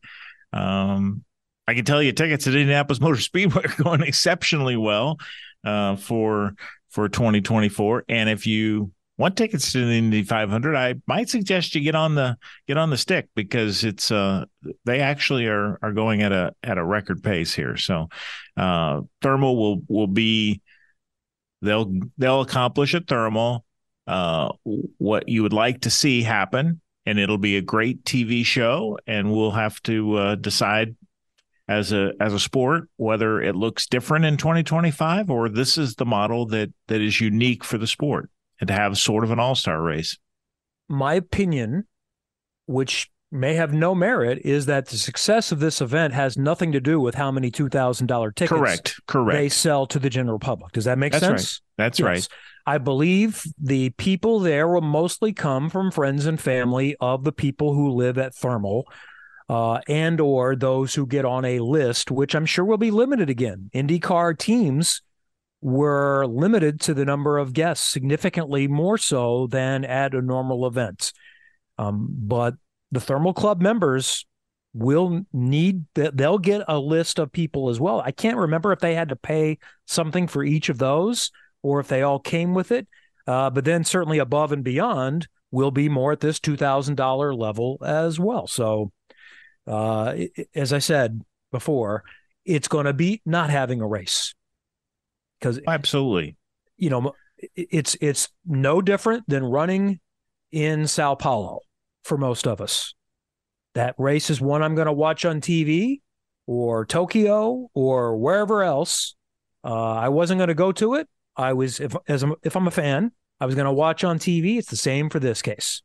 Um, 0.52 1.24
I 1.66 1.72
can 1.72 1.86
tell 1.86 2.02
you, 2.02 2.12
tickets 2.12 2.46
at 2.46 2.54
Indianapolis 2.54 3.00
Motor 3.00 3.20
Speedway 3.20 3.64
are 3.64 3.82
going 3.82 4.02
exceptionally 4.02 4.76
well 4.76 5.18
uh, 5.64 5.96
for 5.96 6.54
for 6.90 7.08
2024. 7.08 8.04
And 8.10 8.28
if 8.28 8.46
you 8.46 8.92
want 9.20 9.36
tickets 9.36 9.70
to 9.72 9.84
the 9.84 9.98
Indy 9.98 10.22
500, 10.22 10.74
I 10.74 10.94
might 11.06 11.28
suggest 11.28 11.74
you 11.74 11.82
get 11.82 11.94
on 11.94 12.14
the 12.14 12.38
get 12.66 12.78
on 12.78 12.88
the 12.88 12.96
stick 12.96 13.28
because 13.36 13.84
it's 13.84 14.10
uh 14.10 14.46
they 14.86 15.00
actually 15.00 15.46
are 15.46 15.78
are 15.82 15.92
going 15.92 16.22
at 16.22 16.32
a 16.32 16.54
at 16.62 16.78
a 16.78 16.84
record 16.84 17.22
pace 17.22 17.52
here. 17.52 17.76
So 17.76 18.08
uh, 18.56 19.02
thermal 19.20 19.56
will 19.56 19.82
will 19.88 20.06
be 20.06 20.62
they'll 21.60 21.92
they'll 22.16 22.40
accomplish 22.40 22.94
a 22.94 23.00
thermal 23.00 23.66
uh, 24.06 24.52
what 24.64 25.28
you 25.28 25.42
would 25.42 25.52
like 25.52 25.82
to 25.82 25.90
see 25.90 26.22
happen, 26.22 26.80
and 27.04 27.18
it'll 27.18 27.38
be 27.38 27.58
a 27.58 27.62
great 27.62 28.04
TV 28.04 28.44
show, 28.44 28.98
and 29.06 29.30
we'll 29.30 29.50
have 29.50 29.82
to 29.82 30.14
uh, 30.14 30.34
decide 30.36 30.96
as 31.68 31.92
a 31.92 32.12
as 32.20 32.32
a 32.32 32.40
sport 32.40 32.88
whether 32.96 33.40
it 33.40 33.54
looks 33.54 33.86
different 33.86 34.24
in 34.24 34.36
2025 34.36 35.30
or 35.30 35.48
this 35.48 35.78
is 35.78 35.94
the 35.94 36.06
model 36.06 36.46
that 36.46 36.72
that 36.88 37.00
is 37.00 37.20
unique 37.20 37.62
for 37.62 37.78
the 37.78 37.86
sport 37.86 38.28
and 38.60 38.68
to 38.68 38.74
have 38.74 38.96
sort 38.98 39.24
of 39.24 39.30
an 39.30 39.38
all-star 39.38 39.80
race 39.80 40.16
my 40.88 41.14
opinion 41.14 41.84
which 42.66 43.10
may 43.32 43.54
have 43.54 43.72
no 43.72 43.94
merit 43.94 44.40
is 44.44 44.66
that 44.66 44.86
the 44.86 44.96
success 44.96 45.52
of 45.52 45.60
this 45.60 45.80
event 45.80 46.12
has 46.12 46.36
nothing 46.36 46.72
to 46.72 46.80
do 46.80 46.98
with 46.98 47.14
how 47.14 47.30
many 47.30 47.50
$2000 47.50 48.34
tickets 48.34 48.48
correct 48.48 49.00
correct 49.06 49.36
they 49.36 49.48
sell 49.48 49.86
to 49.86 49.98
the 49.98 50.10
general 50.10 50.38
public 50.38 50.72
does 50.72 50.84
that 50.84 50.98
make 50.98 51.12
That's 51.12 51.24
sense 51.24 51.42
right. 51.42 51.84
That's 51.84 51.98
yes. 51.98 52.06
right. 52.06 52.28
I 52.66 52.78
believe 52.78 53.42
the 53.58 53.90
people 53.90 54.38
there 54.38 54.68
will 54.68 54.82
mostly 54.82 55.32
come 55.32 55.70
from 55.70 55.90
friends 55.90 56.26
and 56.26 56.38
family 56.38 56.94
of 57.00 57.24
the 57.24 57.32
people 57.32 57.72
who 57.72 57.90
live 57.90 58.18
at 58.18 58.34
Thermal 58.34 58.86
uh, 59.48 59.80
and 59.88 60.20
or 60.20 60.54
those 60.54 60.94
who 60.94 61.06
get 61.06 61.24
on 61.24 61.44
a 61.44 61.58
list, 61.58 62.10
which 62.10 62.34
I'm 62.34 62.46
sure 62.46 62.64
will 62.64 62.76
be 62.76 62.90
limited 62.90 63.30
again. 63.30 63.70
IndyCar 63.74 64.38
teams 64.38 65.02
were 65.60 66.26
limited 66.26 66.80
to 66.80 66.94
the 66.94 67.04
number 67.04 67.38
of 67.38 67.52
guests, 67.52 67.86
significantly 67.86 68.66
more 68.66 68.98
so 68.98 69.46
than 69.46 69.84
at 69.84 70.14
a 70.14 70.22
normal 70.22 70.66
event. 70.66 71.12
Um, 71.78 72.08
but 72.10 72.54
the 72.92 73.00
Thermal 73.00 73.34
Club 73.34 73.60
members 73.60 74.26
will 74.72 75.22
need 75.32 75.84
that 75.94 76.16
they'll 76.16 76.38
get 76.38 76.62
a 76.68 76.78
list 76.78 77.18
of 77.18 77.32
people 77.32 77.68
as 77.68 77.80
well. 77.80 78.00
I 78.00 78.12
can't 78.12 78.36
remember 78.36 78.72
if 78.72 78.78
they 78.78 78.94
had 78.94 79.08
to 79.08 79.16
pay 79.16 79.58
something 79.86 80.26
for 80.26 80.44
each 80.44 80.68
of 80.68 80.78
those 80.78 81.30
or 81.62 81.80
if 81.80 81.88
they 81.88 82.02
all 82.02 82.20
came 82.20 82.54
with 82.54 82.70
it. 82.70 82.86
Uh, 83.26 83.50
but 83.50 83.64
then 83.64 83.84
certainly 83.84 84.18
above 84.18 84.52
and 84.52 84.64
beyond 84.64 85.28
will 85.50 85.70
be 85.70 85.88
more 85.88 86.12
at 86.12 86.20
this 86.20 86.38
$2,000 86.38 87.36
level 87.36 87.78
as 87.84 88.18
well. 88.18 88.46
So 88.46 88.92
uh, 89.66 90.16
as 90.54 90.72
I 90.72 90.78
said 90.78 91.22
before, 91.50 92.04
it's 92.44 92.68
going 92.68 92.86
to 92.86 92.92
be 92.92 93.20
not 93.26 93.50
having 93.50 93.80
a 93.80 93.86
race 93.86 94.34
because 95.40 95.60
absolutely, 95.66 96.36
you 96.76 96.90
know, 96.90 97.12
it's 97.56 97.96
it's 98.00 98.28
no 98.46 98.82
different 98.82 99.24
than 99.28 99.44
running 99.44 100.00
in 100.52 100.86
Sao 100.86 101.14
Paulo 101.14 101.60
for 102.04 102.18
most 102.18 102.46
of 102.46 102.60
us. 102.60 102.94
That 103.74 103.94
race 103.98 104.30
is 104.30 104.40
one 104.40 104.62
I'm 104.62 104.74
going 104.74 104.86
to 104.86 104.92
watch 104.92 105.24
on 105.24 105.40
TV 105.40 106.00
or 106.46 106.84
Tokyo 106.84 107.68
or 107.74 108.16
wherever 108.16 108.62
else. 108.62 109.14
Uh, 109.64 109.92
I 109.94 110.08
wasn't 110.08 110.38
going 110.38 110.48
to 110.48 110.54
go 110.54 110.72
to 110.72 110.94
it. 110.94 111.08
I 111.36 111.52
was 111.52 111.80
if 111.80 111.94
as 112.08 112.22
I'm, 112.22 112.34
if 112.42 112.56
I'm 112.56 112.66
a 112.66 112.72
fan, 112.72 113.12
I 113.40 113.46
was 113.46 113.54
going 113.54 113.66
to 113.66 113.72
watch 113.72 114.04
on 114.04 114.18
TV. 114.18 114.58
It's 114.58 114.70
the 114.70 114.76
same 114.76 115.08
for 115.08 115.20
this 115.20 115.42
case. 115.42 115.82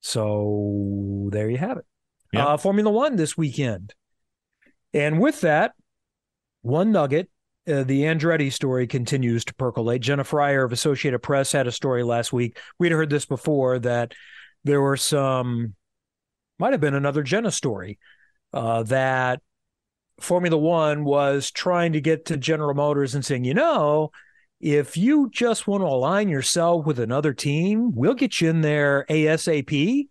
So 0.00 1.28
there 1.32 1.50
you 1.50 1.58
have 1.58 1.78
it 1.78 1.84
yep. 2.32 2.46
uh, 2.46 2.56
Formula 2.56 2.90
One 2.90 3.16
this 3.16 3.36
weekend. 3.36 3.94
And 4.92 5.20
with 5.20 5.40
that, 5.42 5.72
one 6.62 6.92
nugget 6.92 7.28
uh, 7.68 7.82
the 7.82 8.02
Andretti 8.02 8.52
story 8.52 8.86
continues 8.86 9.44
to 9.46 9.54
percolate. 9.54 10.00
Jenna 10.00 10.24
Fryer 10.24 10.64
of 10.64 10.72
Associated 10.72 11.18
Press 11.20 11.52
had 11.52 11.66
a 11.66 11.72
story 11.72 12.02
last 12.02 12.32
week. 12.32 12.58
We'd 12.78 12.92
heard 12.92 13.10
this 13.10 13.26
before 13.26 13.78
that 13.80 14.12
there 14.64 14.80
were 14.80 14.96
some, 14.96 15.74
might 16.58 16.72
have 16.72 16.80
been 16.80 16.94
another 16.94 17.22
Jenna 17.22 17.50
story, 17.50 17.98
uh, 18.52 18.84
that 18.84 19.40
Formula 20.20 20.56
One 20.56 21.04
was 21.04 21.50
trying 21.50 21.92
to 21.92 22.00
get 22.00 22.26
to 22.26 22.36
General 22.36 22.74
Motors 22.74 23.14
and 23.14 23.24
saying, 23.24 23.44
you 23.44 23.54
know, 23.54 24.10
if 24.60 24.96
you 24.96 25.28
just 25.30 25.66
want 25.66 25.82
to 25.82 25.86
align 25.86 26.28
yourself 26.28 26.86
with 26.86 26.98
another 26.98 27.34
team, 27.34 27.92
we'll 27.94 28.14
get 28.14 28.40
you 28.40 28.48
in 28.48 28.62
there 28.62 29.04
ASAP. 29.10 30.08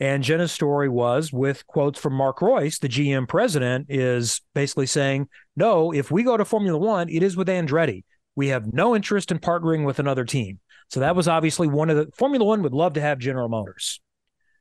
And 0.00 0.22
Jenna's 0.22 0.52
story 0.52 0.88
was 0.88 1.32
with 1.32 1.66
quotes 1.66 1.98
from 1.98 2.14
Mark 2.14 2.38
Reuss, 2.38 2.78
the 2.78 2.88
GM 2.88 3.28
president, 3.28 3.86
is 3.88 4.40
basically 4.54 4.86
saying, 4.86 5.28
no, 5.56 5.92
if 5.92 6.10
we 6.10 6.22
go 6.22 6.36
to 6.36 6.44
Formula 6.44 6.78
One, 6.78 7.08
it 7.08 7.22
is 7.22 7.36
with 7.36 7.48
Andretti. 7.48 8.04
We 8.36 8.48
have 8.48 8.72
no 8.72 8.94
interest 8.94 9.32
in 9.32 9.40
partnering 9.40 9.84
with 9.84 9.98
another 9.98 10.24
team. 10.24 10.60
So 10.88 11.00
that 11.00 11.16
was 11.16 11.26
obviously 11.26 11.66
one 11.66 11.90
of 11.90 11.96
the 11.96 12.08
Formula 12.16 12.44
One 12.44 12.62
would 12.62 12.72
love 12.72 12.94
to 12.94 13.00
have 13.00 13.18
General 13.18 13.48
Motors. 13.48 14.00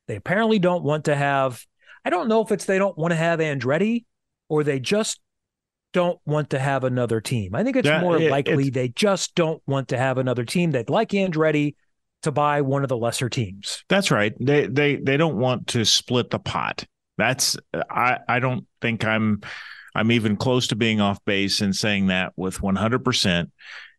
They 0.07 0.15
apparently 0.15 0.57
don't 0.57 0.83
want 0.83 1.05
to 1.05 1.15
have, 1.15 1.63
I 2.03 2.09
don't 2.09 2.27
know 2.27 2.41
if 2.41 2.51
it's 2.51 2.65
they 2.65 2.79
don't 2.79 2.97
want 2.97 3.11
to 3.11 3.17
have 3.17 3.39
Andretti 3.39 4.05
or 4.49 4.63
they 4.63 4.79
just 4.79 5.19
don't 5.93 6.19
want 6.25 6.49
to 6.49 6.59
have 6.59 6.83
another 6.83 7.21
team. 7.21 7.53
I 7.53 7.63
think 7.63 7.75
it's 7.75 7.87
yeah, 7.87 8.01
more 8.01 8.19
it, 8.19 8.31
likely 8.31 8.69
they 8.69 8.89
just 8.89 9.35
don't 9.35 9.61
want 9.67 9.89
to 9.89 9.97
have 9.97 10.17
another 10.17 10.45
team. 10.45 10.71
They'd 10.71 10.89
like 10.89 11.09
Andretti 11.09 11.75
to 12.23 12.31
buy 12.31 12.61
one 12.61 12.83
of 12.83 12.89
the 12.89 12.97
lesser 12.97 13.29
teams. 13.29 13.83
That's 13.89 14.11
right. 14.11 14.33
They 14.39 14.67
they 14.67 14.95
they 14.97 15.17
don't 15.17 15.37
want 15.37 15.67
to 15.67 15.85
split 15.85 16.29
the 16.29 16.39
pot. 16.39 16.85
That's 17.17 17.57
I 17.89 18.19
I 18.27 18.39
don't 18.39 18.65
think 18.81 19.05
I'm 19.05 19.41
I'm 19.95 20.11
even 20.11 20.37
close 20.37 20.67
to 20.67 20.75
being 20.75 21.01
off 21.01 21.23
base 21.25 21.61
in 21.61 21.73
saying 21.73 22.07
that 22.07 22.33
with 22.35 22.59
100%. 22.59 23.51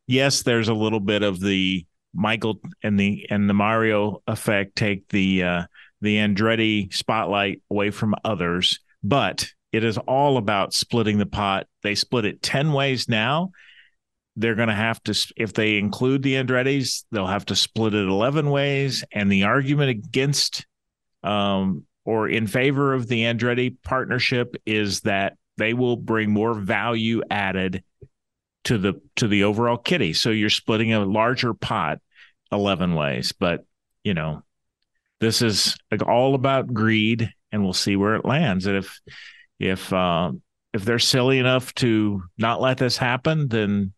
Yes, 0.07 0.43
there's 0.43 0.69
a 0.69 0.75
little 0.75 1.01
bit 1.01 1.23
of 1.23 1.41
the 1.41 1.85
Michael 2.14 2.61
and 2.83 2.99
the 2.99 3.27
and 3.31 3.49
the 3.49 3.55
Mario 3.55 4.23
effect 4.27 4.77
take 4.77 5.09
the 5.09 5.43
uh 5.43 5.62
the 6.01 6.16
Andretti 6.16 6.93
spotlight 6.95 7.62
away 7.71 7.91
from 7.91 8.14
others, 8.25 8.81
but 9.03 9.49
it 9.73 9.85
is 9.85 9.99
all 9.99 10.39
about 10.39 10.73
splitting 10.73 11.19
the 11.19 11.27
pot. 11.27 11.66
They 11.83 11.95
split 11.95 12.25
it 12.25 12.43
10 12.43 12.73
ways 12.73 13.09
now 13.09 13.51
they're 14.39 14.55
going 14.55 14.68
to 14.68 14.74
have 14.74 15.03
to 15.03 15.32
if 15.36 15.53
they 15.53 15.78
include 15.78 16.22
the 16.22 16.34
andretti's 16.34 17.05
they'll 17.11 17.26
have 17.26 17.47
to 17.47 17.57
split 17.57 17.95
it 17.95 18.07
11 18.07 18.51
ways. 18.51 19.05
And 19.12 19.30
the 19.30 19.45
argument 19.45 19.91
against 19.91 20.64
um, 21.24 21.84
or 22.05 22.28
in 22.28 22.47
favor 22.47 22.95
of 22.95 23.09
the 23.09 23.22
andretti 23.24 23.76
partnership 23.82 24.55
is 24.64 25.01
that 25.03 25.36
they 25.57 25.74
will 25.74 25.97
bring 25.97 26.30
more 26.30 26.55
value 26.55 27.22
added 27.30 27.82
to 28.64 28.78
the 28.78 29.01
to 29.16 29.26
the 29.26 29.45
overall 29.45 29.76
kitty. 29.76 30.12
So 30.12 30.30
you're 30.30 30.51
splitting 30.51 30.93
a 30.93 31.05
larger 31.05 31.53
pot 31.53 31.99
11 32.53 32.95
ways. 32.95 33.32
But 33.32 33.64
you 34.05 34.14
know 34.14 34.43
this 35.20 35.43
is 35.43 35.76
all 36.07 36.36
about 36.36 36.72
greed 36.72 37.32
and 37.51 37.64
we'll 37.64 37.72
see 37.72 37.97
where 37.97 38.14
it 38.14 38.24
lands. 38.24 38.66
And 38.66 38.76
if 38.76 39.01
if 39.59 39.93
uh, 39.93 40.30
if 40.72 40.84
they're 40.84 41.01
silly 41.01 41.41
enough 41.41 41.74
to 41.74 42.22
not 42.39 42.61
let 42.61 42.78
this 42.78 42.97
happen 42.97 43.49
then 43.49 43.93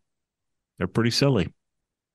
they're 0.80 0.88
pretty 0.88 1.10
silly. 1.10 1.52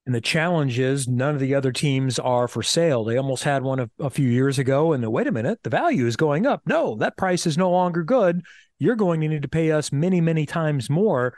And 0.08 0.14
the 0.14 0.22
challenge 0.22 0.80
is 0.80 1.08
none 1.08 1.36
of 1.36 1.40
the 1.40 1.54
other 1.54 1.72
teams 1.72 2.18
are 2.18 2.48
for 2.48 2.64
sale. 2.64 3.04
They 3.04 3.18
almost 3.18 3.44
had 3.44 3.64
one 3.64 3.80
a, 3.80 3.90
a, 4.00 4.10
few 4.10 4.28
years 4.28 4.60
ago, 4.60 4.92
and 4.94 5.04
the, 5.04 5.10
wait 5.10 5.28
a 5.28 5.32
minute, 5.32 5.60
the 5.64 5.70
value 5.70 6.08
is 6.08 6.16
going 6.16 6.48
up. 6.48 6.62
No, 6.66 6.96
that 6.98 7.16
price 7.16 7.46
is 7.46 7.58
no 7.58 7.70
longer 7.70 8.04
good. 8.04 8.42
You're 8.80 8.96
going 8.96 9.22
to 9.22 9.28
need 9.28 9.44
to 9.44 9.48
pay 9.48 9.72
us 9.72 9.92
many, 9.92 10.20
many 10.20 10.46
times 10.46 10.90
more. 10.90 11.36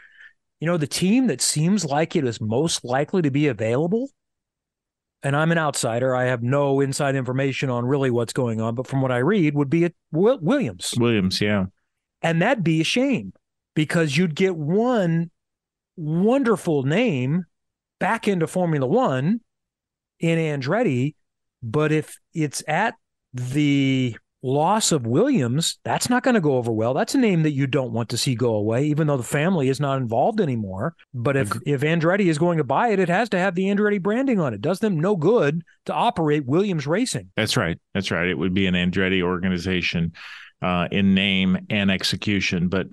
You 0.62 0.68
know, 0.68 0.78
the 0.78 0.88
team 0.88 1.28
that 1.28 1.42
seems 1.42 1.84
like 1.84 2.16
it 2.16 2.26
is 2.26 2.42
most 2.42 2.84
likely 2.84 3.22
to 3.22 3.30
be 3.30 3.48
available 3.48 4.10
and 5.24 5.36
I'm 5.36 5.52
an 5.52 5.58
outsider. 5.58 6.16
I 6.16 6.26
have 6.26 6.44
no 6.44 6.80
inside 6.80 7.16
information 7.16 7.70
on 7.70 7.86
really 7.86 8.12
what's 8.12 8.34
going 8.34 8.62
on, 8.62 8.76
but 8.76 8.88
from 8.88 9.02
what 9.02 9.12
I 9.12 9.18
read, 9.18 9.56
would 9.56 9.70
be 9.70 9.86
at 9.86 9.94
Williams. 10.12 10.94
Williams, 10.98 11.42
yeah. 11.42 11.66
And 12.22 12.42
that'd 12.42 12.64
be 12.64 12.82
a 12.82 12.86
shame 12.86 13.34
because 13.76 14.16
you'd 14.16 14.36
get 14.36 14.56
one 14.56 15.32
wonderful 15.98 16.84
name 16.84 17.46
back 18.00 18.28
into 18.28 18.48
Formula 18.48 18.88
One 18.88 19.42
in 20.20 20.38
Andretti. 20.38 21.16
But 21.62 21.92
if 21.92 22.18
it's 22.34 22.64
at 22.68 22.94
the 23.34 24.16
loss 24.44 24.92
of 24.92 25.08
Williams, 25.08 25.80
that's 25.84 26.10
not 26.10 26.24
going 26.24 26.36
to 26.36 26.42
go 26.42 26.56
over 26.56 26.72
well. 26.72 26.94
That's 26.94 27.16
a 27.16 27.18
name 27.18 27.44
that 27.44 27.52
you 27.52 27.68
don't 27.68 27.92
want 27.92 28.10
to 28.10 28.18
see 28.18 28.36
go 28.36 28.54
away, 28.54 28.86
even 28.86 29.08
though 29.08 29.18
the 29.18 29.24
family 29.24 29.68
is 29.68 29.80
not 29.80 30.00
involved 30.00 30.40
anymore. 30.40 30.96
But 31.14 31.36
if 31.36 31.52
if 31.66 31.82
Andretti 31.82 32.28
is 32.28 32.38
going 32.38 32.60
to 32.60 32.64
buy 32.64 32.90
it, 32.90 33.00
it 33.00 33.10
has 33.10 33.30
to 33.30 33.40
have 33.40 33.56
the 33.56 33.66
Andretti 33.66 34.02
branding 34.02 34.40
on 34.40 34.54
it. 34.54 34.62
Does 34.62 34.80
them 34.80 35.00
no 35.00 35.16
good 35.16 35.64
to 35.86 35.94
operate 35.94 36.46
Williams 36.46 36.86
Racing. 36.86 37.32
That's 37.36 37.58
right. 37.58 37.80
That's 37.94 38.12
right. 38.12 38.28
It 38.28 38.38
would 38.38 38.54
be 38.54 38.68
an 38.68 38.76
Andretti 38.76 39.22
organization 39.22 40.14
uh, 40.62 40.88
in 40.92 41.16
name 41.16 41.58
and 41.70 41.90
execution, 41.90 42.68
but 42.68 42.88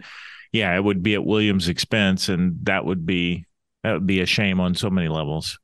yeah, 0.55 0.77
it 0.77 0.85
would 0.85 1.03
be 1.03 1.15
at 1.15 1.25
Williams' 1.25 1.67
expense, 1.67 2.29
and 2.29 2.57
that 2.63 2.85
would 2.85 3.05
be 3.05 3.45
that 3.83 3.93
would 3.93 4.07
be 4.07 4.21
a 4.21 4.27
shame 4.27 4.61
on 4.61 4.77
so 4.77 4.89
many 4.89 5.09
levels. 5.09 5.59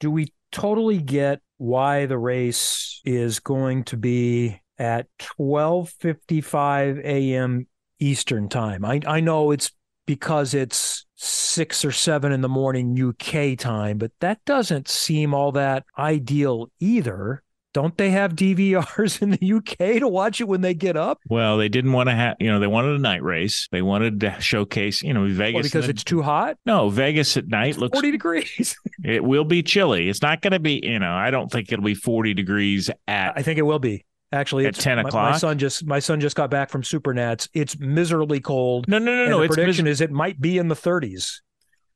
Do 0.00 0.10
we 0.10 0.32
totally 0.50 0.98
get 0.98 1.40
why 1.58 2.06
the 2.06 2.18
race 2.18 3.00
is 3.04 3.38
going 3.38 3.84
to 3.84 3.96
be 3.96 4.60
at 4.76 5.06
12:55 5.20 6.98
a.m. 7.04 7.68
Eastern 8.00 8.48
time. 8.48 8.84
I 8.84 9.00
I 9.06 9.20
know 9.20 9.52
it's 9.52 9.70
because 10.04 10.52
it's 10.52 11.06
6 11.14 11.84
or 11.84 11.92
7 11.92 12.32
in 12.32 12.40
the 12.40 12.48
morning 12.48 13.00
UK 13.00 13.56
time, 13.56 13.98
but 13.98 14.10
that 14.18 14.44
doesn't 14.44 14.88
seem 14.88 15.32
all 15.32 15.52
that 15.52 15.84
ideal 15.96 16.72
either. 16.80 17.43
Don't 17.74 17.98
they 17.98 18.10
have 18.10 18.34
DVRs 18.34 19.20
in 19.22 19.30
the 19.32 19.52
UK 19.52 19.98
to 20.00 20.08
watch 20.08 20.40
it 20.40 20.48
when 20.48 20.60
they 20.60 20.74
get 20.74 20.96
up? 20.96 21.18
Well, 21.28 21.58
they 21.58 21.68
didn't 21.68 21.92
want 21.92 22.08
to 22.08 22.14
have, 22.14 22.36
you 22.38 22.50
know, 22.50 22.60
they 22.60 22.68
wanted 22.68 22.94
a 22.94 23.00
night 23.00 23.22
race. 23.22 23.68
They 23.72 23.82
wanted 23.82 24.20
to 24.20 24.40
showcase, 24.40 25.02
you 25.02 25.12
know, 25.12 25.26
Vegas. 25.26 25.54
Well, 25.54 25.62
because 25.64 25.84
the, 25.86 25.90
it's 25.90 26.04
too 26.04 26.22
hot? 26.22 26.56
No, 26.64 26.88
Vegas 26.88 27.36
at 27.36 27.48
night 27.48 27.70
it's 27.70 27.78
looks 27.78 27.96
40 27.96 28.12
degrees. 28.12 28.76
it 29.04 29.24
will 29.24 29.44
be 29.44 29.64
chilly. 29.64 30.08
It's 30.08 30.22
not 30.22 30.40
going 30.40 30.52
to 30.52 30.60
be, 30.60 30.80
you 30.84 31.00
know, 31.00 31.12
I 31.12 31.30
don't 31.30 31.50
think 31.50 31.72
it'll 31.72 31.84
be 31.84 31.94
40 31.94 32.32
degrees 32.32 32.90
at. 33.08 33.32
I 33.36 33.42
think 33.42 33.58
it 33.58 33.62
will 33.62 33.80
be. 33.80 34.06
Actually, 34.32 34.66
at 34.66 34.74
ten 34.74 34.98
o'clock. 34.98 35.12
My, 35.14 35.30
my, 35.30 35.36
son 35.36 35.58
just 35.58 35.86
my 35.86 36.00
son 36.00 36.18
just 36.18 36.34
got 36.34 36.50
back 36.50 36.68
from 36.68 36.82
SuperNats. 36.82 37.48
It's 37.54 37.78
miserably 37.78 38.40
cold. 38.40 38.88
No, 38.88 38.98
no, 38.98 39.14
no, 39.14 39.30
no. 39.30 39.40
The 39.42 39.46
prediction 39.46 39.84
mis- 39.84 39.98
is 39.98 40.00
it 40.00 40.10
might 40.10 40.40
be 40.40 40.58
in 40.58 40.66
the 40.66 40.74
30s. 40.74 41.40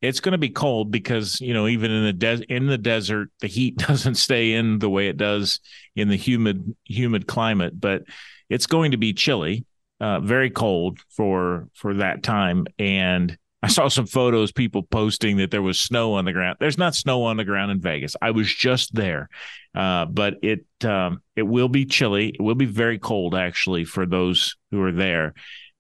It's 0.01 0.21
going 0.21 0.33
to 0.33 0.39
be 0.39 0.51
cold 0.51 0.91
because 0.91 1.41
you 1.41 1.55
know 1.55 1.67
even 1.67 1.91
in 1.91 2.05
the 2.05 2.13
des- 2.13 2.45
in 2.49 2.67
the 2.67 2.79
desert 2.79 3.31
the 3.41 3.49
heat 3.49 3.77
doesn't 3.89 4.17
stay 4.17 4.53
in 4.53 4.79
the 4.79 4.91
way 4.91 5.09
it 5.09 5.17
does 5.17 5.61
in 5.97 6.09
the 6.09 6.17
humid 6.17 6.77
humid 6.85 7.27
climate. 7.27 7.79
But 7.79 8.03
it's 8.49 8.67
going 8.67 8.93
to 8.93 8.97
be 8.97 9.13
chilly, 9.13 9.67
uh, 10.01 10.21
very 10.21 10.51
cold 10.51 10.99
for 11.11 11.69
for 11.75 11.95
that 11.95 12.23
time, 12.23 12.67
and 12.79 13.37
I 13.63 13.69
saw 13.69 13.89
some 13.89 14.07
photos, 14.07 14.53
people 14.53 14.85
posting 14.85 15.39
that 15.39 15.51
there 15.51 15.63
was 15.63 15.81
snow 15.81 16.15
on 16.15 16.25
the 16.25 16.33
ground. 16.33 16.59
There's 16.61 16.79
not 16.79 16.95
snow 16.95 17.25
on 17.25 17.37
the 17.37 17.45
ground 17.45 17.73
in 17.73 17.81
Vegas. 17.81 18.15
I 18.23 18.31
was 18.31 18.53
just 18.53 18.95
there, 18.95 19.29
uh, 19.75 20.05
but 20.05 20.35
it 20.43 20.65
um, 20.85 21.23
it 21.35 21.43
will 21.43 21.69
be 21.69 21.85
chilly. 21.85 22.29
It 22.29 22.41
will 22.41 22.55
be 22.55 22.67
very 22.67 22.99
cold 22.99 23.35
actually 23.35 23.85
for 23.85 24.07
those 24.07 24.57
who 24.71 24.81
are 24.83 24.93
there. 24.93 25.35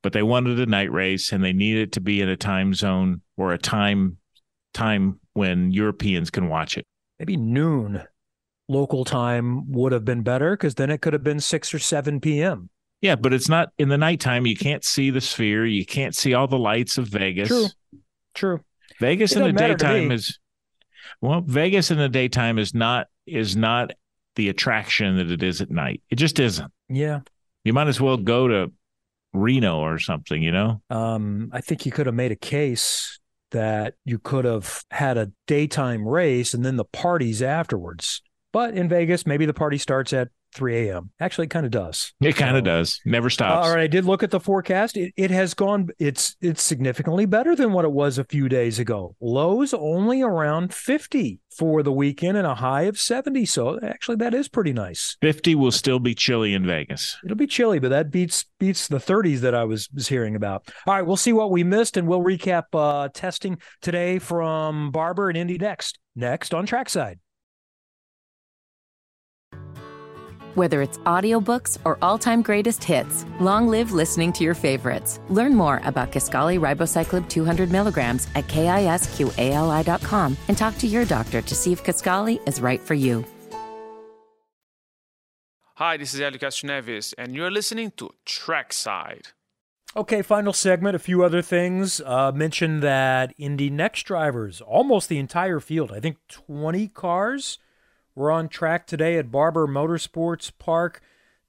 But 0.09 0.15
they 0.15 0.23
wanted 0.23 0.59
a 0.59 0.65
night 0.65 0.91
race, 0.91 1.33
and 1.33 1.45
they 1.45 1.53
needed 1.53 1.93
to 1.93 2.01
be 2.01 2.23
in 2.23 2.31
a 2.31 2.37
time 2.39 2.73
zone 2.73 3.21
or 3.37 3.53
a 3.53 3.59
time 3.59 4.17
time 4.73 5.21
when 5.35 5.71
Europeans 5.71 6.31
can 6.31 6.49
watch 6.49 6.79
it. 6.79 6.87
Maybe 7.19 7.37
noon 7.37 8.03
local 8.69 9.05
time 9.05 9.71
would 9.71 9.93
have 9.93 10.07
been 10.07 10.23
better 10.23 10.57
because 10.57 10.77
then 10.77 10.89
it 10.89 11.03
could 11.03 11.13
have 11.13 11.23
been 11.23 11.41
six 11.41 11.75
or 11.75 11.79
seven 11.79 12.23
p.m. 12.23 12.71
Yeah, 13.03 13.17
but 13.17 13.35
it's 13.35 13.51
not 13.51 13.69
in 13.77 13.91
the 13.91 13.99
nighttime. 13.99 14.47
You 14.47 14.57
can't 14.57 14.83
see 14.83 15.11
the 15.11 15.21
sphere. 15.21 15.67
You 15.67 15.85
can't 15.85 16.17
see 16.17 16.33
all 16.33 16.47
the 16.47 16.59
lights 16.59 16.97
of 16.97 17.07
Vegas. 17.09 17.49
True. 17.49 17.67
True. 18.33 18.61
Vegas 19.01 19.33
it 19.33 19.43
in 19.43 19.55
the 19.55 19.61
daytime 19.61 20.11
is 20.11 20.39
well, 21.21 21.43
Vegas 21.43 21.91
in 21.91 21.99
the 21.99 22.09
daytime 22.09 22.59
is 22.59 22.73
not 22.73 23.09
is 23.27 23.57
not 23.57 23.91
the 24.37 24.49
attraction 24.49 25.19
that 25.19 25.31
it 25.31 25.43
is 25.43 25.61
at 25.61 25.71
night. 25.71 26.01
It 26.09 26.17
just 26.17 26.41
isn't. 26.41 26.73
Yeah. 26.89 27.21
You 27.63 27.75
might 27.75 27.89
as 27.89 28.01
well 28.01 28.17
go 28.17 28.49
to 28.49 28.73
Reno 29.33 29.79
or 29.79 29.99
something, 29.99 30.43
you 30.43 30.53
know? 30.53 30.83
Um, 30.91 31.51
I 31.53 31.61
think 31.61 31.87
you 31.87 31.93
could 31.93 32.07
have 32.07 32.14
made 32.14 32.33
a 32.33 32.37
case 32.37 33.18
that 33.51 33.95
you 34.05 34.18
could 34.18 34.45
have 34.45 34.85
had 34.91 35.16
a 35.16 35.33
daytime 35.47 36.07
race 36.07 36.55
and 36.55 36.64
then 36.64 36.76
the 36.76 36.85
parties 36.85 37.43
afterwards. 37.43 38.22
But 38.53 38.74
in 38.74 38.89
Vegas, 38.89 39.26
maybe 39.26 39.47
the 39.47 39.55
party 39.55 39.79
starts 39.79 40.12
at 40.12 40.29
3 40.55 40.88
a.m. 40.88 41.11
Actually, 41.20 41.46
it 41.46 41.51
kind 41.51 41.66
of 41.66 41.72
does. 41.72 42.12
It 42.20 42.36
kind 42.36 42.57
of 42.57 42.62
so, 42.62 42.64
does. 42.64 43.01
Never 43.05 43.30
stops. 43.30 43.66
All 43.66 43.74
right, 43.74 43.82
I 43.82 43.86
did 43.86 44.05
look 44.05 44.22
at 44.22 44.30
the 44.30 44.40
forecast. 44.40 44.96
It, 44.96 45.12
it 45.16 45.30
has 45.30 45.55
gone. 45.55 45.88
It's 45.99 46.36
it's 46.40 46.62
significantly 46.62 47.26
better 47.26 47.55
than 47.55 47.72
what 47.72 47.84
it 47.84 47.92
was 47.92 48.18
a 48.18 48.24
few 48.24 48.49
days 48.49 48.78
ago. 48.78 49.16
Lows 49.20 49.74
only 49.74 50.22
around 50.22 50.72
50 50.72 51.40
for 51.51 51.82
the 51.82 51.92
weekend 51.92 52.36
and 52.36 52.46
a 52.46 52.55
high 52.55 52.82
of 52.82 52.99
70. 52.99 53.44
So 53.46 53.78
actually, 53.82 54.16
that 54.16 54.34
is 54.34 54.49
pretty 54.49 54.72
nice. 54.72 55.16
50 55.20 55.55
will 55.55 55.72
still 55.72 55.99
be 55.99 56.14
chilly 56.14 56.55
in 56.55 56.66
Vegas. 56.66 57.16
It'll 57.24 57.36
be 57.36 57.46
chilly, 57.46 57.78
but 57.78 57.88
that 57.90 58.11
beats 58.11 58.44
beats 58.59 58.88
the 58.88 58.99
30s 58.99 59.40
that 59.40 59.55
I 59.55 59.64
was, 59.64 59.88
was 59.94 60.09
hearing 60.09 60.36
about. 60.36 60.68
All 60.86 60.94
right, 60.94 61.07
we'll 61.07 61.16
see 61.16 61.32
what 61.32 61.51
we 61.51 61.64
missed, 61.64 61.96
and 61.96 62.09
we'll 62.09 62.22
recap 62.22 62.64
uh, 62.74 63.09
testing 63.12 63.59
today 63.82 64.18
from 64.18 64.90
Barber 64.90 65.28
and 65.28 65.36
Indy 65.36 65.59
next. 65.59 65.99
Next 66.16 66.53
on 66.55 66.66
Trackside. 66.66 67.18
Whether 70.55 70.82
it's 70.82 70.99
audiobooks 70.99 71.78
or 71.84 71.99
all-time 72.03 72.42
greatest 72.42 72.82
hits, 72.82 73.24
long 73.40 73.68
live 73.68 73.92
listening 73.92 74.32
to 74.34 74.44
your 74.44 74.55
favorites. 74.55 75.20
Learn 75.28 75.55
more 75.55 75.80
about 75.84 76.12
Kisqali 76.12 76.59
Ribociclib 76.59 77.28
200 77.28 77.70
milligrams 77.70 78.26
at 78.34 78.46
kisqali.com 78.46 80.36
and 80.49 80.59
talk 80.59 80.78
to 80.78 80.86
your 80.86 81.05
doctor 81.05 81.42
to 81.42 81.55
see 81.55 81.72
if 81.72 81.84
Kisqali 81.84 82.46
is 82.49 82.61
right 82.61 82.80
for 82.80 82.94
you. 82.94 83.24
Hi, 85.76 85.96
this 85.96 86.12
is 86.12 86.18
Helio 86.18 86.38
Castroneves, 86.38 87.14
and 87.16 87.36
you're 87.36 87.53
listening 87.53 87.92
to 87.99 88.11
Trackside. 88.26 89.28
Okay, 89.96 90.22
final 90.22 90.53
segment. 90.53 90.96
A 90.96 90.99
few 90.99 91.22
other 91.22 91.40
things. 91.40 92.01
Uh, 92.01 92.32
mentioned 92.32 92.82
that 92.82 93.32
Indy 93.38 93.70
Next 93.70 94.03
drivers, 94.03 94.61
almost 94.61 95.09
the 95.09 95.18
entire 95.18 95.61
field, 95.61 95.92
I 95.92 96.01
think 96.01 96.16
20 96.28 96.88
cars 96.88 97.59
we're 98.19 98.33
on 98.33 98.49
track 98.49 98.85
today 98.85 99.16
at 99.16 99.31
Barber 99.31 99.69
Motorsports 99.69 100.51
Park. 100.59 101.01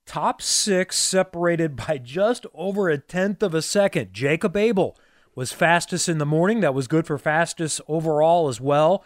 Top 0.06 0.40
six 0.40 1.00
separated 1.00 1.76
by 1.76 1.98
just 1.98 2.46
over 2.54 2.90
a 2.90 3.00
tenth 3.00 3.42
of 3.42 3.56
a 3.56 3.62
second. 3.64 4.14
Jacob 4.14 4.56
Abel 4.56 4.96
was 5.34 5.52
fastest 5.52 6.08
in 6.08 6.20
the 6.20 6.28
morning. 6.28 6.60
That 6.60 6.76
was 6.76 6.88
good 6.88 7.08
for 7.08 7.18
fastest 7.18 7.82
overall 7.88 8.50
as 8.50 8.62
well. 8.62 9.04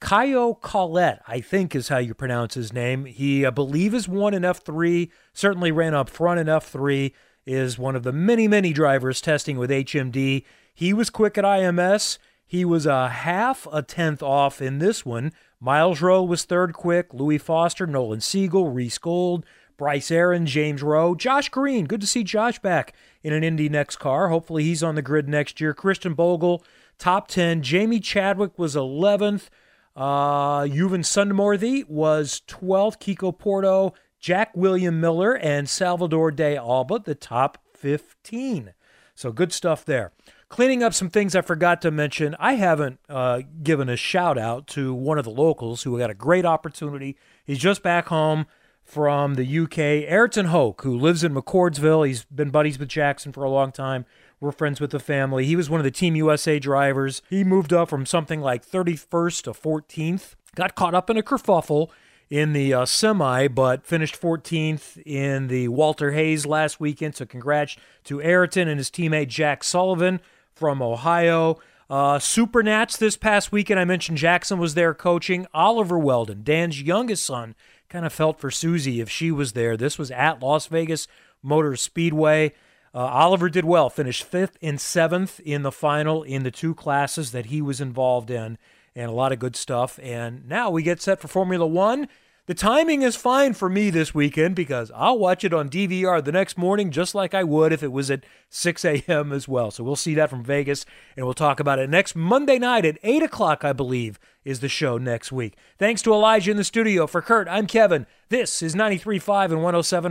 Caio 0.00 0.52
Collet, 0.52 1.20
I 1.26 1.40
think 1.40 1.74
is 1.74 1.88
how 1.88 1.96
you 1.96 2.12
pronounce 2.12 2.54
his 2.54 2.74
name. 2.74 3.06
He, 3.06 3.46
I 3.46 3.50
believe, 3.50 3.94
is 3.94 4.06
one 4.06 4.34
in 4.34 4.42
F3, 4.42 5.10
certainly 5.32 5.72
ran 5.72 5.94
up 5.94 6.10
front 6.10 6.38
in 6.38 6.46
F3, 6.46 7.12
is 7.46 7.78
one 7.78 7.96
of 7.96 8.02
the 8.02 8.12
many, 8.12 8.46
many 8.46 8.74
drivers 8.74 9.22
testing 9.22 9.56
with 9.56 9.70
HMD. 9.70 10.44
He 10.74 10.92
was 10.92 11.08
quick 11.08 11.38
at 11.38 11.44
IMS. 11.44 12.18
He 12.46 12.64
was 12.66 12.84
a 12.84 13.08
half 13.08 13.66
a 13.72 13.82
tenth 13.82 14.22
off 14.22 14.60
in 14.60 14.78
this 14.78 15.06
one. 15.06 15.32
Myles 15.60 16.00
Rowe 16.00 16.22
was 16.22 16.44
third 16.44 16.72
quick. 16.72 17.12
Louis 17.12 17.38
Foster, 17.38 17.86
Nolan 17.86 18.20
Siegel, 18.20 18.68
Reece 18.70 18.98
Gold, 18.98 19.44
Bryce 19.76 20.10
Aaron, 20.10 20.46
James 20.46 20.82
Roe, 20.82 21.14
Josh 21.14 21.48
Green. 21.48 21.86
Good 21.86 22.00
to 22.00 22.06
see 22.06 22.24
Josh 22.24 22.58
back 22.58 22.92
in 23.22 23.32
an 23.32 23.44
Indy 23.44 23.68
next 23.68 23.96
car. 23.96 24.28
Hopefully 24.28 24.64
he's 24.64 24.82
on 24.82 24.94
the 24.94 25.02
grid 25.02 25.28
next 25.28 25.60
year. 25.60 25.74
Christian 25.74 26.14
Bogle, 26.14 26.64
top 26.98 27.28
10. 27.28 27.62
Jamie 27.62 28.00
Chadwick 28.00 28.58
was 28.58 28.74
11th. 28.74 29.48
Uh, 29.96 30.62
Yuven 30.62 31.04
Sundaramoorthy 31.04 31.88
was 31.88 32.42
12th. 32.46 32.98
Kiko 32.98 33.36
Porto, 33.36 33.94
Jack 34.20 34.50
William 34.56 35.00
Miller, 35.00 35.36
and 35.36 35.68
Salvador 35.68 36.30
de 36.30 36.56
Alba, 36.56 37.00
the 37.00 37.16
top 37.16 37.58
15. 37.74 38.74
So 39.14 39.32
good 39.32 39.52
stuff 39.52 39.84
there. 39.84 40.12
Cleaning 40.48 40.82
up 40.82 40.94
some 40.94 41.10
things 41.10 41.36
I 41.36 41.42
forgot 41.42 41.82
to 41.82 41.90
mention. 41.90 42.34
I 42.38 42.54
haven't 42.54 43.00
uh, 43.08 43.42
given 43.62 43.90
a 43.90 43.96
shout 43.96 44.38
out 44.38 44.66
to 44.68 44.94
one 44.94 45.18
of 45.18 45.24
the 45.24 45.30
locals 45.30 45.82
who 45.82 45.98
got 45.98 46.08
a 46.08 46.14
great 46.14 46.46
opportunity. 46.46 47.16
He's 47.44 47.58
just 47.58 47.82
back 47.82 48.06
home 48.06 48.46
from 48.82 49.34
the 49.34 49.58
UK. 49.58 49.78
Ayrton 49.78 50.46
Hoke, 50.46 50.80
who 50.82 50.98
lives 50.98 51.22
in 51.22 51.34
McCordsville. 51.34 52.06
He's 52.06 52.24
been 52.24 52.48
buddies 52.48 52.78
with 52.78 52.88
Jackson 52.88 53.32
for 53.32 53.44
a 53.44 53.50
long 53.50 53.72
time. 53.72 54.06
We're 54.40 54.52
friends 54.52 54.80
with 54.80 54.90
the 54.90 54.98
family. 54.98 55.44
He 55.44 55.54
was 55.54 55.68
one 55.68 55.80
of 55.80 55.84
the 55.84 55.90
Team 55.90 56.16
USA 56.16 56.58
drivers. 56.58 57.20
He 57.28 57.44
moved 57.44 57.74
up 57.74 57.90
from 57.90 58.06
something 58.06 58.40
like 58.40 58.66
31st 58.66 59.42
to 59.42 59.50
14th. 59.50 60.34
Got 60.54 60.74
caught 60.74 60.94
up 60.94 61.10
in 61.10 61.18
a 61.18 61.22
kerfuffle 61.22 61.90
in 62.30 62.54
the 62.54 62.72
uh, 62.72 62.86
semi, 62.86 63.48
but 63.48 63.84
finished 63.84 64.18
14th 64.18 65.02
in 65.04 65.48
the 65.48 65.68
Walter 65.68 66.12
Hayes 66.12 66.46
last 66.46 66.80
weekend. 66.80 67.16
So 67.16 67.26
congrats 67.26 67.76
to 68.04 68.22
Ayrton 68.22 68.68
and 68.68 68.78
his 68.78 68.90
teammate 68.90 69.28
Jack 69.28 69.62
Sullivan 69.62 70.20
from 70.58 70.82
Ohio. 70.82 71.58
Uh, 71.88 72.18
Super 72.18 72.62
Nats 72.62 72.96
this 72.96 73.16
past 73.16 73.52
weekend, 73.52 73.80
I 73.80 73.84
mentioned 73.84 74.18
Jackson 74.18 74.58
was 74.58 74.74
there 74.74 74.92
coaching. 74.92 75.46
Oliver 75.54 75.98
Wheldon, 75.98 76.42
Dan's 76.42 76.82
youngest 76.82 77.24
son, 77.24 77.54
kind 77.88 78.04
of 78.04 78.12
felt 78.12 78.40
for 78.40 78.50
Susie 78.50 79.00
if 79.00 79.08
she 79.08 79.30
was 79.30 79.52
there. 79.52 79.76
This 79.76 79.98
was 79.98 80.10
at 80.10 80.42
Las 80.42 80.66
Vegas 80.66 81.08
Motor 81.42 81.76
Speedway. 81.76 82.52
Uh, 82.94 82.98
Oliver 82.98 83.48
did 83.48 83.64
well, 83.64 83.88
finished 83.88 84.24
fifth 84.24 84.58
and 84.60 84.80
seventh 84.80 85.40
in 85.40 85.62
the 85.62 85.72
final 85.72 86.22
in 86.22 86.42
the 86.42 86.50
two 86.50 86.74
classes 86.74 87.32
that 87.32 87.46
he 87.46 87.62
was 87.62 87.80
involved 87.80 88.30
in, 88.30 88.58
and 88.94 89.10
a 89.10 89.14
lot 89.14 89.32
of 89.32 89.38
good 89.38 89.56
stuff. 89.56 89.98
And 90.02 90.46
now 90.48 90.70
we 90.70 90.82
get 90.82 91.00
set 91.00 91.20
for 91.20 91.28
Formula 91.28 91.66
One. 91.66 92.08
The 92.48 92.54
timing 92.54 93.02
is 93.02 93.14
fine 93.14 93.52
for 93.52 93.68
me 93.68 93.90
this 93.90 94.14
weekend 94.14 94.56
because 94.56 94.90
I'll 94.94 95.18
watch 95.18 95.44
it 95.44 95.52
on 95.52 95.68
DVR 95.68 96.24
the 96.24 96.32
next 96.32 96.56
morning 96.56 96.90
just 96.90 97.14
like 97.14 97.34
I 97.34 97.44
would 97.44 97.74
if 97.74 97.82
it 97.82 97.92
was 97.92 98.10
at 98.10 98.24
6 98.48 98.86
a.m. 98.86 99.32
as 99.34 99.46
well. 99.46 99.70
So 99.70 99.84
we'll 99.84 99.96
see 99.96 100.14
that 100.14 100.30
from 100.30 100.42
Vegas 100.42 100.86
and 101.14 101.26
we'll 101.26 101.34
talk 101.34 101.60
about 101.60 101.78
it 101.78 101.90
next 101.90 102.16
Monday 102.16 102.58
night 102.58 102.86
at 102.86 102.96
8 103.02 103.22
o'clock, 103.22 103.66
I 103.66 103.74
believe, 103.74 104.18
is 104.46 104.60
the 104.60 104.68
show 104.70 104.96
next 104.96 105.30
week. 105.30 105.58
Thanks 105.78 106.00
to 106.00 106.12
Elijah 106.14 106.50
in 106.50 106.56
the 106.56 106.64
studio. 106.64 107.06
For 107.06 107.20
Curt, 107.20 107.48
I'm 107.48 107.66
Kevin. 107.66 108.06
This 108.30 108.62
is 108.62 108.74
93.5 108.74 109.52
and 109.52 109.60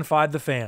107.5 0.06 0.32
The 0.32 0.40
Fan. 0.40 0.68